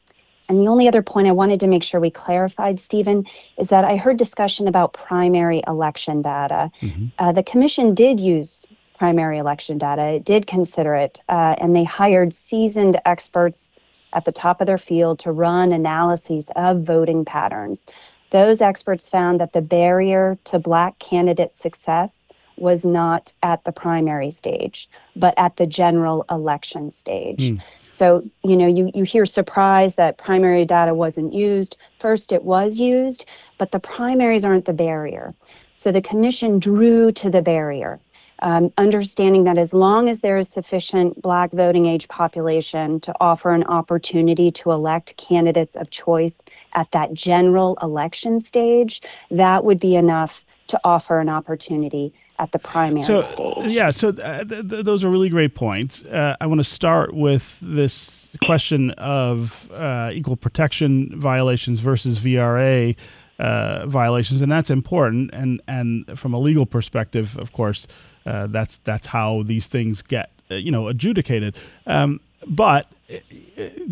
and 0.48 0.61
the 0.61 0.68
only 0.68 0.88
other 0.88 1.02
point 1.02 1.28
I 1.28 1.32
wanted 1.32 1.61
to 1.61 1.66
make 1.66 1.82
sure 1.82 2.00
we 2.00 2.11
clarified, 2.11 2.80
Stephen, 2.80 3.26
is 3.58 3.68
that 3.68 3.84
I 3.84 3.96
heard 3.96 4.16
discussion 4.16 4.66
about 4.66 4.94
primary 4.94 5.62
election 5.66 6.22
data. 6.22 6.70
Mm-hmm. 6.80 7.06
Uh, 7.18 7.32
the 7.32 7.42
commission 7.42 7.94
did 7.94 8.18
use 8.18 8.66
primary 8.98 9.38
election 9.38 9.78
data, 9.78 10.14
it 10.14 10.24
did 10.24 10.46
consider 10.46 10.94
it, 10.94 11.20
uh, 11.28 11.54
and 11.58 11.76
they 11.76 11.84
hired 11.84 12.32
seasoned 12.32 12.98
experts 13.04 13.72
at 14.12 14.24
the 14.24 14.32
top 14.32 14.61
of 14.61 14.66
their 14.66 14.78
field 14.78 15.18
to 15.20 15.30
run 15.30 15.72
analyses 15.72 16.50
of 16.56 16.82
voting 16.82 17.24
patterns. 17.24 17.87
Those 18.30 18.61
experts 18.61 19.08
found 19.08 19.40
that 19.40 19.52
the 19.52 19.62
barrier 19.62 20.38
to 20.44 20.58
Black 20.58 20.98
candidate 20.98 21.54
success 21.54 22.26
was 22.56 22.84
not 22.84 23.32
at 23.42 23.64
the 23.64 23.72
primary 23.72 24.30
stage, 24.30 24.88
but 25.14 25.32
at 25.37 25.56
the 25.56 25.66
general 25.66 26.24
election 26.30 26.90
stage. 26.90 27.50
Mm. 27.50 27.62
So, 27.98 28.22
you 28.44 28.56
know, 28.56 28.68
you, 28.68 28.92
you 28.94 29.02
hear 29.02 29.26
surprise 29.26 29.96
that 29.96 30.18
primary 30.18 30.64
data 30.64 30.94
wasn't 30.94 31.32
used. 31.34 31.76
First, 31.98 32.30
it 32.30 32.44
was 32.44 32.78
used, 32.78 33.24
but 33.58 33.72
the 33.72 33.80
primaries 33.80 34.44
aren't 34.44 34.66
the 34.66 34.72
barrier. 34.72 35.34
So 35.74 35.90
the 35.90 36.00
commission 36.00 36.61
drew 36.61 37.11
to 37.11 37.28
the 37.28 37.42
barrier, 37.42 37.98
um, 38.42 38.72
understanding 38.78 39.42
that 39.44 39.58
as 39.58 39.74
long 39.74 40.08
as 40.08 40.20
there 40.20 40.37
is 40.37 40.48
sufficient 40.48 41.20
Black 41.20 41.50
voting 41.50 41.87
age 41.87 42.06
population 42.06 43.00
to 43.00 43.12
offer 43.20 43.50
an 43.50 43.64
opportunity 43.64 44.52
to 44.52 44.70
elect 44.70 45.16
candidates 45.16 45.74
of 45.74 45.90
choice 45.90 46.40
at 46.74 46.88
that 46.92 47.12
general 47.14 47.76
election 47.82 48.38
stage, 48.38 49.02
that 49.32 49.64
would 49.64 49.80
be 49.80 49.96
enough 49.96 50.44
to 50.68 50.80
offer 50.84 51.18
an 51.18 51.28
opportunity 51.28 52.12
at 52.38 52.53
the 52.53 52.59
primary 52.59 53.03
so, 53.03 53.22
stage. 53.22 53.70
Yeah, 53.72 53.90
so 53.90 54.11
uh, 54.11 54.44
th- 54.44 54.68
th- 54.68 54.85
those 54.85 55.05
are 55.05 55.11
really 55.11 55.29
great 55.29 55.55
points. 55.55 56.05
Uh, 56.05 56.37
I 56.40 56.46
want 56.46 56.61
to 56.61 56.64
start 56.64 57.12
with 57.12 57.59
this 57.61 58.29
question 58.44 58.90
of 58.92 59.70
uh, 59.72 60.11
equal 60.12 60.37
protection 60.37 61.18
violations 61.18 61.81
versus 61.81 62.20
VRA 62.20 62.96
uh, 63.38 63.87
violations, 63.87 64.40
and 64.40 64.51
that's 64.51 64.70
important. 64.70 65.31
And 65.33 65.61
and 65.66 66.18
from 66.18 66.33
a 66.33 66.38
legal 66.38 66.66
perspective, 66.66 67.37
of 67.38 67.53
course, 67.53 67.87
uh, 68.24 68.46
that's 68.46 68.79
that's 68.79 69.09
how 69.09 69.42
these 69.42 69.66
things 69.66 70.03
get 70.03 70.31
uh, 70.51 70.55
you 70.55 70.70
know 70.70 70.88
adjudicated. 70.88 71.57
Um, 71.87 72.20
but 72.46 72.90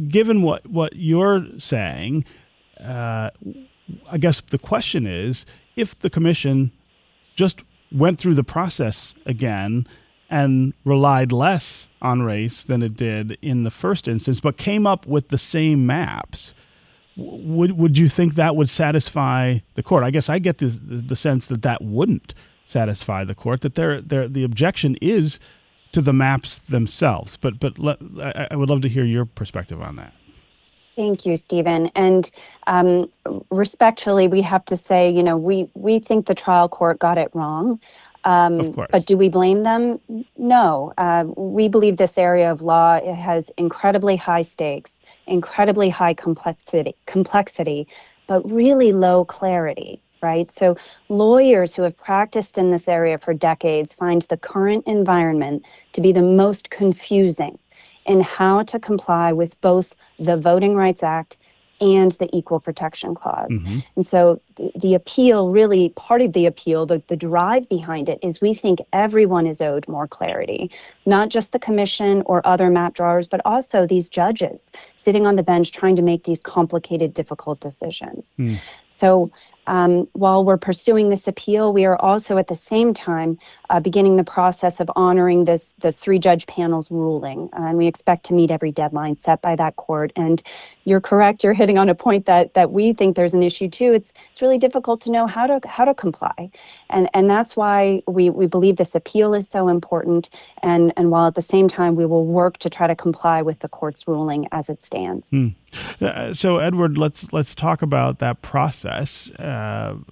given 0.09 0.43
what 0.43 0.67
what 0.67 0.95
you're 0.95 1.47
saying, 1.59 2.25
I 2.81 3.31
guess 4.19 4.41
the 4.41 4.59
question 4.59 5.07
is 5.07 5.47
if 5.75 5.99
the 5.99 6.11
commission 6.11 6.73
just 7.35 7.63
went 7.93 8.19
through 8.19 8.35
the 8.35 8.45
process 8.45 9.15
again 9.25 9.87
and 10.29 10.75
relied 10.85 11.33
less 11.33 11.89
on 12.03 12.23
race 12.23 12.65
than 12.65 12.83
it 12.83 12.97
did 12.97 13.39
in 13.43 13.63
the 13.63 13.71
first 13.71 14.09
instance, 14.09 14.41
but 14.41 14.57
came 14.57 14.87
up 14.87 15.07
with 15.07 15.29
the 15.29 15.39
same 15.39 15.87
maps. 15.87 16.53
Would 17.17 17.73
would 17.73 17.97
you 17.97 18.09
think 18.09 18.35
that 18.35 18.57
would 18.57 18.69
satisfy 18.69 19.59
the 19.75 19.83
court? 19.83 20.05
I 20.05 20.11
guess 20.11 20.29
I 20.29 20.39
get 20.39 20.59
the 20.59 20.67
the 20.67 21.17
sense 21.17 21.47
that 21.47 21.63
that 21.63 21.83
wouldn't 21.83 22.35
satisfy 22.67 23.25
the 23.25 23.35
court. 23.35 23.63
That 23.63 23.75
there 23.75 24.01
there 24.01 24.29
the 24.29 24.45
objection 24.45 24.97
is 25.01 25.41
to 25.93 26.03
the 26.03 26.13
maps 26.13 26.59
themselves. 26.59 27.39
But 27.39 27.59
but 27.59 27.79
le, 27.79 27.97
I, 28.21 28.49
I 28.51 28.57
would 28.57 28.69
love 28.69 28.83
to 28.83 28.89
hear 28.89 29.05
your 29.05 29.25
perspective 29.25 29.81
on 29.81 29.97
that. 29.97 30.13
Thank 30.97 31.27
you, 31.27 31.37
Stephen. 31.37 31.91
And 31.95 32.31
um, 32.67 33.11
respectfully, 33.51 34.29
we 34.29 34.41
have 34.41 34.65
to 34.65 34.77
say, 34.79 35.11
you 35.11 35.23
know, 35.23 35.37
we 35.37 35.69
we 35.75 35.99
think 35.99 36.27
the 36.27 36.35
trial 36.35 36.71
court 36.71 36.99
got 36.99 37.19
it 37.19 37.31
wrong. 37.35 37.79
Um, 38.25 38.59
of 38.59 38.75
course. 38.75 38.89
But 38.91 39.07
do 39.07 39.17
we 39.17 39.29
blame 39.29 39.63
them? 39.63 40.01
No. 40.39 40.95
Uh, 40.97 41.27
we 41.37 41.69
believe 41.69 41.99
this 41.99 42.17
area 42.17 42.51
of 42.51 42.63
law 42.63 42.99
has 43.15 43.51
incredibly 43.59 44.17
high 44.17 44.43
stakes, 44.43 45.01
incredibly 45.27 45.91
high 45.91 46.15
complexity, 46.15 46.95
complexity, 47.05 47.87
but 48.27 48.51
really 48.51 48.93
low 48.93 49.25
clarity. 49.25 50.01
Right. 50.23 50.51
So 50.51 50.77
lawyers 51.11 51.75
who 51.75 51.83
have 51.83 51.97
practiced 51.97 52.57
in 52.57 52.71
this 52.71 52.89
area 52.89 53.19
for 53.19 53.35
decades 53.35 53.95
find 53.95 54.23
the 54.23 54.39
current 54.39 54.85
environment 54.87 55.63
to 55.93 56.01
be 56.01 56.11
the 56.11 56.23
most 56.23 56.71
confusing 56.71 57.59
in 58.07 58.21
how 58.21 58.63
to 58.65 58.79
comply 58.79 59.33
with 59.33 59.61
both 59.61 59.95
the 60.19 60.37
Voting 60.37 60.75
Rights 60.77 61.03
Act 61.03 61.37
and 61.81 62.13
the 62.13 62.35
Equal 62.35 62.59
Protection 62.59 63.15
Clause. 63.15 63.51
Mm-hmm. 63.51 63.81
And 63.97 64.07
so 64.07 64.41
the, 64.75 64.95
appeal, 64.95 65.51
really, 65.51 65.91
part 65.91 66.23
of 66.23 66.33
the 66.33 66.47
appeal, 66.47 66.87
the, 66.87 67.03
the 67.09 67.17
drive 67.17 67.69
behind 67.69 68.09
it 68.09 68.19
is 68.23 68.41
we 68.41 68.55
think 68.55 68.81
everyone 68.93 69.47
is 69.47 69.61
owed 69.61 69.87
more 69.87 70.09
clarity, 70.09 70.71
not 71.05 71.29
just 71.29 71.53
the 71.53 71.59
commission 71.59 72.23
or 72.25 72.47
other 72.47 72.71
map 72.71 72.95
drawers, 72.95 73.27
but 73.27 73.43
also 73.45 73.87
these 73.87 74.09
judges 74.09 74.73
sitting 74.95 75.27
on 75.27 75.37
the 75.37 75.43
bench 75.43 75.73
trying 75.73 75.97
to 75.97 76.03
make 76.03 76.25
these 76.25 76.41
complicated, 76.41 77.13
difficult 77.13 77.61
decisions. 77.61 78.39
Mm. 78.41 78.59
So 78.89 79.31
um, 79.67 80.09
while 80.13 80.45
we're 80.45 80.57
pursuing 80.57 81.11
this 81.11 81.27
appeal, 81.27 81.73
we 81.73 81.85
are 81.85 81.97
also 81.97 82.39
at 82.39 82.47
the 82.47 82.55
same 82.55 82.95
time 82.95 83.39
uh, 83.71 83.81
beginning 83.81 84.17
the 84.17 84.25
process 84.25 84.81
of 84.81 84.91
honoring 84.95 85.45
this 85.45 85.75
the 85.81 85.93
three 85.93 86.19
judge 86.19 86.47
panel's 86.47 86.91
ruling, 86.91 87.49
uh, 87.53 87.67
and 87.67 87.79
we 87.79 87.87
expect 87.87 88.25
to 88.27 88.35
meet 88.35 88.51
every 88.51 88.71
deadline 88.71 89.17
set 89.17 89.43
by 89.43 89.57
that 89.57 89.77
court. 89.77 90.13
And 90.15 90.43
you're 90.85 91.01
correct; 91.01 91.43
you're 91.43 91.53
hitting 91.53 91.79
on 91.79 91.89
a 91.89 91.95
point 91.95 92.27
that 92.27 92.55
that 92.55 92.71
we 92.71 92.93
think 92.93 93.17
there's 93.17 93.35
an 93.35 93.43
issue 93.43 93.69
too. 93.69 93.93
It's 93.93 94.13
it's 94.31 94.41
really 94.41 94.59
difficult 94.59 95.01
to 95.03 95.11
know 95.11 95.27
how 95.27 95.47
to 95.47 95.61
how 95.69 95.85
to 95.85 95.95
comply, 95.95 96.51
and 96.91 97.09
and 97.13 97.29
that's 97.29 97.57
why 97.57 98.03
we 98.07 98.31
we 98.31 98.47
believe 98.47 98.77
this 98.77 98.95
appeal 98.95 99.35
is 99.35 99.49
so 99.49 99.69
important. 99.69 100.31
And 100.63 100.93
and 100.97 101.11
while 101.11 101.27
at 101.27 101.35
the 101.35 101.43
same 101.43 101.69
time 101.69 101.97
we 101.97 102.07
will 102.07 102.25
work 102.25 102.59
to 102.59 102.71
try 102.71 102.87
to 102.87 102.95
comply 102.95 103.43
with 103.43 103.59
the 103.61 103.69
court's 103.69 104.07
ruling 104.07 104.47
as 104.53 104.69
it 104.69 104.83
stands. 104.83 105.31
Hmm. 105.31 105.49
Uh, 106.01 106.33
so 106.33 106.59
Edward, 106.59 106.97
let's 106.97 107.33
let's 107.33 107.55
talk 107.55 107.83
about 107.83 108.21
that 108.21 108.43
process. 108.43 109.31
Uh, 109.39 109.56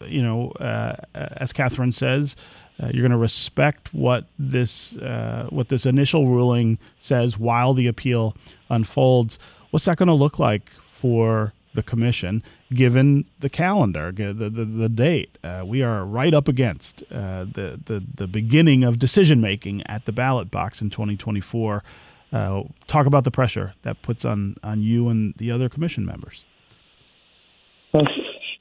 you 0.07 0.22
know, 0.22 0.50
uh, 0.52 0.96
as 1.14 1.52
Katherine 1.52 1.92
says. 1.92 2.37
Uh, 2.83 2.90
you're 2.92 3.02
going 3.02 3.12
to 3.12 3.16
respect 3.16 3.94
what 3.94 4.26
this 4.37 4.96
uh, 4.96 5.46
what 5.50 5.68
this 5.68 5.87
initial 5.87 6.26
ruling 6.26 6.76
says 6.98 7.38
while 7.38 7.72
the 7.72 7.87
appeal 7.87 8.37
unfolds. 8.68 9.38
What's 9.70 9.85
that 9.85 9.96
going 9.96 10.09
to 10.09 10.12
look 10.12 10.40
like 10.40 10.68
for 10.70 11.52
the 11.74 11.83
commission, 11.83 12.42
given 12.72 13.26
the 13.40 13.50
calendar, 13.50 14.12
the 14.12 14.33
the, 14.33 14.64
the 14.64 14.88
date. 14.88 15.37
Uh, 15.44 15.64
we 15.66 15.83
are 15.83 16.04
right 16.04 16.33
up 16.33 16.48
against 16.48 17.02
uh, 17.11 17.44
the, 17.44 17.80
the 17.85 18.02
the 18.14 18.26
beginning 18.26 18.85
of 18.85 18.98
decision 18.98 19.40
making 19.40 19.83
at 19.87 20.07
the 20.07 20.12
ballot 20.12 20.50
box 20.50 20.80
in 20.80 20.88
2024. 20.90 21.83
Uh, 22.33 22.62
talk 22.87 23.07
about 23.07 23.24
the 23.24 23.30
pressure 23.30 23.74
that 23.83 24.00
puts 24.02 24.24
on 24.24 24.57
on 24.62 24.80
you 24.80 25.09
and 25.09 25.35
the 25.37 25.50
other 25.50 25.68
commission 25.68 26.07
members. 26.07 26.44
Well, 27.92 28.07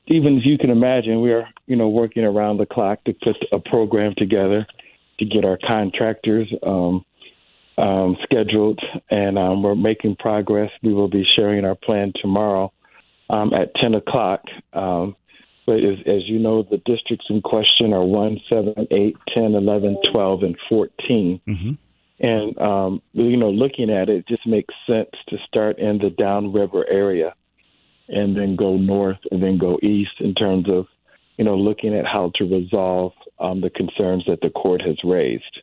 Stephen, 0.05 0.37
as 0.37 0.45
you 0.45 0.57
can 0.57 0.69
imagine, 0.69 1.21
we 1.21 1.31
are 1.31 1.47
you 1.65 1.75
know 1.75 1.89
working 1.89 2.23
around 2.23 2.57
the 2.57 2.65
clock 2.65 3.03
to 3.05 3.13
put 3.13 3.37
a 3.51 3.59
program 3.59 4.13
together 4.17 4.65
to 5.19 5.25
get 5.25 5.45
our 5.45 5.57
contractors. 5.65 6.51
Um, 6.65 7.05
um, 7.77 8.17
scheduled, 8.23 8.79
and 9.09 9.37
um, 9.37 9.63
we're 9.63 9.75
making 9.75 10.15
progress. 10.17 10.69
We 10.83 10.93
will 10.93 11.07
be 11.07 11.25
sharing 11.35 11.65
our 11.65 11.73
plan 11.75 12.13
tomorrow 12.21 12.71
um, 13.29 13.51
at 13.53 13.73
10 13.75 13.95
o'clock. 13.95 14.41
Um, 14.73 15.15
but 15.65 15.77
as, 15.77 15.97
as, 16.05 16.27
you 16.27 16.39
know, 16.39 16.63
the 16.63 16.81
districts 16.85 17.25
in 17.29 17.41
question 17.41 17.93
are 17.93 18.03
1, 18.03 18.41
7, 18.49 18.87
8, 18.91 19.15
10, 19.33 19.43
11, 19.55 19.97
12, 20.11 20.43
and 20.43 20.57
14. 20.69 21.41
Mm-hmm. 21.47 21.71
And, 22.19 22.57
um, 22.59 23.01
you 23.13 23.37
know, 23.37 23.49
looking 23.49 23.89
at 23.89 24.09
it, 24.09 24.17
it 24.17 24.27
just 24.27 24.45
makes 24.45 24.73
sense 24.85 25.09
to 25.29 25.37
start 25.47 25.79
in 25.79 25.97
the 25.97 26.09
downriver 26.09 26.85
area 26.89 27.33
and 28.09 28.35
then 28.35 28.55
go 28.55 28.77
north 28.77 29.19
and 29.31 29.41
then 29.41 29.57
go 29.57 29.79
east 29.81 30.19
in 30.19 30.33
terms 30.33 30.69
of, 30.69 30.85
you 31.37 31.45
know, 31.45 31.55
looking 31.55 31.95
at 31.95 32.05
how 32.05 32.31
to 32.35 32.43
resolve 32.45 33.13
um, 33.39 33.61
the 33.61 33.69
concerns 33.69 34.23
that 34.27 34.39
the 34.41 34.49
court 34.49 34.81
has 34.81 34.97
raised. 35.03 35.61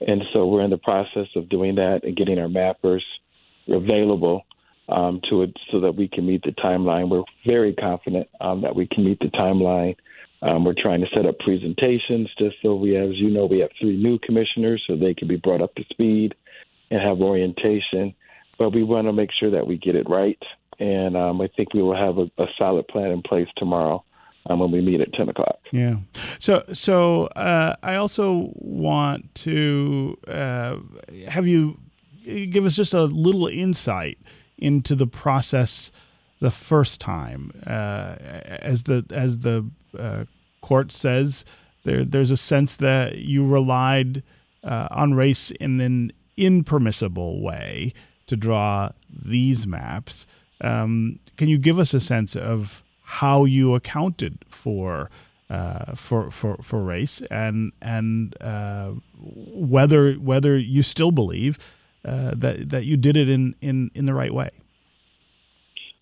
And 0.00 0.22
so 0.32 0.46
we're 0.46 0.62
in 0.62 0.70
the 0.70 0.78
process 0.78 1.28
of 1.36 1.48
doing 1.48 1.76
that 1.76 2.00
and 2.02 2.16
getting 2.16 2.38
our 2.38 2.48
mappers 2.48 3.02
available 3.68 4.44
um, 4.88 5.20
to 5.30 5.42
it 5.42 5.56
so 5.70 5.80
that 5.80 5.96
we 5.96 6.08
can 6.08 6.26
meet 6.26 6.42
the 6.42 6.52
timeline. 6.52 7.08
We're 7.08 7.24
very 7.44 7.74
confident 7.74 8.28
um, 8.40 8.62
that 8.62 8.76
we 8.76 8.86
can 8.86 9.04
meet 9.04 9.18
the 9.20 9.26
timeline. 9.26 9.96
Um, 10.42 10.64
we're 10.64 10.74
trying 10.80 11.00
to 11.00 11.06
set 11.14 11.26
up 11.26 11.38
presentations 11.38 12.28
just 12.38 12.56
so 12.62 12.74
we, 12.74 12.96
as 12.96 13.16
you 13.16 13.30
know, 13.30 13.46
we 13.46 13.60
have 13.60 13.70
three 13.80 13.96
new 13.96 14.18
commissioners 14.18 14.82
so 14.86 14.96
they 14.96 15.14
can 15.14 15.28
be 15.28 15.36
brought 15.36 15.62
up 15.62 15.74
to 15.76 15.84
speed 15.90 16.34
and 16.90 17.00
have 17.00 17.20
orientation. 17.20 18.14
But 18.58 18.70
we 18.70 18.84
want 18.84 19.06
to 19.08 19.12
make 19.12 19.30
sure 19.38 19.50
that 19.50 19.66
we 19.66 19.78
get 19.78 19.96
it 19.96 20.08
right. 20.08 20.38
And 20.78 21.16
um, 21.16 21.40
I 21.40 21.48
think 21.56 21.74
we 21.74 21.82
will 21.82 21.96
have 21.96 22.18
a, 22.18 22.30
a 22.42 22.46
solid 22.58 22.86
plan 22.88 23.10
in 23.10 23.22
place 23.22 23.48
tomorrow 23.56 24.04
um, 24.48 24.60
when 24.60 24.70
we 24.70 24.80
meet 24.80 25.00
at 25.00 25.12
10 25.12 25.28
o'clock. 25.28 25.58
Yeah. 25.72 25.96
So, 26.38 26.64
so 26.72 27.26
uh, 27.28 27.76
I 27.82 27.96
also 27.96 28.52
want 28.56 29.34
to 29.36 30.18
uh, 30.28 30.76
have 31.28 31.46
you 31.46 31.78
give 32.50 32.64
us 32.64 32.76
just 32.76 32.92
a 32.92 33.04
little 33.04 33.46
insight 33.46 34.18
into 34.58 34.94
the 34.94 35.06
process 35.06 35.90
the 36.40 36.50
first 36.50 37.00
time. 37.00 37.52
Uh, 37.66 38.16
as 38.20 38.84
the 38.84 39.04
as 39.10 39.40
the 39.40 39.68
uh, 39.98 40.24
court 40.60 40.92
says, 40.92 41.44
there 41.84 42.04
there's 42.04 42.30
a 42.30 42.36
sense 42.36 42.76
that 42.78 43.18
you 43.18 43.46
relied 43.46 44.22
uh, 44.64 44.88
on 44.90 45.14
race 45.14 45.50
in 45.52 45.80
an 45.80 46.12
impermissible 46.36 47.42
way 47.42 47.92
to 48.26 48.36
draw 48.36 48.90
these 49.08 49.66
maps. 49.66 50.26
Um, 50.60 51.18
can 51.36 51.48
you 51.48 51.58
give 51.58 51.78
us 51.78 51.94
a 51.94 52.00
sense 52.00 52.34
of 52.36 52.82
how 53.02 53.44
you 53.44 53.74
accounted 53.74 54.44
for 54.48 55.10
uh, 55.48 55.94
for 55.94 56.30
for 56.30 56.56
for 56.62 56.82
race 56.82 57.22
and 57.30 57.72
and 57.80 58.34
uh, 58.40 58.92
whether 59.20 60.14
whether 60.14 60.58
you 60.58 60.82
still 60.82 61.12
believe 61.12 61.58
uh, 62.06 62.32
that 62.36 62.70
that 62.70 62.84
you 62.84 62.96
did 62.96 63.16
it 63.16 63.28
in, 63.28 63.54
in, 63.60 63.90
in 63.94 64.06
the 64.06 64.14
right 64.14 64.32
way. 64.32 64.50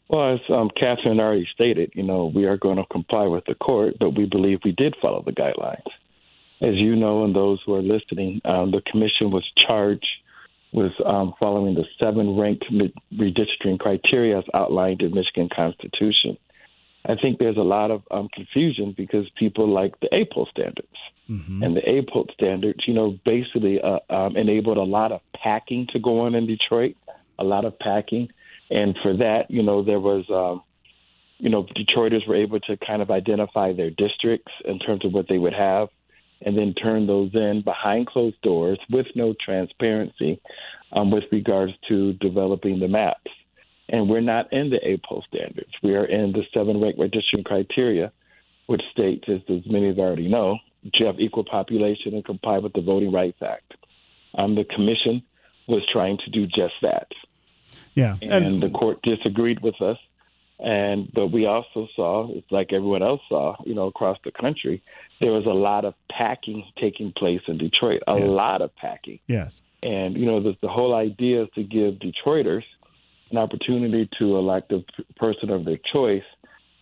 Well, 0.08 0.34
as 0.34 0.40
um, 0.50 0.70
Katherine 0.78 1.18
already 1.18 1.48
stated, 1.52 1.92
you 1.94 2.02
know, 2.02 2.30
we 2.34 2.44
are 2.44 2.58
going 2.58 2.76
to 2.76 2.84
comply 2.92 3.24
with 3.24 3.44
the 3.46 3.54
court, 3.54 3.94
but 3.98 4.10
we 4.10 4.26
believe 4.26 4.60
we 4.64 4.72
did 4.72 4.94
follow 5.00 5.22
the 5.24 5.32
guidelines. 5.32 5.86
As 6.60 6.74
you 6.74 6.94
know, 6.94 7.24
and 7.24 7.34
those 7.34 7.58
who 7.64 7.74
are 7.74 7.82
listening, 7.82 8.40
um, 8.44 8.70
the 8.70 8.82
commission 8.90 9.30
was 9.30 9.50
charged 9.66 10.06
with 10.74 10.92
um, 11.06 11.34
following 11.38 11.74
the 11.76 11.84
seven 12.00 12.37
ranked 12.37 12.64
redistricting 13.14 13.78
criteria 13.78 14.38
as 14.38 14.44
outlined 14.52 15.02
in 15.02 15.14
Michigan 15.14 15.48
Constitution. 15.54 16.37
I 17.06 17.14
think 17.14 17.38
there's 17.38 17.56
a 17.56 17.60
lot 17.60 17.92
of 17.92 18.02
um, 18.10 18.28
confusion 18.34 18.92
because 18.96 19.26
people 19.38 19.68
like 19.68 19.98
the 20.00 20.08
APOL 20.12 20.48
standards. 20.50 20.88
Mm-hmm. 21.30 21.62
And 21.62 21.76
the 21.76 21.80
APOL 21.82 22.32
standards, 22.34 22.80
you 22.88 22.94
know, 22.94 23.16
basically 23.24 23.80
uh, 23.80 24.00
um, 24.10 24.37
enabled 24.37 24.76
a 24.76 24.82
lot 24.82 25.12
of 25.12 25.20
packing 25.40 25.87
to 25.92 26.00
go 26.00 26.20
on 26.20 26.34
in 26.34 26.46
Detroit, 26.46 26.96
a 27.38 27.44
lot 27.44 27.64
of 27.64 27.78
packing. 27.78 28.28
And 28.68 28.96
for 29.00 29.16
that, 29.18 29.50
you 29.50 29.62
know, 29.62 29.84
there 29.84 30.00
was, 30.00 30.24
um, 30.28 30.62
you 31.38 31.50
know, 31.50 31.66
Detroiters 31.76 32.26
were 32.26 32.37
able 32.37 32.58
to 32.60 32.76
kind 32.78 33.00
of 33.00 33.12
identify 33.12 33.72
their 33.72 33.90
districts 33.90 34.52
in 34.64 34.80
terms 34.80 35.04
of 35.04 35.12
what 35.12 35.28
they 35.28 35.38
would 35.38 35.54
have 35.54 35.88
and 36.44 36.57
then 36.57 36.74
turn 36.74 37.07
those 37.07 37.30
in 37.35 37.62
behind 37.64 38.07
closed 38.07 38.40
doors 38.42 38.78
with 38.90 39.07
no 39.14 39.35
transparency 39.44 40.40
um, 40.92 41.11
with 41.11 41.24
regards 41.33 41.72
to 41.88 42.12
developing 42.14 42.78
the 42.78 42.88
maps 42.88 43.30
and 43.88 44.09
we're 44.09 44.20
not 44.20 44.52
in 44.52 44.70
the 44.70 44.78
APOL 44.78 45.22
standards. 45.26 45.70
We 45.83 45.94
are 45.94 46.04
in 46.04 46.33
the 46.33 46.42
seven 46.52 46.80
rank 46.80 46.96
registration 46.98 47.44
criteria, 47.44 48.12
which 48.66 48.83
states, 48.92 49.24
as, 49.28 49.40
as 49.48 49.66
many 49.66 49.88
of 49.88 49.96
you 49.96 50.02
already 50.02 50.28
know, 50.28 50.59
to 50.94 51.04
have 51.04 51.20
equal 51.20 51.44
population 51.44 52.14
and 52.14 52.24
comply 52.24 52.59
with 52.59 52.72
the 52.72 52.80
Voting 52.80 53.12
Rights 53.12 53.38
Act. 53.42 53.74
Um, 54.37 54.54
the 54.54 54.64
commission 54.64 55.22
was 55.68 55.83
trying 55.92 56.18
to 56.24 56.30
do 56.30 56.46
just 56.46 56.74
that. 56.83 57.09
Yeah, 57.94 58.16
and, 58.22 58.44
and 58.44 58.62
the 58.62 58.70
court 58.70 59.00
disagreed 59.02 59.61
with 59.61 59.80
us. 59.80 59.98
And 60.64 61.11
but 61.12 61.27
we 61.27 61.44
also 61.44 61.87
saw, 61.94 62.27
like 62.50 62.72
everyone 62.72 63.03
else 63.03 63.20
saw, 63.29 63.55
you 63.66 63.74
know, 63.74 63.87
across 63.87 64.16
the 64.24 64.33
country, 64.33 64.83
there 65.20 65.31
was 65.31 65.44
a 65.44 65.50
lot 65.50 65.85
of 65.85 65.94
packing 66.11 66.64
taking 66.81 67.12
place 67.12 67.42
in 67.46 67.59
Detroit. 67.59 68.03
A 68.09 68.18
yes. 68.18 68.31
lot 68.31 68.62
of 68.62 68.74
packing. 68.77 69.20
Yes. 69.27 69.61
And 69.83 70.16
you 70.16 70.24
know, 70.24 70.42
the, 70.42 70.57
the 70.62 70.68
whole 70.68 70.94
idea 70.94 71.42
is 71.42 71.48
to 71.57 71.62
give 71.62 71.96
Detroiters 71.96 72.64
an 73.31 73.37
opportunity 73.37 74.09
to 74.18 74.37
elect 74.37 74.72
a 74.72 74.83
person 75.16 75.50
of 75.50 75.66
their 75.66 75.79
choice, 75.92 76.22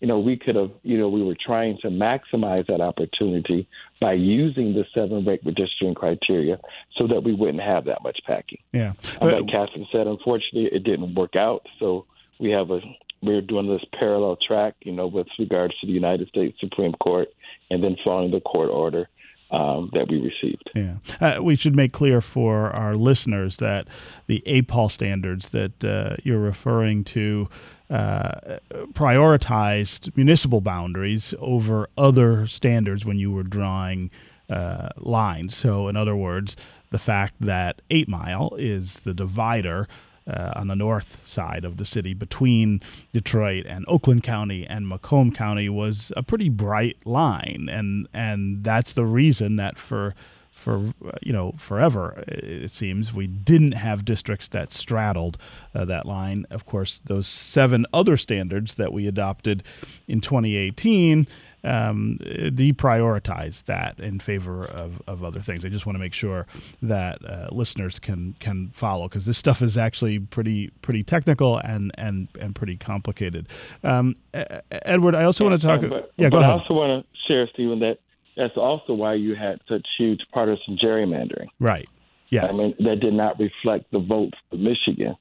you 0.00 0.08
know, 0.08 0.18
we 0.18 0.36
could 0.36 0.56
have, 0.56 0.70
you 0.82 0.98
know, 0.98 1.08
we 1.08 1.22
were 1.22 1.36
trying 1.44 1.78
to 1.82 1.88
maximize 1.88 2.66
that 2.66 2.80
opportunity 2.80 3.68
by 4.00 4.12
using 4.12 4.74
the 4.74 4.84
seven 4.94 5.24
rate 5.24 5.44
redistricting 5.44 5.94
criteria 5.94 6.58
so 6.96 7.06
that 7.06 7.22
we 7.22 7.34
wouldn't 7.34 7.62
have 7.62 7.84
that 7.86 8.02
much 8.02 8.18
packing. 8.26 8.58
Yeah. 8.72 8.92
And 9.20 9.32
like 9.32 9.46
Katherine 9.48 9.86
said, 9.90 10.06
unfortunately, 10.06 10.68
it 10.72 10.84
didn't 10.84 11.14
work 11.14 11.36
out. 11.36 11.66
So 11.78 12.06
we 12.38 12.50
have 12.50 12.70
a, 12.70 12.80
we're 13.22 13.40
doing 13.40 13.68
this 13.68 13.84
parallel 13.98 14.36
track, 14.46 14.74
you 14.82 14.92
know, 14.92 15.06
with 15.06 15.28
regards 15.38 15.78
to 15.80 15.86
the 15.86 15.92
United 15.92 16.28
States 16.28 16.58
Supreme 16.60 16.92
Court 16.94 17.28
and 17.70 17.82
then 17.82 17.96
following 18.04 18.30
the 18.30 18.40
court 18.40 18.70
order 18.70 19.08
um, 19.52 19.90
that 19.92 20.08
we 20.08 20.16
received. 20.16 20.70
Yeah, 20.74 20.96
uh, 21.20 21.42
we 21.42 21.56
should 21.56 21.76
make 21.76 21.92
clear 21.92 22.20
for 22.20 22.70
our 22.70 22.96
listeners 22.96 23.58
that 23.58 23.86
the 24.26 24.42
APOL 24.46 24.90
standards 24.90 25.50
that 25.50 25.84
uh, 25.84 26.16
you're 26.24 26.40
referring 26.40 27.04
to 27.04 27.48
uh, 27.90 28.58
prioritized 28.92 30.16
municipal 30.16 30.62
boundaries 30.62 31.34
over 31.38 31.88
other 31.98 32.46
standards 32.46 33.04
when 33.04 33.18
you 33.18 33.30
were 33.30 33.42
drawing 33.42 34.10
uh, 34.48 34.88
lines. 34.96 35.54
So, 35.54 35.86
in 35.88 35.96
other 35.96 36.16
words, 36.16 36.56
the 36.90 36.98
fact 36.98 37.34
that 37.40 37.82
Eight 37.90 38.08
Mile 38.08 38.54
is 38.58 39.00
the 39.00 39.14
divider 39.14 39.86
uh, 40.26 40.52
on 40.54 40.68
the 40.68 40.76
north 40.76 41.26
side 41.28 41.64
of 41.64 41.76
the 41.76 41.84
city 41.84 42.14
between 42.14 42.80
Detroit 43.12 43.66
and 43.66 43.84
Oakland 43.88 44.22
County 44.22 44.66
and 44.66 44.88
Macomb 44.88 45.32
County 45.32 45.68
was 45.68 46.12
a 46.16 46.22
pretty 46.22 46.48
bright 46.48 46.96
line, 47.04 47.68
and 47.70 48.08
and 48.12 48.64
that's 48.64 48.92
the 48.92 49.06
reason 49.06 49.56
that 49.56 49.78
for 49.78 50.14
for 50.52 50.92
you 51.22 51.32
know 51.32 51.52
forever 51.56 52.22
it 52.28 52.70
seems 52.70 53.12
we 53.12 53.26
didn't 53.26 53.72
have 53.72 54.04
districts 54.04 54.48
that 54.48 54.72
straddled 54.72 55.38
uh, 55.74 55.84
that 55.84 56.06
line. 56.06 56.46
Of 56.50 56.66
course 56.66 57.00
those 57.04 57.26
seven 57.26 57.86
other 57.92 58.16
standards 58.16 58.74
that 58.76 58.92
we 58.92 59.06
adopted 59.06 59.64
in 60.06 60.20
2018 60.20 61.26
um, 61.64 62.18
deprioritize 62.22 63.64
that 63.64 63.98
in 64.00 64.18
favor 64.18 64.64
of, 64.64 65.00
of 65.06 65.22
other 65.22 65.40
things. 65.40 65.64
I 65.64 65.68
just 65.68 65.86
want 65.86 65.94
to 65.94 66.00
make 66.00 66.14
sure 66.14 66.46
that 66.82 67.24
uh, 67.24 67.48
listeners 67.52 67.98
can 67.98 68.34
can 68.40 68.70
follow 68.72 69.08
because 69.08 69.26
this 69.26 69.38
stuff 69.38 69.62
is 69.62 69.76
actually 69.76 70.18
pretty 70.18 70.70
pretty 70.82 71.02
technical 71.02 71.58
and 71.58 71.92
and 71.96 72.28
and 72.40 72.54
pretty 72.54 72.76
complicated. 72.76 73.48
Um, 73.84 74.16
Edward, 74.32 75.14
I 75.14 75.24
also 75.24 75.44
yeah, 75.44 75.50
want 75.50 75.60
to 75.60 75.66
talk. 75.66 75.80
But, 75.82 76.12
yeah, 76.16 76.28
but 76.28 76.30
go 76.30 76.38
ahead. 76.38 76.50
I 76.50 76.52
also 76.54 76.74
want 76.74 77.04
to 77.04 77.18
share, 77.28 77.48
Stephen, 77.52 77.80
that 77.80 77.98
that's 78.36 78.56
also 78.56 78.94
why 78.94 79.14
you 79.14 79.34
had 79.34 79.60
such 79.68 79.86
huge 79.98 80.20
partisan 80.32 80.78
gerrymandering. 80.82 81.48
Right. 81.60 81.88
Yes. 82.30 82.48
I 82.48 82.56
mean, 82.56 82.74
that 82.80 83.00
did 83.00 83.12
not 83.12 83.38
reflect 83.38 83.90
the 83.92 83.98
votes 83.98 84.38
of 84.50 84.58
Michigan. 84.58 85.16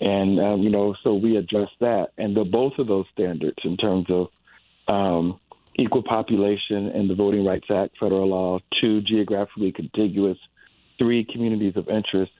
And, 0.00 0.40
um, 0.40 0.62
you 0.62 0.70
know, 0.70 0.94
so 1.04 1.14
we 1.14 1.36
addressed 1.36 1.78
that. 1.80 2.08
And 2.16 2.34
the, 2.34 2.44
both 2.44 2.72
of 2.78 2.86
those 2.86 3.04
standards 3.12 3.58
in 3.64 3.76
terms 3.76 4.06
of 4.08 4.28
um, 4.88 5.38
equal 5.76 6.02
population 6.02 6.88
and 6.88 7.08
the 7.08 7.14
Voting 7.14 7.44
Rights 7.44 7.66
Act, 7.70 7.96
federal 7.98 8.28
law, 8.28 8.58
two, 8.80 9.00
geographically 9.00 9.72
contiguous, 9.72 10.38
three, 10.98 11.24
communities 11.24 11.76
of 11.76 11.88
interest, 11.88 12.32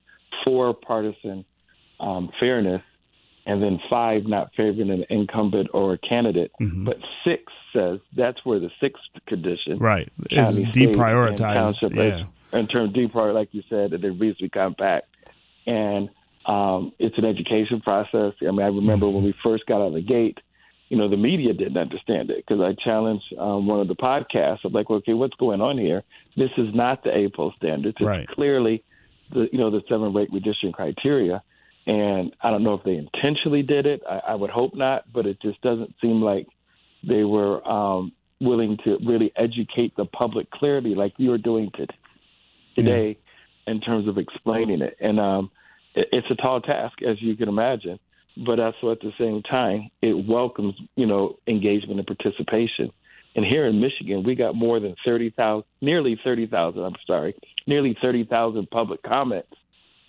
four, 0.45 0.75
partisan 0.75 1.45
um, 2.01 2.31
fairness, 2.39 2.83
and 3.47 3.63
then 3.63 3.79
five, 3.91 4.25
not 4.25 4.51
favoring 4.57 4.91
an 4.91 5.05
incumbent 5.11 5.69
or 5.75 5.95
a 5.95 5.99
candidate. 5.99 6.53
Mm-hmm. 6.61 6.85
But 6.85 6.99
six 7.25 7.53
says 7.73 8.01
that's 8.17 8.45
where 8.45 8.59
the 8.59 8.71
sixth 8.81 9.03
condition, 9.27 9.79
right, 9.79 10.11
is 10.31 10.55
deprioritized. 10.73 11.95
Yeah. 11.95 12.27
In 12.59 12.69
terms 12.69 12.91
of 12.91 12.95
deprioritize, 12.95 13.35
like 13.35 13.49
you 13.53 13.63
said, 13.69 13.91
that 13.91 14.01
they're 14.01 14.13
reasonably 14.13 14.49
compact. 14.49 15.09
And 15.67 16.09
um, 16.47 16.93
it's 17.01 17.19
an 17.19 17.25
education 17.25 17.81
process. 17.81 18.35
I 18.41 18.51
mean, 18.53 18.63
I 18.63 18.69
remember 18.69 19.09
when 19.09 19.25
we 19.25 19.33
first 19.43 19.67
got 19.67 19.81
out 19.81 19.89
of 19.89 19.95
the 19.95 20.03
gate, 20.03 20.39
you 20.95 21.01
know, 21.01 21.09
the 21.09 21.17
media 21.17 21.53
didn't 21.53 21.77
understand 21.77 22.31
it 22.31 22.45
because 22.47 22.63
I 22.63 22.73
challenged 22.81 23.25
um, 23.37 23.67
one 23.67 23.81
of 23.81 23.89
the 23.89 23.97
podcasts 23.97 24.65
of 24.65 24.73
like, 24.73 24.89
okay, 24.89 25.13
what's 25.13 25.35
going 25.35 25.61
on 25.61 25.77
here? 25.77 26.05
This 26.37 26.51
is 26.57 26.69
not 26.73 27.03
the 27.03 27.11
APOL 27.11 27.53
standards. 27.57 27.97
It's 27.99 28.07
right. 28.07 28.29
clearly 28.29 28.85
the 29.33 29.49
you 29.51 29.59
know 29.59 29.73
the 29.73 29.83
seven 29.89 30.15
rate 30.15 30.31
redistricting 30.31 30.73
criteria. 30.73 31.43
And 31.89 32.37
I 32.41 32.53
don't 32.53 32.63
know 32.63 32.75
if 32.75 32.85
they 32.85 32.95
intentionally 32.95 33.63
did 33.63 33.87
it. 33.87 34.03
I, 34.09 34.21
I 34.29 34.35
would 34.37 34.51
hope 34.51 34.77
not, 34.77 35.13
but 35.13 35.27
it 35.27 35.43
just 35.43 35.61
doesn't 35.63 35.97
seem 36.01 36.23
like 36.23 36.47
they 37.03 37.25
were 37.25 37.67
um, 37.69 38.13
willing 38.41 38.79
to 38.85 38.97
really 39.05 39.33
educate 39.35 39.97
the 39.97 40.05
public 40.05 40.49
clearly, 40.53 40.95
like 40.95 41.15
you 41.17 41.33
are 41.33 41.39
doing 41.39 41.73
to, 41.75 41.89
today, 42.77 43.19
yeah. 43.67 43.73
in 43.73 43.81
terms 43.81 44.07
of 44.07 44.17
explaining 44.17 44.81
it. 44.81 44.97
And 45.01 45.19
um, 45.19 45.51
it, 45.97 46.07
it's 46.13 46.31
a 46.31 46.37
tall 46.37 46.61
task, 46.61 47.03
as 47.03 47.21
you 47.21 47.35
can 47.35 47.49
imagine. 47.49 47.99
But 48.37 48.59
also 48.59 48.91
at 48.91 49.01
the 49.01 49.13
same 49.19 49.43
time, 49.43 49.91
it 50.03 50.27
welcomes, 50.27 50.75
you 50.97 51.07
know, 51.07 51.37
engagement 51.47 52.01
and 52.01 52.07
participation. 52.07 52.91
And 53.37 53.45
here 53.45 53.67
in 53.67 53.81
Michigan, 53.81 54.23
we 54.23 54.35
got 54.35 54.55
more 54.55 54.81
than 54.81 54.95
30,000, 55.05 55.65
nearly 55.81 56.19
30,000, 56.23 56.83
I'm 56.83 56.95
sorry, 57.07 57.35
nearly 57.67 57.97
30,000 58.01 58.71
public 58.71 59.03
comments 59.03 59.53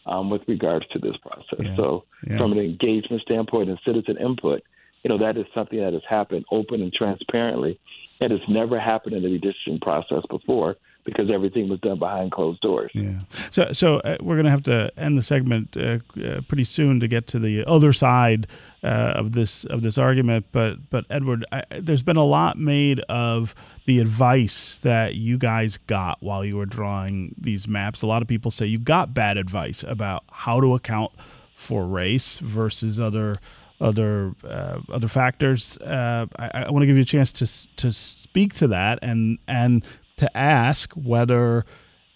um, 0.06 0.30
with 0.30 0.42
regards 0.48 0.88
to 0.90 1.00
this 1.00 1.18
process. 1.18 1.60
Yeah. 1.60 1.76
So, 1.76 2.06
yeah. 2.28 2.38
from 2.38 2.52
an 2.52 2.60
engagement 2.60 3.22
standpoint 3.24 3.70
and 3.70 3.80
citizen 3.86 4.18
input, 4.18 4.64
you 5.04 5.10
know, 5.10 5.18
that 5.20 5.38
is 5.38 5.46
something 5.54 5.80
that 5.80 5.94
has 5.94 6.04
happened 6.08 6.46
open 6.52 6.82
and 6.82 6.94
transparently. 6.94 7.80
It 8.22 8.32
has 8.32 8.40
never 8.48 8.80
happened 8.80 9.16
in 9.16 9.24
the 9.24 9.30
redistricting 9.30 9.82
process 9.82 10.24
before 10.30 10.78
because 11.06 11.30
everything 11.32 11.70
was 11.70 11.80
done 11.80 12.00
behind 12.00 12.32
closed 12.32 12.60
doors. 12.62 12.92
Yeah. 12.94 13.20
So, 13.52 13.72
so 13.72 14.00
uh, 14.00 14.18
we're 14.22 14.36
going 14.36 14.46
to 14.46 14.52
have 14.52 14.64
to 14.64 14.92
end 14.98 15.18
the 15.18 15.24
segment 15.24 15.78
uh, 15.78 16.00
uh, 16.22 16.42
pretty 16.48 16.64
soon 16.64 17.00
to 17.00 17.08
get 17.08 17.28
to 17.28 17.40
the 17.40 17.64
other 17.66 17.94
side 17.94 18.48
uh, 18.84 19.14
of 19.16 19.32
this 19.34 19.66
of 19.66 19.84
this 19.84 19.98
argument. 19.98 20.48
But, 20.52 20.90
but 20.90 21.06
Edward, 21.12 21.46
I, 21.52 21.64
there's 21.80 22.04
been 22.04 22.18
a 22.18 22.26
lot 22.26 22.58
made 22.58 23.00
of 23.02 23.54
the 23.86 24.00
advice 24.00 24.80
that 24.82 25.14
you 25.14 25.38
guys 25.38 25.78
got 25.78 26.22
while 26.24 26.44
you 26.44 26.58
were 26.58 26.66
drawing 26.66 27.36
these 27.38 27.68
maps. 27.68 28.02
A 28.02 28.08
lot 28.08 28.24
of 28.24 28.28
people 28.28 28.50
say 28.50 28.66
you 28.66 28.80
got 28.80 29.14
bad 29.14 29.38
advice 29.38 29.84
about 29.84 30.24
how 30.32 30.60
to 30.60 30.74
account 30.74 31.12
for 31.54 31.86
race 31.86 32.40
versus 32.40 33.00
other 33.00 33.38
other 33.80 34.34
uh, 34.44 34.80
other 34.92 35.08
factors. 35.08 35.78
Uh, 35.78 36.26
I, 36.40 36.64
I 36.64 36.72
want 36.72 36.82
to 36.82 36.88
give 36.88 36.96
you 36.96 37.04
a 37.04 37.06
chance 37.06 37.32
to 37.34 37.76
to 37.76 37.92
speak 37.92 38.56
to 38.56 38.68
that 38.70 39.00
and 39.04 39.38
and 39.48 39.86
to 40.18 40.38
ask 40.38 40.94
whether, 40.94 41.66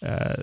uh, 0.01 0.35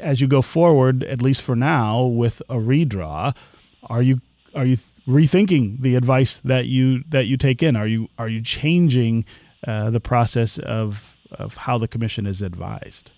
as 0.00 0.20
you 0.20 0.26
go 0.26 0.42
forward, 0.42 1.04
at 1.04 1.22
least 1.22 1.42
for 1.42 1.56
now, 1.56 2.04
with 2.04 2.42
a 2.48 2.56
redraw, 2.56 3.36
are 3.84 4.02
you 4.02 4.20
are 4.54 4.64
you 4.64 4.76
rethinking 5.06 5.80
the 5.80 5.96
advice 5.96 6.40
that 6.40 6.66
you 6.66 7.02
that 7.08 7.26
you 7.26 7.36
take 7.36 7.62
in? 7.62 7.76
Are 7.76 7.86
you 7.86 8.08
are 8.18 8.28
you 8.28 8.40
changing 8.40 9.24
uh, 9.66 9.90
the 9.90 10.00
process 10.00 10.58
of 10.58 11.16
of 11.32 11.56
how 11.56 11.78
the 11.78 11.88
commission 11.88 12.26
is 12.26 12.40
advised? 12.40 13.10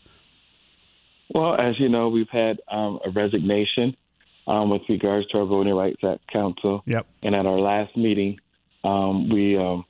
Well, 1.35 1.55
as 1.61 1.79
you 1.79 1.89
know, 1.89 2.09
we've 2.09 2.29
had 2.31 2.61
um, 2.71 3.01
a 3.05 3.11
resignation 3.11 3.97
um, 4.47 4.71
with 4.71 4.83
regards 4.89 5.27
to 5.29 5.39
our 5.39 5.45
Voting 5.45 5.75
Rights 5.75 6.03
Act 6.05 6.27
Counsel. 6.33 6.83
Yep. 6.87 7.07
And 7.23 7.35
at 7.35 7.47
our 7.47 7.59
last 7.59 7.97
meeting, 7.97 8.39
um, 8.85 9.29
we 9.29 9.57
um, 9.57 9.85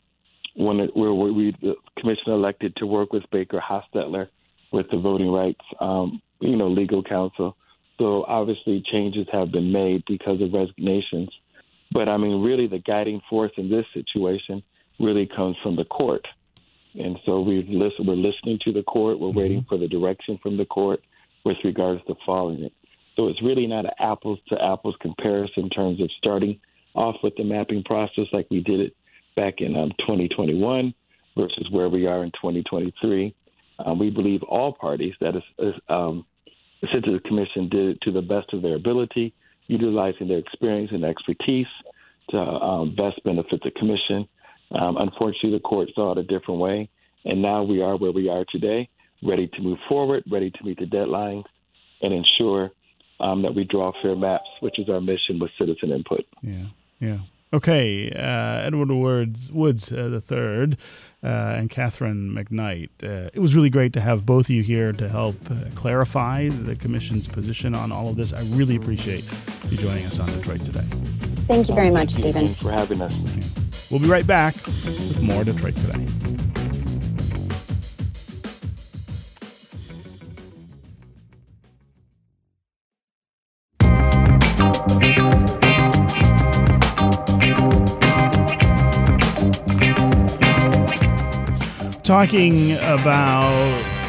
when 0.56 0.80
it, 0.80 0.96
where 0.96 1.12
we 1.12 1.54
the 1.60 1.74
commission 1.98 2.32
elected 2.32 2.74
to 2.76 2.86
work 2.86 3.12
with 3.12 3.22
Baker 3.30 3.60
Hostetler 3.60 4.28
with 4.72 4.86
the 4.90 4.98
voting 4.98 5.30
rights, 5.30 5.60
um, 5.80 6.20
you 6.40 6.56
know, 6.56 6.68
legal 6.68 7.02
counsel. 7.02 7.56
So 7.98 8.24
obviously 8.24 8.82
changes 8.90 9.26
have 9.32 9.52
been 9.52 9.72
made 9.72 10.02
because 10.06 10.40
of 10.42 10.52
resignations. 10.52 11.30
But 11.92 12.08
I 12.08 12.16
mean, 12.16 12.42
really, 12.42 12.66
the 12.66 12.78
guiding 12.78 13.20
force 13.28 13.52
in 13.56 13.70
this 13.70 13.84
situation 13.94 14.62
really 14.98 15.28
comes 15.34 15.56
from 15.62 15.76
the 15.76 15.84
court. 15.84 16.26
And 16.94 17.18
so 17.26 17.40
we've 17.40 17.68
listen, 17.68 18.06
we're 18.06 18.14
listening 18.14 18.58
to 18.64 18.72
the 18.72 18.82
court. 18.82 19.20
We're 19.20 19.28
mm-hmm. 19.28 19.38
waiting 19.38 19.66
for 19.68 19.78
the 19.78 19.88
direction 19.88 20.38
from 20.42 20.56
the 20.56 20.64
court 20.64 21.00
with 21.44 21.58
regards 21.64 22.02
to 22.06 22.14
following 22.24 22.64
it. 22.64 22.72
So 23.14 23.28
it's 23.28 23.42
really 23.42 23.66
not 23.66 23.84
an 23.84 23.92
apples 24.00 24.38
to 24.48 24.62
apples 24.62 24.96
comparison 25.00 25.64
in 25.64 25.70
terms 25.70 26.00
of 26.00 26.10
starting 26.18 26.58
off 26.94 27.16
with 27.22 27.34
the 27.36 27.44
mapping 27.44 27.82
process 27.84 28.24
like 28.32 28.46
we 28.50 28.62
did 28.62 28.80
it 28.80 28.96
back 29.36 29.54
in 29.58 29.76
um, 29.76 29.90
2021 30.00 30.92
versus 31.36 31.68
where 31.70 31.88
we 31.88 32.06
are 32.06 32.24
in 32.24 32.30
2023. 32.32 33.34
Um, 33.84 33.98
we 33.98 34.10
believe 34.10 34.42
all 34.42 34.72
parties, 34.72 35.12
that 35.20 35.36
is, 35.36 35.42
is 35.58 35.74
um, 35.88 36.24
the 36.80 37.20
commission 37.26 37.68
did 37.68 37.88
it 37.88 38.00
to 38.02 38.12
the 38.12 38.22
best 38.22 38.52
of 38.52 38.62
their 38.62 38.76
ability, 38.76 39.34
utilizing 39.66 40.28
their 40.28 40.38
experience 40.38 40.90
and 40.92 41.04
expertise 41.04 41.66
to 42.30 42.38
um, 42.38 42.94
best 42.96 43.22
benefit 43.24 43.60
the 43.62 43.70
commission. 43.72 44.26
Um, 44.72 44.96
unfortunately, 44.96 45.52
the 45.52 45.60
court 45.60 45.88
saw 45.94 46.12
it 46.12 46.18
a 46.18 46.22
different 46.22 46.60
way, 46.60 46.88
and 47.24 47.42
now 47.42 47.62
we 47.62 47.82
are 47.82 47.96
where 47.96 48.12
we 48.12 48.28
are 48.28 48.44
today, 48.50 48.88
ready 49.22 49.48
to 49.48 49.60
move 49.60 49.78
forward, 49.88 50.24
ready 50.30 50.50
to 50.50 50.64
meet 50.64 50.78
the 50.78 50.86
deadlines, 50.86 51.44
and 52.02 52.12
ensure 52.12 52.70
um, 53.20 53.42
that 53.42 53.54
we 53.54 53.64
draw 53.64 53.92
fair 54.02 54.16
maps, 54.16 54.48
which 54.60 54.78
is 54.78 54.88
our 54.88 55.00
mission 55.00 55.38
with 55.38 55.50
citizen 55.58 55.90
input. 55.90 56.24
Yeah, 56.42 56.66
yeah. 57.00 57.18
Okay, 57.52 58.10
uh, 58.10 58.66
Edward 58.66 58.90
Woods, 58.90 59.52
Woods 59.52 59.92
uh, 59.92 60.08
the 60.08 60.20
third, 60.20 60.76
uh, 61.22 61.54
and 61.56 61.70
Katherine 61.70 62.32
McKnight. 62.32 62.90
Uh, 63.02 63.30
it 63.32 63.38
was 63.38 63.54
really 63.54 63.70
great 63.70 63.92
to 63.92 64.00
have 64.00 64.26
both 64.26 64.46
of 64.46 64.50
you 64.50 64.62
here 64.62 64.92
to 64.92 65.08
help 65.08 65.36
uh, 65.48 65.54
clarify 65.76 66.48
the 66.48 66.74
commission's 66.74 67.28
position 67.28 67.74
on 67.74 67.92
all 67.92 68.08
of 68.08 68.16
this. 68.16 68.32
I 68.32 68.40
really 68.56 68.74
appreciate 68.74 69.24
you 69.70 69.76
joining 69.76 70.06
us 70.06 70.18
on 70.18 70.26
Detroit 70.26 70.62
today. 70.62 70.84
Thank 71.46 71.68
you 71.68 71.74
very 71.76 71.90
much, 71.90 72.10
Stephen. 72.10 72.32
Thanks 72.32 72.60
for 72.60 72.72
having 72.72 73.00
us. 73.00 73.90
We'll 73.90 74.00
be 74.00 74.08
right 74.08 74.26
back 74.26 74.54
with 74.66 75.22
more 75.22 75.44
Detroit 75.44 75.76
today. 75.76 76.45
Talking 92.06 92.74
about 92.74 93.50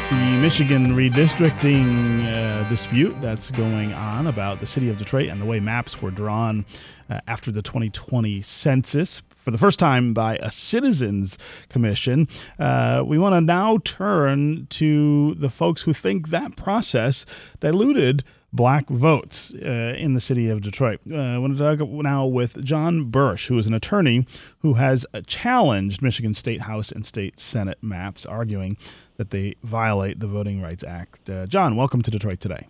the 0.08 0.38
Michigan 0.40 0.94
redistricting 0.94 2.24
uh, 2.26 2.68
dispute 2.68 3.20
that's 3.20 3.50
going 3.50 3.92
on 3.92 4.28
about 4.28 4.60
the 4.60 4.66
city 4.66 4.88
of 4.88 4.96
Detroit 4.98 5.28
and 5.30 5.40
the 5.40 5.44
way 5.44 5.58
maps 5.58 6.00
were 6.00 6.12
drawn 6.12 6.64
uh, 7.10 7.18
after 7.26 7.50
the 7.50 7.60
2020 7.60 8.40
census 8.40 9.20
for 9.48 9.52
the 9.52 9.56
first 9.56 9.78
time 9.78 10.12
by 10.12 10.36
a 10.42 10.50
citizens 10.50 11.38
commission. 11.70 12.28
Uh, 12.58 13.02
we 13.06 13.18
want 13.18 13.32
to 13.32 13.40
now 13.40 13.78
turn 13.82 14.66
to 14.66 15.32
the 15.36 15.48
folks 15.48 15.84
who 15.84 15.94
think 15.94 16.28
that 16.28 16.54
process 16.54 17.24
diluted 17.58 18.24
black 18.52 18.90
votes 18.90 19.54
uh, 19.54 19.94
in 19.96 20.12
the 20.12 20.20
city 20.20 20.50
of 20.50 20.60
Detroit. 20.60 21.00
Uh, 21.10 21.16
I 21.16 21.38
want 21.38 21.56
to 21.56 21.76
talk 21.76 21.88
now 21.88 22.26
with 22.26 22.62
John 22.62 23.04
Bursch, 23.06 23.48
who 23.48 23.56
is 23.56 23.66
an 23.66 23.72
attorney 23.72 24.26
who 24.58 24.74
has 24.74 25.06
challenged 25.26 26.02
Michigan 26.02 26.34
State 26.34 26.60
House 26.60 26.92
and 26.92 27.06
State 27.06 27.40
Senate 27.40 27.78
maps, 27.80 28.26
arguing 28.26 28.76
that 29.16 29.30
they 29.30 29.54
violate 29.62 30.20
the 30.20 30.26
Voting 30.26 30.60
Rights 30.60 30.84
Act. 30.84 31.30
Uh, 31.30 31.46
John, 31.46 31.74
welcome 31.74 32.02
to 32.02 32.10
Detroit 32.10 32.40
today. 32.40 32.66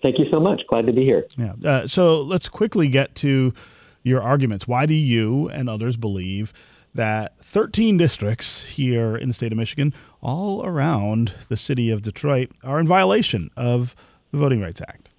Thank 0.00 0.18
you 0.18 0.26
so 0.30 0.40
much. 0.40 0.62
Glad 0.68 0.86
to 0.86 0.92
be 0.92 1.04
here. 1.04 1.26
Yeah. 1.36 1.52
Uh, 1.62 1.86
so 1.86 2.22
let's 2.22 2.48
quickly 2.48 2.88
get 2.88 3.14
to 3.16 3.52
your 4.06 4.22
arguments. 4.22 4.68
Why 4.68 4.86
do 4.86 4.94
you 4.94 5.48
and 5.48 5.68
others 5.68 5.96
believe? 5.96 6.52
that 6.94 7.36
13 7.36 7.98
districts 7.98 8.64
here 8.76 9.14
in 9.16 9.28
the 9.28 9.34
state 9.34 9.52
of 9.52 9.58
Michigan, 9.58 9.92
all 10.22 10.64
around 10.64 11.34
the 11.48 11.56
city 11.56 11.90
of 11.90 12.00
Detroit, 12.00 12.50
are 12.64 12.80
in 12.80 12.86
violation 12.86 13.50
of 13.54 13.94
the 14.30 14.38
Voting 14.38 14.62
Rights 14.62 14.80
Act? 14.80 15.10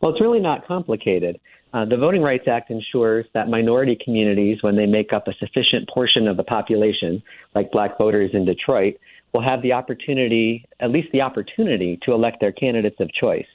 Well, 0.00 0.12
it's 0.12 0.20
really 0.20 0.38
not 0.38 0.64
complicated. 0.66 1.40
Uh, 1.74 1.84
the 1.84 1.96
Voting 1.96 2.22
Rights 2.22 2.46
Act 2.46 2.70
ensures 2.70 3.26
that 3.34 3.48
minority 3.48 3.96
communities, 4.04 4.58
when 4.60 4.76
they 4.76 4.86
make 4.86 5.12
up 5.12 5.26
a 5.26 5.32
sufficient 5.34 5.88
portion 5.92 6.28
of 6.28 6.36
the 6.36 6.44
population, 6.44 7.22
like 7.54 7.72
black 7.72 7.96
voters 7.98 8.30
in 8.34 8.44
Detroit, 8.44 8.94
will 9.32 9.42
have 9.42 9.62
the 9.62 9.72
opportunity, 9.72 10.64
at 10.80 10.90
least 10.90 11.08
the 11.12 11.22
opportunity, 11.22 11.98
to 12.02 12.12
elect 12.12 12.38
their 12.40 12.52
candidates 12.52 13.00
of 13.00 13.10
choice. 13.14 13.46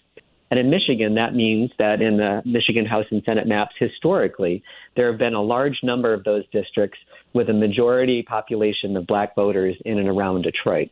And 0.50 0.60
in 0.60 0.70
Michigan, 0.70 1.16
that 1.16 1.36
means 1.36 1.72
that 1.78 2.02
in 2.02 2.18
the 2.18 2.42
Michigan 2.46 2.86
House 2.86 3.06
and 3.12 3.22
Senate 3.26 3.48
maps, 3.48 3.76
historically, 3.78 4.64
there 4.96 5.10
have 5.12 5.20
been 5.20 5.34
a 5.34 5.42
large 5.42 5.80
number 5.84 6.14
of 6.14 6.24
those 6.24 6.44
districts 6.52 6.98
with 7.34 7.50
a 7.50 7.54
majority 7.54 8.24
population 8.24 8.96
of 8.96 9.06
black 9.06 9.36
voters 9.36 9.76
in 9.86 10.00
and 10.00 10.08
around 10.08 10.44
Detroit. 10.44 10.90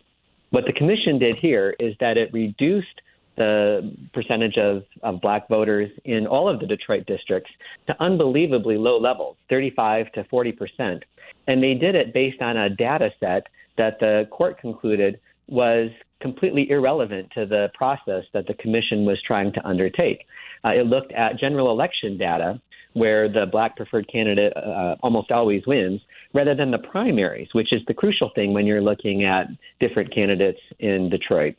What 0.49 0.66
the 0.66 0.74
commission 0.74 1.20
did 1.20 1.36
here 1.36 1.76
is 1.80 1.95
that 1.99 2.18
it 2.18 2.34
reduced 2.34 3.01
the 3.38 3.93
percentage 4.14 4.58
of, 4.58 4.84
of 5.03 5.22
black 5.22 5.47
voters 5.49 5.91
in 6.06 6.28
all 6.28 6.47
of 6.47 6.60
the 6.60 6.66
Detroit 6.66 7.06
districts 7.06 7.51
to 7.88 7.95
unbelievably 8.01 8.78
low 8.78 8.97
levels, 8.97 9.36
35 9.49 10.12
to 10.14 10.24
40 10.26 10.51
percent. 10.53 11.03
And 11.47 11.62
they 11.62 11.74
did 11.74 11.95
it 11.95 12.14
based 12.14 12.41
on 12.41 12.58
a 12.58 12.70
data 12.70 13.10
set 13.20 13.47
that 13.78 13.99
the 13.99 14.28
court 14.32 14.60
concluded 14.60 15.20
was 15.47 15.89
completely 16.22 16.70
irrelevant 16.70 17.32
to 17.36 17.45
the 17.45 17.70
process 17.74 18.24
that 18.34 18.47
the 18.47 18.53
commission 18.55 19.05
was 19.05 19.22
trying 19.26 19.51
to 19.53 19.68
undertake. 19.68 20.26
Uh, 20.63 20.70
it 20.70 20.88
looked 20.88 21.11
at 21.11 21.39
general 21.39 21.72
election 21.72 22.18
data 22.18 22.59
where 22.93 23.28
the 23.28 23.45
black 23.51 23.76
preferred 23.76 24.07
candidate 24.07 24.55
uh, 24.55 24.95
almost 25.03 25.30
always 25.30 25.61
wins, 25.68 25.99
rather 26.34 26.55
than 26.55 26.72
the 26.72 26.78
primaries, 26.78 27.49
which 27.51 27.74
is 27.74 27.82
the 27.88 27.93
crucial 27.93 28.32
thing 28.36 28.53
when 28.53 28.66
you're 28.66 28.82
looking 28.82 29.26
at 29.26 29.47
different 29.82 30.13
candidates 30.13 30.59
in 30.80 31.09
Detroit. 31.09 31.55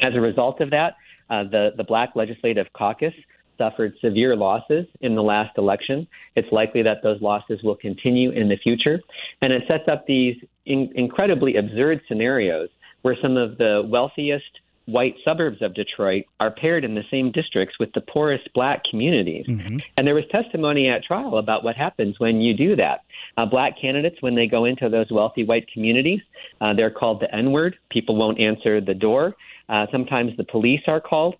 As 0.00 0.14
a 0.14 0.20
result 0.20 0.60
of 0.60 0.70
that, 0.70 0.96
uh, 1.30 1.44
the, 1.44 1.70
the 1.76 1.84
Black 1.84 2.10
Legislative 2.16 2.66
Caucus 2.72 3.14
suffered 3.58 3.94
severe 4.00 4.36
losses 4.36 4.86
in 5.00 5.14
the 5.14 5.22
last 5.22 5.56
election. 5.56 6.06
It's 6.34 6.50
likely 6.52 6.82
that 6.82 6.98
those 7.02 7.20
losses 7.22 7.62
will 7.62 7.76
continue 7.76 8.30
in 8.30 8.48
the 8.48 8.56
future. 8.56 9.00
And 9.40 9.52
it 9.52 9.62
sets 9.66 9.84
up 9.90 10.06
these 10.06 10.36
in- 10.66 10.92
incredibly 10.94 11.56
absurd 11.56 12.02
scenarios 12.08 12.68
where 13.06 13.16
some 13.22 13.36
of 13.36 13.56
the 13.56 13.82
wealthiest 13.86 14.50
white 14.86 15.14
suburbs 15.24 15.62
of 15.62 15.74
Detroit 15.74 16.24
are 16.40 16.50
paired 16.50 16.84
in 16.84 16.96
the 16.96 17.04
same 17.08 17.30
districts 17.30 17.76
with 17.78 17.92
the 17.92 18.00
poorest 18.00 18.48
black 18.52 18.82
communities. 18.90 19.46
Mm-hmm. 19.48 19.76
And 19.96 20.04
there 20.04 20.16
was 20.16 20.24
testimony 20.32 20.88
at 20.88 21.04
trial 21.04 21.38
about 21.38 21.62
what 21.62 21.76
happens 21.76 22.18
when 22.18 22.40
you 22.40 22.52
do 22.52 22.74
that. 22.74 23.04
Uh, 23.36 23.46
black 23.46 23.80
candidates, 23.80 24.16
when 24.22 24.34
they 24.34 24.48
go 24.48 24.64
into 24.64 24.88
those 24.88 25.06
wealthy 25.08 25.44
white 25.44 25.68
communities, 25.72 26.18
uh, 26.60 26.74
they're 26.74 26.90
called 26.90 27.20
the 27.20 27.32
N 27.32 27.52
word. 27.52 27.76
People 27.90 28.16
won't 28.16 28.40
answer 28.40 28.80
the 28.80 28.94
door. 28.94 29.36
Uh, 29.68 29.86
sometimes 29.92 30.36
the 30.36 30.44
police 30.44 30.82
are 30.88 31.00
called 31.00 31.36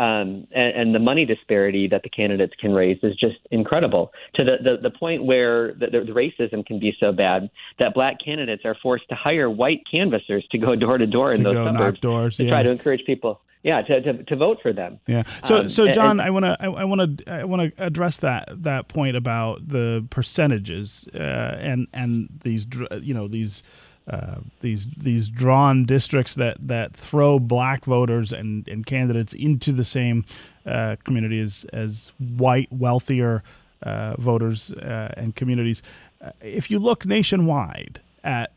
um, 0.00 0.46
and, 0.52 0.76
and, 0.76 0.94
the 0.94 1.00
money 1.00 1.24
disparity 1.24 1.88
that 1.88 2.04
the 2.04 2.08
candidates 2.08 2.52
can 2.60 2.72
raise 2.72 2.98
is 3.02 3.16
just 3.16 3.38
incredible 3.50 4.12
to 4.34 4.44
the, 4.44 4.56
the, 4.62 4.76
the 4.82 4.90
point 4.96 5.24
where 5.24 5.74
the, 5.74 5.86
the, 5.90 6.12
racism 6.12 6.64
can 6.64 6.78
be 6.78 6.96
so 7.00 7.10
bad 7.10 7.50
that 7.80 7.94
black 7.94 8.18
candidates 8.24 8.64
are 8.64 8.76
forced 8.80 9.08
to 9.08 9.16
hire 9.16 9.50
white 9.50 9.80
canvassers 9.90 10.46
to 10.52 10.58
go 10.58 10.76
door 10.76 10.98
to 10.98 11.06
door 11.06 11.32
in 11.32 11.42
those 11.42 11.54
suburbs 11.54 11.98
doors, 11.98 12.36
to 12.36 12.44
yeah. 12.44 12.50
try 12.50 12.62
to 12.62 12.70
encourage 12.70 13.04
people. 13.06 13.40
Yeah, 13.64 13.82
to, 13.82 14.00
to, 14.00 14.24
to 14.24 14.36
vote 14.36 14.60
for 14.62 14.72
them. 14.72 15.00
Yeah. 15.08 15.24
So, 15.44 15.58
um, 15.58 15.68
so 15.68 15.90
John, 15.90 16.20
and, 16.20 16.22
I 16.22 16.30
want 16.30 16.44
to 16.44 16.56
I 16.60 16.84
want 16.84 17.18
to 17.18 17.32
I 17.32 17.44
want 17.44 17.76
to 17.76 17.84
address 17.84 18.18
that 18.18 18.48
that 18.62 18.86
point 18.86 19.16
about 19.16 19.66
the 19.66 20.06
percentages 20.10 21.08
uh, 21.12 21.18
and 21.18 21.88
and 21.92 22.28
these 22.44 22.68
you 23.02 23.14
know 23.14 23.26
these 23.26 23.64
uh, 24.08 24.36
these 24.60 24.86
these 24.86 25.28
drawn 25.28 25.84
districts 25.84 26.34
that 26.34 26.56
that 26.60 26.94
throw 26.94 27.38
black 27.38 27.84
voters 27.84 28.32
and, 28.32 28.66
and 28.66 28.86
candidates 28.86 29.34
into 29.34 29.70
the 29.70 29.84
same 29.84 30.24
uh, 30.64 30.96
community 31.04 31.40
as 31.40 31.66
as 31.72 32.12
white 32.18 32.68
wealthier 32.72 33.42
uh, 33.82 34.14
voters 34.18 34.72
uh, 34.72 35.12
and 35.16 35.36
communities. 35.36 35.82
Uh, 36.20 36.30
if 36.40 36.70
you 36.70 36.78
look 36.78 37.04
nationwide 37.06 38.00
at 38.24 38.52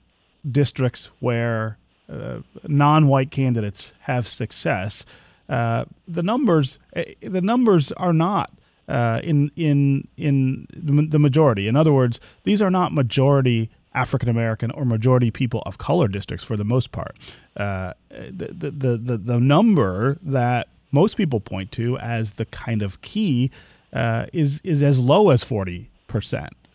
districts 0.49 1.09
where 1.19 1.77
non-white 2.67 3.31
candidates 3.31 3.93
have 4.01 4.27
success, 4.27 5.05
the 5.47 5.85
numbers 6.07 6.79
the 7.21 7.41
numbers 7.41 7.91
are 7.93 8.13
not 8.13 8.51
uh, 8.87 9.21
in 9.23 9.51
in 9.55 10.07
in 10.17 10.67
the 10.73 11.19
majority. 11.19 11.67
In 11.67 11.75
other 11.75 11.93
words, 11.93 12.19
these 12.43 12.61
are 12.61 12.71
not 12.71 12.93
majority 12.93 13.69
African 13.93 14.29
American 14.29 14.71
or 14.71 14.85
majority 14.85 15.31
people 15.31 15.61
of 15.65 15.77
color 15.77 16.07
districts 16.07 16.43
for 16.43 16.55
the 16.55 16.63
most 16.63 16.91
part. 16.91 17.15
Uh, 17.57 17.93
the, 18.09 18.71
the, 18.71 18.97
the, 18.97 19.17
the 19.17 19.39
number 19.39 20.17
that 20.21 20.67
most 20.91 21.17
people 21.17 21.39
point 21.39 21.71
to 21.73 21.97
as 21.97 22.33
the 22.33 22.45
kind 22.45 22.81
of 22.81 23.01
key 23.01 23.51
uh, 23.93 24.25
is, 24.33 24.61
is 24.63 24.81
as 24.83 24.99
low 24.99 25.29
as 25.29 25.43
40%. 25.43 25.87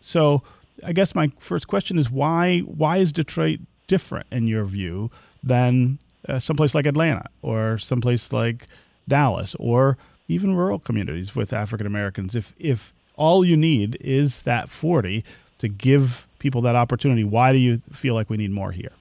So 0.01 0.43
I 0.83 0.93
guess 0.93 1.15
my 1.15 1.31
first 1.39 1.67
question 1.67 1.97
is 1.97 2.11
why, 2.11 2.59
why 2.59 2.97
is 2.97 3.11
Detroit 3.11 3.59
different 3.87 4.27
in 4.31 4.47
your 4.47 4.65
view 4.65 5.09
than 5.43 5.99
uh, 6.27 6.39
someplace 6.39 6.75
like 6.75 6.85
Atlanta 6.85 7.25
or 7.41 7.77
someplace 7.77 8.31
like 8.31 8.67
Dallas 9.07 9.55
or 9.59 9.97
even 10.27 10.55
rural 10.55 10.79
communities 10.79 11.35
with 11.35 11.53
African 11.53 11.87
Americans? 11.87 12.35
If, 12.35 12.53
if 12.59 12.93
all 13.15 13.43
you 13.43 13.57
need 13.57 13.97
is 14.01 14.43
that 14.43 14.69
40 14.69 15.23
to 15.59 15.67
give 15.67 16.26
people 16.39 16.61
that 16.61 16.75
opportunity. 16.75 17.23
Why 17.23 17.51
do 17.51 17.57
you 17.57 17.81
feel 17.91 18.13
like 18.13 18.29
we 18.29 18.37
need 18.37 18.51
more 18.51 18.71
here? 18.71 18.91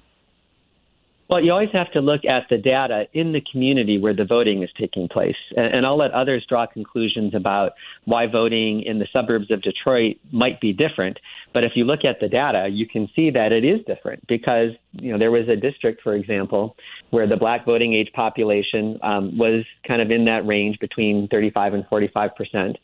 Well, 1.29 1.43
you 1.43 1.51
always 1.51 1.73
have 1.73 1.91
to 1.93 2.01
look 2.01 2.25
at 2.25 2.45
the 2.51 2.57
data 2.57 3.07
in 3.13 3.33
the 3.33 3.43
community 3.51 3.99
where 3.99 4.15
the 4.15 4.25
voting 4.25 4.63
is 4.63 4.71
taking 4.79 5.09
place. 5.09 5.35
And, 5.57 5.75
and, 5.75 5.87
I'll 5.87 5.99
let 5.99 6.13
others 6.13 6.47
draw 6.49 6.67
conclusions 6.67 7.35
about 7.35 7.73
why 8.05 8.27
voting 8.29 8.83
in 8.83 9.01
the 9.01 9.09
suburbs 9.13 9.51
of 9.51 9.61
Detroit 9.61 10.19
might 10.31 10.61
be 10.61 10.73
different. 10.73 11.19
But 11.53 11.65
if 11.65 11.73
you 11.75 11.85
look 11.85 12.05
at 12.05 12.21
the 12.21 12.29
data, 12.29 12.69
you 12.71 12.87
can 12.87 13.09
see 13.17 13.31
that 13.31 13.51
it 13.51 13.65
is 13.65 13.85
different 13.87 14.25
because, 14.29 14.71
you 14.93 15.11
know, 15.11 15.19
there 15.19 15.33
was 15.33 15.49
a 15.49 15.57
district, 15.57 16.01
for 16.03 16.15
example, 16.15 16.77
where 17.11 17.27
the 17.27 17.37
black 17.37 17.67
voting 17.67 17.93
age 17.93 18.13
population 18.15 18.99
um, 19.03 19.37
was 19.37 19.65
kind 19.87 20.01
of 20.01 20.13
in 20.13 20.27
that 20.27 20.47
range 20.47 20.79
between 20.79 21.27
35 21.29 21.75
and 21.75 21.87
45 21.89 22.37
percent. 22.37 22.77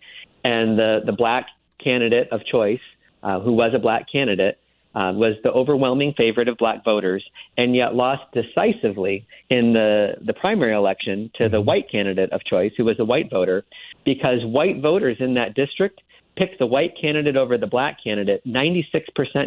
And 0.42 0.76
the, 0.76 1.00
the 1.07 1.12
black 1.12 1.46
candidate 1.82 2.28
of 2.32 2.44
choice 2.44 2.80
uh, 3.22 3.40
who 3.40 3.52
was 3.52 3.72
a 3.74 3.78
black 3.78 4.06
candidate, 4.10 4.58
uh, 4.94 5.12
was 5.14 5.36
the 5.42 5.50
overwhelming 5.50 6.12
favorite 6.16 6.48
of 6.48 6.58
black 6.58 6.84
voters, 6.84 7.24
and 7.56 7.74
yet 7.74 7.94
lost 7.94 8.22
decisively 8.32 9.26
in 9.48 9.72
the, 9.72 10.14
the 10.24 10.34
primary 10.34 10.74
election 10.74 11.30
to 11.34 11.48
the 11.48 11.56
mm-hmm. 11.56 11.66
white 11.66 11.90
candidate 11.90 12.30
of 12.32 12.44
choice, 12.44 12.72
who 12.76 12.84
was 12.84 12.98
a 13.00 13.04
white 13.04 13.30
voter, 13.30 13.64
because 14.04 14.44
white 14.44 14.80
voters 14.80 15.16
in 15.20 15.34
that 15.34 15.54
district 15.54 16.00
picked 16.36 16.58
the 16.58 16.66
white 16.66 16.92
candidate 17.00 17.36
over 17.36 17.56
the 17.58 17.66
black 17.66 17.98
candidate 18.02 18.42
96% 18.46 18.84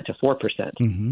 to 0.05 0.13
4%. 0.13 0.39
percent 0.39 0.73
mm 0.79 0.97
hmm 0.97 1.11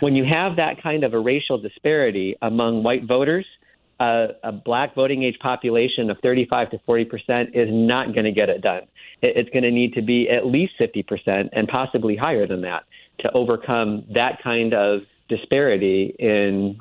When 0.00 0.16
you 0.16 0.24
have 0.24 0.56
that 0.56 0.82
kind 0.82 1.04
of 1.04 1.14
a 1.14 1.18
racial 1.18 1.58
disparity 1.58 2.36
among 2.42 2.82
white 2.82 3.04
voters, 3.04 3.46
uh, 4.00 4.28
a 4.42 4.52
black 4.52 4.94
voting 4.94 5.22
age 5.22 5.38
population 5.40 6.10
of 6.10 6.18
35 6.22 6.70
to 6.70 6.78
40 6.86 7.04
percent 7.04 7.50
is 7.54 7.68
not 7.70 8.12
going 8.14 8.24
to 8.24 8.32
get 8.32 8.48
it 8.48 8.60
done. 8.60 8.82
It, 9.20 9.36
it's 9.36 9.50
going 9.50 9.62
to 9.62 9.70
need 9.70 9.94
to 9.94 10.02
be 10.02 10.28
at 10.28 10.46
least 10.46 10.72
50 10.78 11.02
percent 11.02 11.50
and 11.52 11.68
possibly 11.68 12.16
higher 12.16 12.46
than 12.46 12.62
that 12.62 12.84
to 13.20 13.30
overcome 13.32 14.04
that 14.14 14.42
kind 14.42 14.74
of 14.74 15.02
disparity 15.28 16.14
in 16.18 16.80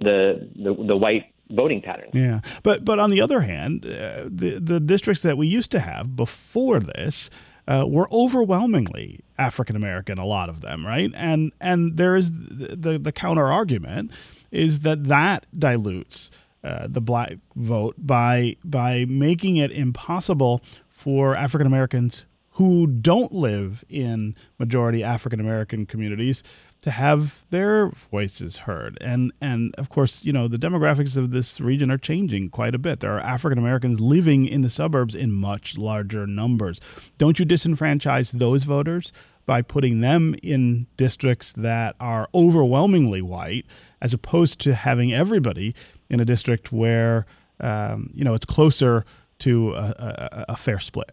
the 0.00 0.48
the, 0.56 0.74
the 0.86 0.96
white 0.96 1.26
voting 1.50 1.82
patterns. 1.82 2.10
Yeah, 2.14 2.40
but 2.62 2.84
but 2.84 2.98
on 2.98 3.10
the 3.10 3.20
other 3.20 3.40
hand, 3.40 3.84
uh, 3.84 4.24
the 4.28 4.58
the 4.60 4.80
districts 4.80 5.22
that 5.22 5.36
we 5.36 5.46
used 5.46 5.70
to 5.72 5.80
have 5.80 6.16
before 6.16 6.80
this. 6.80 7.30
Uh, 7.68 7.84
were 7.86 8.08
overwhelmingly 8.10 9.20
African 9.38 9.76
American, 9.76 10.18
a 10.18 10.26
lot 10.26 10.48
of 10.48 10.62
them, 10.62 10.84
right? 10.84 11.12
And 11.14 11.52
and 11.60 11.96
there 11.96 12.16
is 12.16 12.32
the 12.32 12.74
the, 12.76 12.98
the 12.98 13.12
counter 13.12 13.52
argument 13.52 14.10
is 14.50 14.80
that 14.80 15.04
that 15.04 15.46
dilutes 15.56 16.28
uh, 16.64 16.86
the 16.88 17.00
black 17.00 17.34
vote 17.56 17.94
by 17.98 18.56
by 18.64 19.04
making 19.08 19.56
it 19.56 19.72
impossible 19.72 20.62
for 20.88 21.36
African 21.36 21.66
Americans 21.66 22.24
who 22.52 22.86
don't 22.86 23.32
live 23.32 23.82
in 23.88 24.34
majority 24.58 25.02
African 25.02 25.40
American 25.40 25.86
communities 25.86 26.42
to 26.82 26.90
have 26.90 27.44
their 27.50 27.88
voices 27.88 28.58
heard. 28.58 28.98
And 29.00 29.32
and 29.40 29.74
of 29.76 29.88
course, 29.88 30.24
you 30.24 30.32
know, 30.32 30.48
the 30.48 30.58
demographics 30.58 31.16
of 31.16 31.30
this 31.30 31.60
region 31.60 31.90
are 31.90 31.98
changing 31.98 32.50
quite 32.50 32.74
a 32.74 32.78
bit. 32.78 33.00
There 33.00 33.14
are 33.16 33.20
African 33.20 33.58
Americans 33.58 34.00
living 34.00 34.46
in 34.46 34.62
the 34.62 34.70
suburbs 34.70 35.14
in 35.14 35.32
much 35.32 35.78
larger 35.78 36.26
numbers. 36.26 36.80
Don't 37.18 37.38
you 37.38 37.46
disenfranchise 37.46 38.32
those 38.32 38.64
voters 38.64 39.12
by 39.46 39.62
putting 39.62 40.00
them 40.00 40.34
in 40.42 40.86
districts 40.96 41.52
that 41.54 41.96
are 41.98 42.28
overwhelmingly 42.34 43.22
white 43.22 43.66
as 44.00 44.12
opposed 44.12 44.60
to 44.60 44.74
having 44.74 45.12
everybody 45.12 45.74
in 46.12 46.20
a 46.20 46.24
district 46.24 46.70
where 46.70 47.26
um, 47.58 48.10
you 48.14 48.22
know 48.24 48.34
it's 48.34 48.44
closer 48.44 49.04
to 49.40 49.72
a, 49.72 49.94
a, 49.98 50.44
a, 50.50 50.56
fair 50.56 50.78
split? 50.78 51.10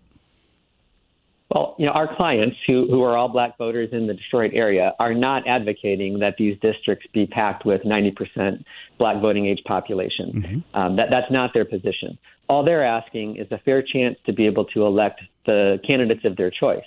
Well, 1.53 1.75
you 1.79 1.87
know, 1.87 1.93
our 1.93 2.15
clients 2.15 2.57
who, 2.67 2.85
who 2.87 3.01
are 3.01 3.17
all 3.17 3.27
black 3.27 3.57
voters 3.57 3.89
in 3.91 4.05
the 4.05 4.13
Detroit 4.13 4.51
area 4.53 4.93
are 4.99 5.15
not 5.15 5.47
advocating 5.47 6.19
that 6.19 6.35
these 6.37 6.55
districts 6.59 7.07
be 7.11 7.25
packed 7.25 7.65
with 7.65 7.81
90% 7.81 8.63
black 8.99 9.19
voting 9.19 9.47
age 9.47 9.61
population. 9.65 10.31
Mm-hmm. 10.31 10.79
Um, 10.79 10.95
that, 10.97 11.07
that's 11.09 11.31
not 11.31 11.51
their 11.55 11.65
position. 11.65 12.19
All 12.49 12.63
they're 12.63 12.85
asking 12.85 13.37
is 13.37 13.47
a 13.51 13.57
fair 13.65 13.81
chance 13.81 14.15
to 14.27 14.33
be 14.33 14.45
able 14.45 14.65
to 14.65 14.85
elect 14.85 15.21
the 15.47 15.79
candidates 15.87 16.23
of 16.23 16.35
their 16.35 16.51
choice. 16.51 16.85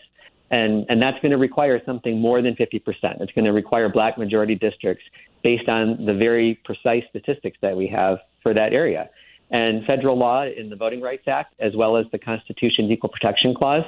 And, 0.52 0.86
and 0.88 1.02
that's 1.02 1.18
going 1.22 1.32
to 1.32 1.38
require 1.38 1.80
something 1.84 2.20
more 2.20 2.40
than 2.40 2.54
50%. 2.54 2.80
It's 3.20 3.32
going 3.32 3.46
to 3.46 3.52
require 3.52 3.88
black 3.88 4.16
majority 4.16 4.54
districts 4.54 5.02
based 5.42 5.68
on 5.68 6.04
the 6.06 6.14
very 6.14 6.60
precise 6.64 7.02
statistics 7.10 7.58
that 7.62 7.76
we 7.76 7.88
have 7.88 8.18
for 8.42 8.54
that 8.54 8.72
area. 8.72 9.08
And 9.50 9.84
federal 9.84 10.18
law 10.18 10.44
in 10.44 10.70
the 10.70 10.76
Voting 10.76 11.00
Rights 11.00 11.24
Act, 11.26 11.54
as 11.60 11.72
well 11.76 11.96
as 11.96 12.06
the 12.10 12.18
Constitution's 12.18 12.90
Equal 12.90 13.10
Protection 13.10 13.54
Clause, 13.54 13.84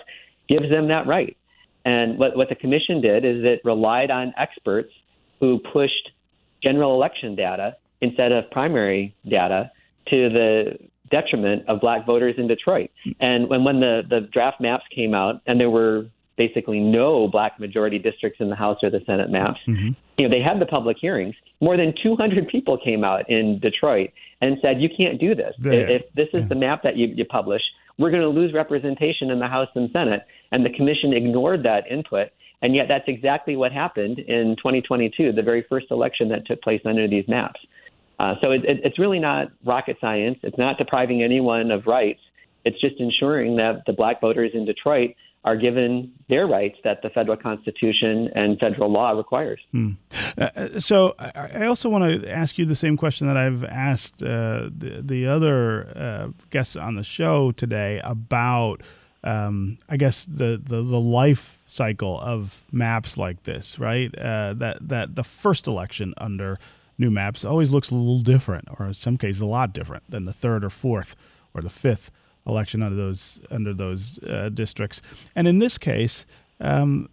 gives 0.49 0.69
them 0.69 0.89
that 0.89 1.07
right. 1.07 1.37
And 1.85 2.19
what, 2.19 2.37
what 2.37 2.49
the 2.49 2.55
commission 2.55 3.01
did 3.01 3.25
is 3.25 3.45
it 3.45 3.61
relied 3.65 4.11
on 4.11 4.35
experts 4.39 4.91
who 5.41 5.59
pushed 5.73 6.11
general 6.63 6.95
election 6.95 7.35
data 7.35 7.77
instead 8.01 8.33
of 8.33 8.51
primary 8.51 9.15
data 9.29 9.71
to 10.09 10.29
the 10.29 10.79
detriment 11.11 11.67
of 11.69 11.81
black 11.81 12.07
voters 12.07 12.35
in 12.39 12.49
Detroit. 12.49 12.91
And 13.21 13.49
when, 13.49 13.65
when 13.65 13.81
the, 13.81 14.03
the 14.09 14.29
draft 14.33 14.61
maps 14.61 14.85
came 14.95 15.15
out, 15.15 15.41
and 15.47 15.61
there 15.61 15.71
were 15.71 16.07
basically 16.37 16.81
no 16.81 17.29
black 17.29 17.59
majority 17.61 17.99
districts 17.99 18.41
in 18.41 18.49
the 18.51 18.57
House 18.57 18.79
or 18.83 18.91
the 18.91 19.01
Senate 19.07 19.31
maps. 19.31 19.61
Mm-hmm. 19.69 19.91
You 20.19 20.29
know, 20.29 20.35
they 20.35 20.43
had 20.43 20.61
the 20.61 20.67
public 20.67 20.97
hearings. 21.01 21.35
More 21.61 21.77
than 21.77 21.95
200 22.03 22.49
people 22.49 22.79
came 22.79 23.05
out 23.05 23.29
in 23.29 23.59
Detroit 23.61 24.11
and 24.41 24.59
said, 24.63 24.81
"You 24.81 24.89
can't 24.97 25.21
do 25.21 25.35
this. 25.35 25.55
There. 25.59 25.89
If 25.89 26.03
this 26.15 26.29
is 26.33 26.43
yeah. 26.43 26.49
the 26.49 26.55
map 26.55 26.83
that 26.83 26.97
you, 26.97 27.07
you 27.07 27.25
publish, 27.25 27.63
we're 27.99 28.11
going 28.11 28.23
to 28.23 28.29
lose 28.29 28.53
representation 28.53 29.31
in 29.31 29.39
the 29.39 29.49
House 29.49 29.69
and 29.75 29.91
Senate." 29.93 30.27
And 30.53 30.65
the 30.65 30.71
commission 30.71 31.13
ignored 31.13 31.65
that 31.65 31.91
input. 31.91 32.29
And 32.63 32.75
yet, 32.75 32.87
that's 32.89 33.05
exactly 33.09 33.57
what 33.57 33.73
happened 33.73 34.21
in 34.21 34.57
2022, 34.57 35.33
the 35.33 35.43
very 35.43 35.67
first 35.69 35.87
election 35.91 36.29
that 36.31 36.47
took 36.47 36.63
place 36.63 36.81
under 36.85 37.07
these 37.07 37.27
maps. 37.29 37.61
Uh, 38.19 38.35
so 38.41 38.53
it, 38.53 38.65
it, 38.65 38.81
it's 38.85 38.99
really 38.99 39.19
not 39.19 39.49
rocket 39.65 39.97
science. 40.01 40.39
It's 40.43 40.57
not 40.57 40.79
depriving 40.79 41.23
anyone 41.23 41.71
of 41.71 41.87
rights. 41.87 42.21
It's 42.65 42.81
just 42.81 42.95
ensuring 42.99 43.57
that 43.57 43.83
the 43.87 43.93
black 43.93 44.21
voters 44.21 44.53
in 44.55 44.65
Detroit 44.65 45.15
are 45.45 45.57
given 45.57 46.11
their 46.29 46.47
rights 46.47 46.79
that 46.85 47.03
the 47.03 47.11
federal 47.11 47.37
constitution 47.37 48.31
and 48.35 48.59
federal 48.59 48.91
law 48.91 49.11
requires. 49.11 49.61
Hmm. 49.73 49.91
Uh, 50.39 50.81
so 50.81 51.15
I 51.19 51.67
also 51.67 51.91
want 51.91 52.23
to 52.23 52.31
ask 52.31 52.57
you 52.57 52.65
the 52.65 52.75
same 52.75 52.97
question 52.97 53.27
that 53.27 53.37
I've 53.37 53.63
asked 53.63 54.23
uh, 54.23 54.71
the, 54.77 55.03
the 55.05 55.27
other 55.27 55.93
uh, 55.95 56.29
guests 56.51 56.77
on 56.77 56.95
the 56.97 57.05
show 57.05 57.53
today 57.53 58.01
about. 58.03 58.83
Um, 59.23 59.79
I 59.89 59.97
guess 59.97 60.27
the, 60.27 60.61
the, 60.63 60.83
the 60.83 61.01
life 61.01 61.63
cycle 61.67 62.21
of 62.21 62.67
maps 62.71 63.17
like 63.17 63.45
this, 63.45 63.79
right? 63.79 64.15
Uh, 64.15 64.53
that 64.53 64.87
that 64.87 65.15
the 65.15 65.25
first 65.25 65.67
election 65.67 66.13
under 66.19 66.59
new 66.99 67.11
maps 67.11 67.43
always 67.43 67.71
looks 67.71 67.91
a 67.91 67.95
little 67.95 68.21
different, 68.21 68.69
or 68.79 68.89
in 68.89 68.93
some 68.93 69.17
cases 69.17 69.41
a 69.41 69.47
lot 69.47 69.73
different 69.73 70.03
than 70.11 70.27
the 70.27 70.33
third 70.35 70.63
or 70.63 70.69
fourth 70.69 71.17
or 71.55 71.63
the 71.63 71.71
fifth 71.71 72.11
election 72.47 72.83
under 72.83 72.97
those 72.97 73.41
under 73.51 73.73
those 73.73 74.19
uh, 74.25 74.51
districts. 74.51 75.01
And 75.35 75.49
in 75.49 75.59
this 75.59 75.79
case, 75.79 76.27
um, 76.61 77.09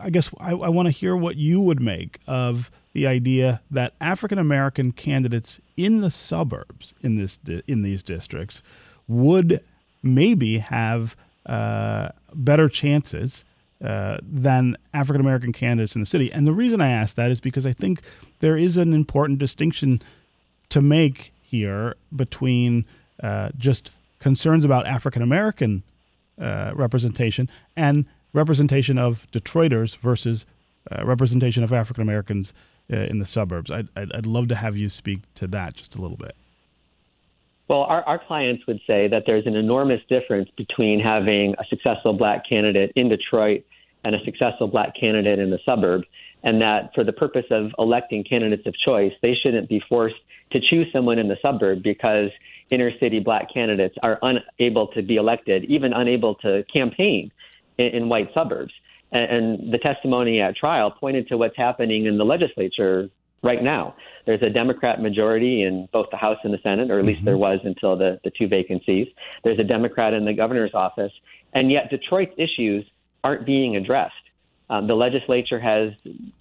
I 0.00 0.10
guess 0.10 0.30
I, 0.38 0.50
I 0.50 0.68
want 0.68 0.86
to 0.86 0.92
hear 0.92 1.16
what 1.16 1.36
you 1.36 1.60
would 1.60 1.80
make 1.80 2.18
of 2.26 2.70
the 2.92 3.06
idea 3.06 3.60
that 3.70 3.94
African 4.00 4.38
American 4.38 4.92
candidates 4.92 5.60
in 5.76 6.00
the 6.00 6.10
suburbs 6.10 6.94
in 7.02 7.16
this 7.16 7.38
in 7.66 7.82
these 7.82 8.02
districts 8.02 8.62
would 9.08 9.60
maybe 10.02 10.58
have 10.58 11.16
uh, 11.46 12.08
better 12.34 12.68
chances 12.68 13.44
uh, 13.82 14.18
than 14.22 14.76
African 14.92 15.20
American 15.20 15.52
candidates 15.52 15.94
in 15.94 16.02
the 16.02 16.06
city. 16.06 16.32
And 16.32 16.46
the 16.46 16.52
reason 16.52 16.80
I 16.80 16.90
ask 16.90 17.16
that 17.16 17.30
is 17.30 17.40
because 17.40 17.66
I 17.66 17.72
think 17.72 18.00
there 18.40 18.56
is 18.56 18.76
an 18.76 18.92
important 18.92 19.38
distinction 19.38 20.00
to 20.70 20.80
make 20.80 21.32
here 21.42 21.94
between 22.14 22.86
uh, 23.22 23.50
just 23.56 23.90
concerns 24.24 24.64
about 24.64 24.86
African 24.86 25.20
American 25.20 25.82
uh, 26.40 26.72
representation 26.74 27.46
and 27.76 28.06
representation 28.32 28.96
of 28.96 29.30
Detroiters 29.32 29.98
versus 29.98 30.46
uh, 30.90 31.04
representation 31.04 31.62
of 31.62 31.74
African 31.74 32.00
Americans 32.00 32.54
uh, 32.90 32.96
in 32.96 33.18
the 33.18 33.26
suburbs. 33.26 33.70
I'd, 33.70 33.88
I'd, 33.94 34.10
I'd, 34.12 34.24
love 34.24 34.48
to 34.48 34.54
have 34.54 34.78
you 34.78 34.88
speak 34.88 35.20
to 35.34 35.46
that 35.48 35.74
just 35.74 35.94
a 35.94 36.00
little 36.00 36.16
bit. 36.16 36.34
Well, 37.68 37.82
our, 37.82 38.02
our 38.04 38.18
clients 38.18 38.66
would 38.66 38.80
say 38.86 39.08
that 39.08 39.24
there's 39.26 39.46
an 39.46 39.56
enormous 39.56 40.00
difference 40.08 40.48
between 40.56 41.00
having 41.00 41.54
a 41.58 41.64
successful 41.68 42.14
black 42.14 42.48
candidate 42.48 42.92
in 42.96 43.10
Detroit 43.10 43.62
and 44.04 44.14
a 44.14 44.24
successful 44.24 44.68
black 44.68 44.94
candidate 44.98 45.38
in 45.38 45.50
the 45.50 45.60
suburb, 45.66 46.04
and 46.42 46.62
that 46.62 46.94
for 46.94 47.04
the 47.04 47.12
purpose 47.12 47.46
of 47.50 47.72
electing 47.78 48.24
candidates 48.24 48.66
of 48.66 48.74
choice, 48.78 49.12
they 49.20 49.34
shouldn't 49.34 49.68
be 49.68 49.82
forced 49.86 50.16
to 50.52 50.60
choose 50.60 50.86
someone 50.94 51.18
in 51.18 51.28
the 51.28 51.36
suburb 51.42 51.82
because 51.82 52.30
inner 52.70 52.90
city 52.98 53.20
black 53.20 53.52
candidates 53.52 53.94
are 54.02 54.18
unable 54.22 54.88
to 54.88 55.02
be 55.02 55.16
elected, 55.16 55.64
even 55.64 55.92
unable 55.92 56.34
to 56.36 56.64
campaign 56.72 57.30
in, 57.78 57.86
in 57.86 58.08
white 58.08 58.28
suburbs. 58.34 58.72
And, 59.12 59.30
and 59.30 59.72
the 59.72 59.78
testimony 59.78 60.40
at 60.40 60.56
trial 60.56 60.90
pointed 60.90 61.28
to 61.28 61.36
what's 61.36 61.56
happening 61.56 62.06
in 62.06 62.18
the 62.18 62.24
legislature 62.24 63.08
right 63.42 63.62
now. 63.62 63.94
There's 64.26 64.42
a 64.42 64.50
Democrat 64.50 65.02
majority 65.02 65.62
in 65.62 65.86
both 65.92 66.06
the 66.10 66.16
House 66.16 66.38
and 66.44 66.52
the 66.52 66.58
Senate, 66.62 66.90
or 66.90 66.98
at 66.98 67.04
least 67.04 67.18
mm-hmm. 67.18 67.26
there 67.26 67.36
was 67.36 67.60
until 67.64 67.96
the, 67.96 68.18
the 68.24 68.30
two 68.30 68.48
vacancies. 68.48 69.06
There's 69.44 69.58
a 69.58 69.64
Democrat 69.64 70.14
in 70.14 70.24
the 70.24 70.32
governor's 70.32 70.72
office, 70.74 71.12
and 71.52 71.70
yet 71.70 71.90
Detroit's 71.90 72.32
issues 72.38 72.84
aren't 73.22 73.44
being 73.46 73.76
addressed. 73.76 74.14
Um, 74.70 74.86
the 74.86 74.94
legislature 74.94 75.60
has 75.60 75.92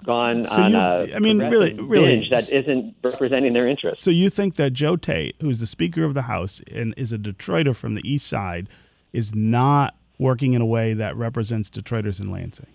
gone 0.06 0.46
so 0.48 0.54
on 0.54 0.72
you, 0.72 0.78
a 0.78 1.16
I 1.16 1.20
mean, 1.20 1.40
really, 1.40 1.74
really, 1.74 2.28
that 2.32 2.50
isn't 2.52 2.96
representing 3.04 3.52
their 3.52 3.68
interests. 3.68 4.04
So 4.04 4.12
you 4.12 4.30
think 4.30 4.56
that 4.56 4.72
Joe 4.72 4.96
Tate, 4.96 5.36
who's 5.42 5.60
the 5.60 5.68
Speaker 5.68 6.06
of 6.06 6.14
the 6.14 6.24
House 6.24 6.62
and 6.72 6.94
is 6.96 7.12
a 7.12 7.18
Detroiter 7.18 7.76
from 7.76 7.96
the 7.96 8.10
East 8.10 8.26
Side, 8.28 8.70
is 9.12 9.36
not 9.36 9.96
working 10.18 10.54
in 10.54 10.62
a 10.62 10.66
way 10.66 10.94
that 10.94 11.18
represents 11.18 11.70
Detroiters 11.70 12.22
in 12.22 12.32
Lansing? 12.32 12.68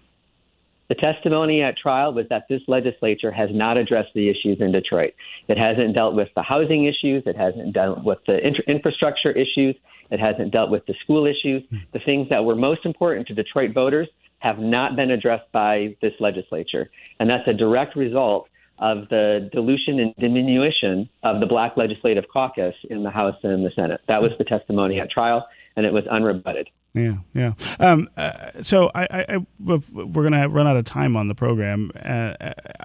The 0.88 0.94
testimony 0.94 1.62
at 1.62 1.76
trial 1.76 2.12
was 2.12 2.26
that 2.28 2.46
this 2.48 2.62
legislature 2.66 3.30
has 3.30 3.50
not 3.52 3.76
addressed 3.76 4.12
the 4.14 4.28
issues 4.28 4.58
in 4.60 4.72
Detroit. 4.72 5.14
It 5.46 5.58
hasn't 5.58 5.94
dealt 5.94 6.14
with 6.14 6.28
the 6.34 6.42
housing 6.42 6.84
issues. 6.84 7.22
It 7.26 7.36
hasn't 7.36 7.74
dealt 7.74 8.04
with 8.04 8.18
the 8.26 8.38
infrastructure 8.66 9.30
issues. 9.30 9.76
It 10.10 10.20
hasn't 10.20 10.50
dealt 10.50 10.70
with 10.70 10.86
the 10.86 10.94
school 11.02 11.26
issues, 11.26 11.62
hmm. 11.68 11.76
the 11.92 11.98
things 12.00 12.28
that 12.30 12.44
were 12.44 12.56
most 12.56 12.86
important 12.86 13.26
to 13.28 13.34
Detroit 13.34 13.72
voters 13.74 14.08
have 14.38 14.58
not 14.58 14.96
been 14.96 15.10
addressed 15.10 15.50
by 15.52 15.96
this 16.00 16.12
legislature. 16.20 16.90
And 17.18 17.28
that's 17.28 17.46
a 17.48 17.52
direct 17.52 17.96
result 17.96 18.48
of 18.78 19.08
the 19.08 19.50
dilution 19.52 19.98
and 19.98 20.14
diminution 20.16 21.08
of 21.24 21.40
the 21.40 21.46
Black 21.46 21.76
Legislative 21.76 22.24
Caucus 22.32 22.74
in 22.88 23.02
the 23.02 23.10
House 23.10 23.34
and 23.42 23.64
the 23.64 23.70
Senate. 23.74 24.00
That 24.06 24.22
was 24.22 24.30
the 24.38 24.44
testimony 24.44 25.00
at 25.00 25.10
trial, 25.10 25.46
and 25.76 25.84
it 25.84 25.92
was 25.92 26.04
unrebutted. 26.04 26.66
Yeah, 26.94 27.16
yeah. 27.34 27.52
Um, 27.80 28.08
uh, 28.16 28.50
so 28.62 28.90
I, 28.94 29.24
I, 29.28 29.46
we're 29.58 29.78
going 30.06 30.32
to 30.32 30.46
run 30.46 30.66
out 30.66 30.76
of 30.76 30.84
time 30.84 31.16
on 31.16 31.28
the 31.28 31.34
program. 31.34 31.90
Uh, 31.96 32.34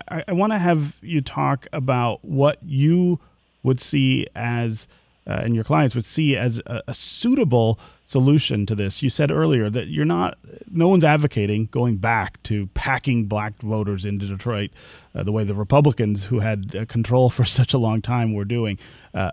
I, 0.10 0.24
I 0.28 0.34
want 0.34 0.54
to 0.54 0.60
have 0.60 0.99
you 1.01 1.22
talk 1.22 1.68
about 1.72 2.26
what 2.26 2.58
you 2.64 3.20
would 3.62 3.80
see 3.80 4.28
as– 4.36 4.88
uh, 5.26 5.41
and 5.43 5.55
your 5.55 5.63
clients 5.63 5.95
would 5.95 6.05
see 6.05 6.36
as 6.36 6.59
a, 6.65 6.82
a, 6.88 6.93
suitable 6.93 7.80
solution 8.05 8.65
to 8.65 8.76
this. 8.76 9.01
You 9.01 9.09
said 9.09 9.32
earlier 9.32 9.69
that 9.69 9.88
you're 9.88 10.05
not, 10.05 10.38
no 10.69 10.89
one's 10.89 11.05
advocating 11.05 11.67
going 11.67 11.97
back 11.97 12.41
to 12.43 12.67
packing 12.67 13.26
black 13.26 13.61
voters 13.61 14.05
into 14.05 14.26
Detroit 14.26 14.71
uh, 15.15 15.24
the 15.24 15.32
way 15.32 15.43
the 15.43 15.55
Republicans, 15.55 16.26
who 16.26 16.39
had 16.39 16.76
uh, 16.76 16.86
control 16.86 17.30
for 17.30 17.45
such 17.59 17.74
a 17.74 17.78
long 17.78 18.01
time, 18.01 18.34
were 18.34 18.45
doing. 18.45 18.78
Uh, 19.13 19.32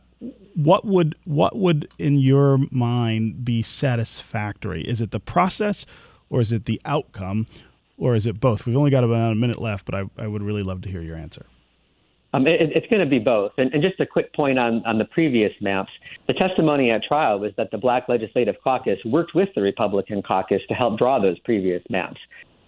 what 0.54 0.84
would 0.84 1.14
what 1.24 1.56
would 1.56 1.88
in 1.98 2.16
your 2.16 2.58
mind 2.70 3.44
be 3.44 3.62
satisfactory? 3.62 4.82
Is 4.82 5.00
it 5.00 5.10
the 5.10 5.20
process, 5.20 5.86
or 6.28 6.40
is 6.40 6.52
it 6.52 6.66
the 6.66 6.80
outcome, 6.84 7.46
or 7.96 8.14
is 8.14 8.26
it 8.26 8.40
both? 8.40 8.66
We've 8.66 8.76
only 8.76 8.90
got 8.90 9.04
about 9.04 9.32
a 9.32 9.36
minute 9.36 9.58
left, 9.58 9.86
but 9.86 9.94
I, 9.94 10.04
I 10.18 10.26
would 10.26 10.42
really 10.42 10.62
love 10.62 10.82
to 10.82 10.88
hear 10.88 11.00
your 11.00 11.16
answer. 11.16 11.46
Um, 12.32 12.46
it, 12.46 12.60
it's 12.60 12.86
going 12.86 13.00
to 13.00 13.10
be 13.10 13.18
both. 13.18 13.52
And, 13.58 13.72
and, 13.74 13.82
just 13.82 13.98
a 13.98 14.06
quick 14.06 14.32
point 14.34 14.58
on, 14.58 14.84
on 14.86 14.98
the 14.98 15.04
previous 15.04 15.52
maps. 15.60 15.90
The 16.28 16.34
testimony 16.34 16.90
at 16.90 17.02
trial 17.02 17.40
was 17.40 17.52
that 17.56 17.72
the 17.72 17.78
Black 17.78 18.08
Legislative 18.08 18.54
Caucus 18.62 18.98
worked 19.04 19.34
with 19.34 19.48
the 19.56 19.62
Republican 19.62 20.22
caucus 20.22 20.62
to 20.68 20.74
help 20.74 20.96
draw 20.96 21.18
those 21.18 21.38
previous 21.40 21.82
maps. 21.90 22.20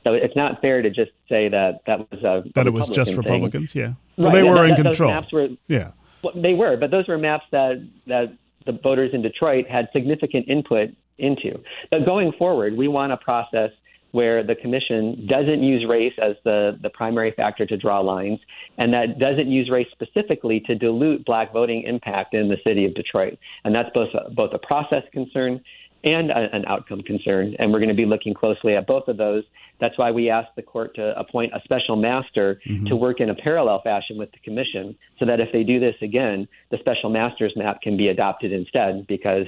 So 0.04 0.14
it's 0.14 0.34
not 0.34 0.60
fair 0.60 0.82
to 0.82 0.90
just 0.90 1.12
say 1.28 1.48
that 1.48 1.80
that 1.86 2.10
was 2.10 2.24
a 2.24 2.42
that 2.56 2.66
it 2.66 2.72
was 2.72 2.88
just 2.88 3.16
Republicans. 3.16 3.72
Yeah, 3.72 3.94
well, 4.16 4.32
they 4.32 4.42
were 4.42 4.64
in 4.64 4.70
that, 4.70 4.82
control. 4.82 5.12
maps 5.12 5.32
were, 5.32 5.48
yeah, 5.68 5.92
well, 6.22 6.32
they 6.34 6.54
were, 6.54 6.76
but 6.76 6.90
those 6.90 7.06
were 7.06 7.18
maps 7.18 7.44
that 7.52 7.88
that 8.08 8.36
the 8.66 8.72
voters 8.72 9.10
in 9.12 9.22
Detroit 9.22 9.68
had 9.68 9.88
significant 9.92 10.48
input 10.48 10.90
into. 11.18 11.62
But 11.90 12.04
going 12.04 12.32
forward, 12.32 12.76
we 12.76 12.88
want 12.88 13.12
a 13.12 13.16
process 13.16 13.70
where 14.12 14.44
the 14.44 14.54
commission 14.54 15.26
doesn't 15.28 15.62
use 15.62 15.84
race 15.88 16.12
as 16.22 16.36
the, 16.44 16.78
the 16.82 16.90
primary 16.90 17.32
factor 17.32 17.66
to 17.66 17.76
draw 17.76 18.00
lines, 18.00 18.38
and 18.78 18.92
that 18.92 19.18
doesn't 19.18 19.50
use 19.50 19.70
race 19.70 19.88
specifically 19.90 20.60
to 20.60 20.74
dilute 20.74 21.24
black 21.24 21.52
voting 21.52 21.82
impact 21.82 22.34
in 22.34 22.48
the 22.48 22.58
city 22.64 22.84
of 22.84 22.94
Detroit. 22.94 23.38
And 23.64 23.74
that's 23.74 23.88
both 23.94 24.10
a, 24.14 24.30
both 24.30 24.52
a 24.52 24.58
process 24.58 25.02
concern 25.12 25.60
and 26.04 26.30
a, 26.30 26.48
an 26.52 26.64
outcome 26.66 27.00
concern. 27.00 27.56
And 27.58 27.72
we're 27.72 27.78
going 27.78 27.88
to 27.88 27.94
be 27.94 28.04
looking 28.04 28.34
closely 28.34 28.76
at 28.76 28.86
both 28.86 29.08
of 29.08 29.16
those. 29.16 29.44
That's 29.80 29.96
why 29.98 30.10
we 30.10 30.28
asked 30.28 30.56
the 30.56 30.62
court 30.62 30.94
to 30.96 31.18
appoint 31.18 31.52
a 31.54 31.60
special 31.64 31.96
master 31.96 32.60
mm-hmm. 32.68 32.86
to 32.86 32.96
work 32.96 33.20
in 33.20 33.30
a 33.30 33.34
parallel 33.34 33.80
fashion 33.82 34.18
with 34.18 34.30
the 34.32 34.38
commission 34.38 34.96
so 35.18 35.26
that 35.26 35.40
if 35.40 35.48
they 35.52 35.62
do 35.62 35.80
this 35.80 35.94
again, 36.02 36.46
the 36.70 36.76
special 36.80 37.08
master's 37.08 37.54
map 37.56 37.80
can 37.82 37.96
be 37.96 38.08
adopted 38.08 38.52
instead 38.52 39.06
because. 39.06 39.46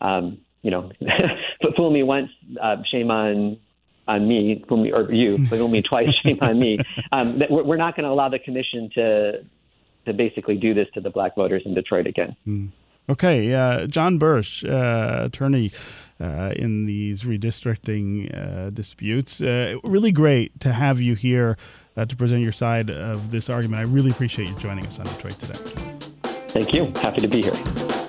Um, 0.00 0.38
you 0.62 0.70
know, 0.70 0.92
fool 1.76 1.90
me 1.90 2.04
once, 2.04 2.30
uh, 2.62 2.76
shame 2.90 3.10
on 3.10 3.58
on 4.08 4.26
me, 4.26 4.64
or 4.68 5.12
you, 5.12 5.46
fool 5.48 5.68
me 5.68 5.82
twice, 5.82 6.12
shame 6.22 6.38
on 6.40 6.58
me. 6.58 6.78
Um, 7.10 7.38
that 7.38 7.50
we're, 7.50 7.62
we're 7.62 7.76
not 7.76 7.96
going 7.96 8.04
to 8.04 8.10
allow 8.10 8.28
the 8.28 8.38
commission 8.38 8.90
to 8.94 9.44
to 10.04 10.12
basically 10.12 10.56
do 10.56 10.74
this 10.74 10.88
to 10.94 11.00
the 11.00 11.10
black 11.10 11.36
voters 11.36 11.62
in 11.64 11.74
Detroit 11.74 12.08
again. 12.08 12.34
Mm. 12.46 12.70
Okay, 13.08 13.52
uh, 13.52 13.86
John 13.86 14.18
Bursch, 14.18 14.64
uh, 14.64 15.22
attorney 15.26 15.72
uh, 16.20 16.52
in 16.54 16.86
these 16.86 17.24
redistricting 17.24 18.32
uh, 18.34 18.70
disputes. 18.70 19.40
Uh, 19.40 19.76
really 19.82 20.12
great 20.12 20.58
to 20.60 20.72
have 20.72 21.00
you 21.00 21.14
here 21.14 21.56
uh, 21.96 22.04
to 22.04 22.16
present 22.16 22.42
your 22.42 22.52
side 22.52 22.90
of 22.90 23.30
this 23.30 23.50
argument. 23.50 23.80
I 23.80 23.92
really 23.92 24.10
appreciate 24.10 24.48
you 24.48 24.54
joining 24.56 24.86
us 24.86 24.98
on 24.98 25.06
Detroit 25.06 25.38
Today. 25.38 25.58
Thank 26.48 26.74
you. 26.74 26.92
Happy 26.96 27.20
to 27.20 27.28
be 27.28 27.42
here. 27.42 28.01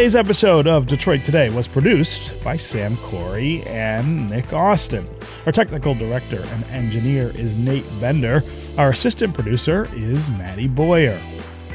Today's 0.00 0.16
episode 0.16 0.66
of 0.66 0.86
Detroit 0.86 1.24
Today 1.24 1.50
was 1.50 1.68
produced 1.68 2.42
by 2.42 2.56
Sam 2.56 2.96
Corey 3.02 3.62
and 3.64 4.30
Nick 4.30 4.50
Austin. 4.50 5.06
Our 5.44 5.52
technical 5.52 5.94
director 5.94 6.42
and 6.42 6.64
engineer 6.70 7.32
is 7.36 7.54
Nate 7.54 7.84
Bender. 8.00 8.42
Our 8.78 8.88
assistant 8.88 9.34
producer 9.34 9.90
is 9.92 10.30
Maddie 10.30 10.68
Boyer. 10.68 11.20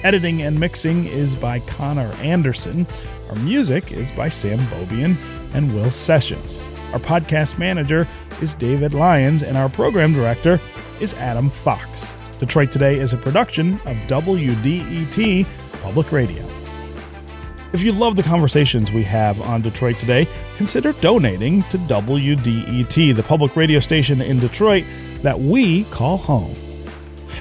Editing 0.01 0.41
and 0.41 0.59
mixing 0.59 1.05
is 1.05 1.35
by 1.35 1.59
Connor 1.59 2.11
Anderson. 2.13 2.87
Our 3.29 3.35
music 3.35 3.91
is 3.91 4.11
by 4.11 4.29
Sam 4.29 4.57
Beaubien 4.69 5.17
and 5.53 5.75
Will 5.75 5.91
Sessions. 5.91 6.59
Our 6.93 6.99
podcast 6.99 7.59
manager 7.59 8.07
is 8.41 8.55
David 8.55 8.95
Lyons, 8.95 9.43
and 9.43 9.55
our 9.55 9.69
program 9.69 10.13
director 10.13 10.59
is 10.99 11.13
Adam 11.13 11.51
Fox. 11.51 12.11
Detroit 12.39 12.71
Today 12.71 12.95
is 12.95 13.13
a 13.13 13.17
production 13.17 13.75
of 13.85 13.97
WDET 14.07 15.45
Public 15.83 16.11
Radio. 16.11 16.64
If 17.73 17.83
you 17.83 17.91
love 17.91 18.15
the 18.15 18.23
conversations 18.23 18.91
we 18.91 19.03
have 19.03 19.41
on 19.41 19.61
Detroit 19.61 19.97
Today, 19.97 20.27
consider 20.55 20.93
donating 20.93 21.63
to 21.63 21.77
WDET, 21.77 23.15
the 23.15 23.23
public 23.23 23.55
radio 23.55 23.79
station 23.79 24.21
in 24.21 24.39
Detroit 24.39 24.85
that 25.21 25.39
we 25.39 25.83
call 25.85 26.17
home. 26.17 26.55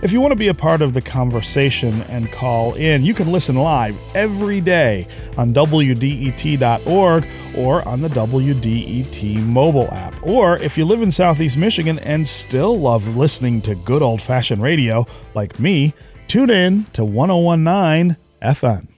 If 0.02 0.12
you 0.12 0.20
want 0.20 0.32
to 0.32 0.36
be 0.36 0.48
a 0.48 0.54
part 0.54 0.82
of 0.82 0.92
the 0.92 1.00
conversation 1.00 2.02
and 2.02 2.30
call 2.32 2.74
in, 2.74 3.04
you 3.04 3.14
can 3.14 3.30
listen 3.30 3.54
live 3.54 3.96
every 4.14 4.60
day 4.60 5.06
on 5.38 5.54
WDET.org 5.54 7.28
or 7.56 7.88
on 7.88 8.00
the 8.00 8.08
WDET 8.08 9.36
mobile 9.46 9.88
app. 9.92 10.14
Or 10.26 10.56
if 10.58 10.76
you 10.76 10.84
live 10.84 11.00
in 11.00 11.12
Southeast 11.12 11.56
Michigan 11.56 12.00
and 12.00 12.26
still 12.26 12.78
love 12.78 13.16
listening 13.16 13.62
to 13.62 13.76
good 13.76 14.02
old 14.02 14.20
fashioned 14.20 14.62
radio 14.62 15.06
like 15.34 15.60
me, 15.60 15.94
tune 16.26 16.50
in 16.50 16.86
to 16.92 17.04
1019 17.04 18.16
FM. 18.42 18.93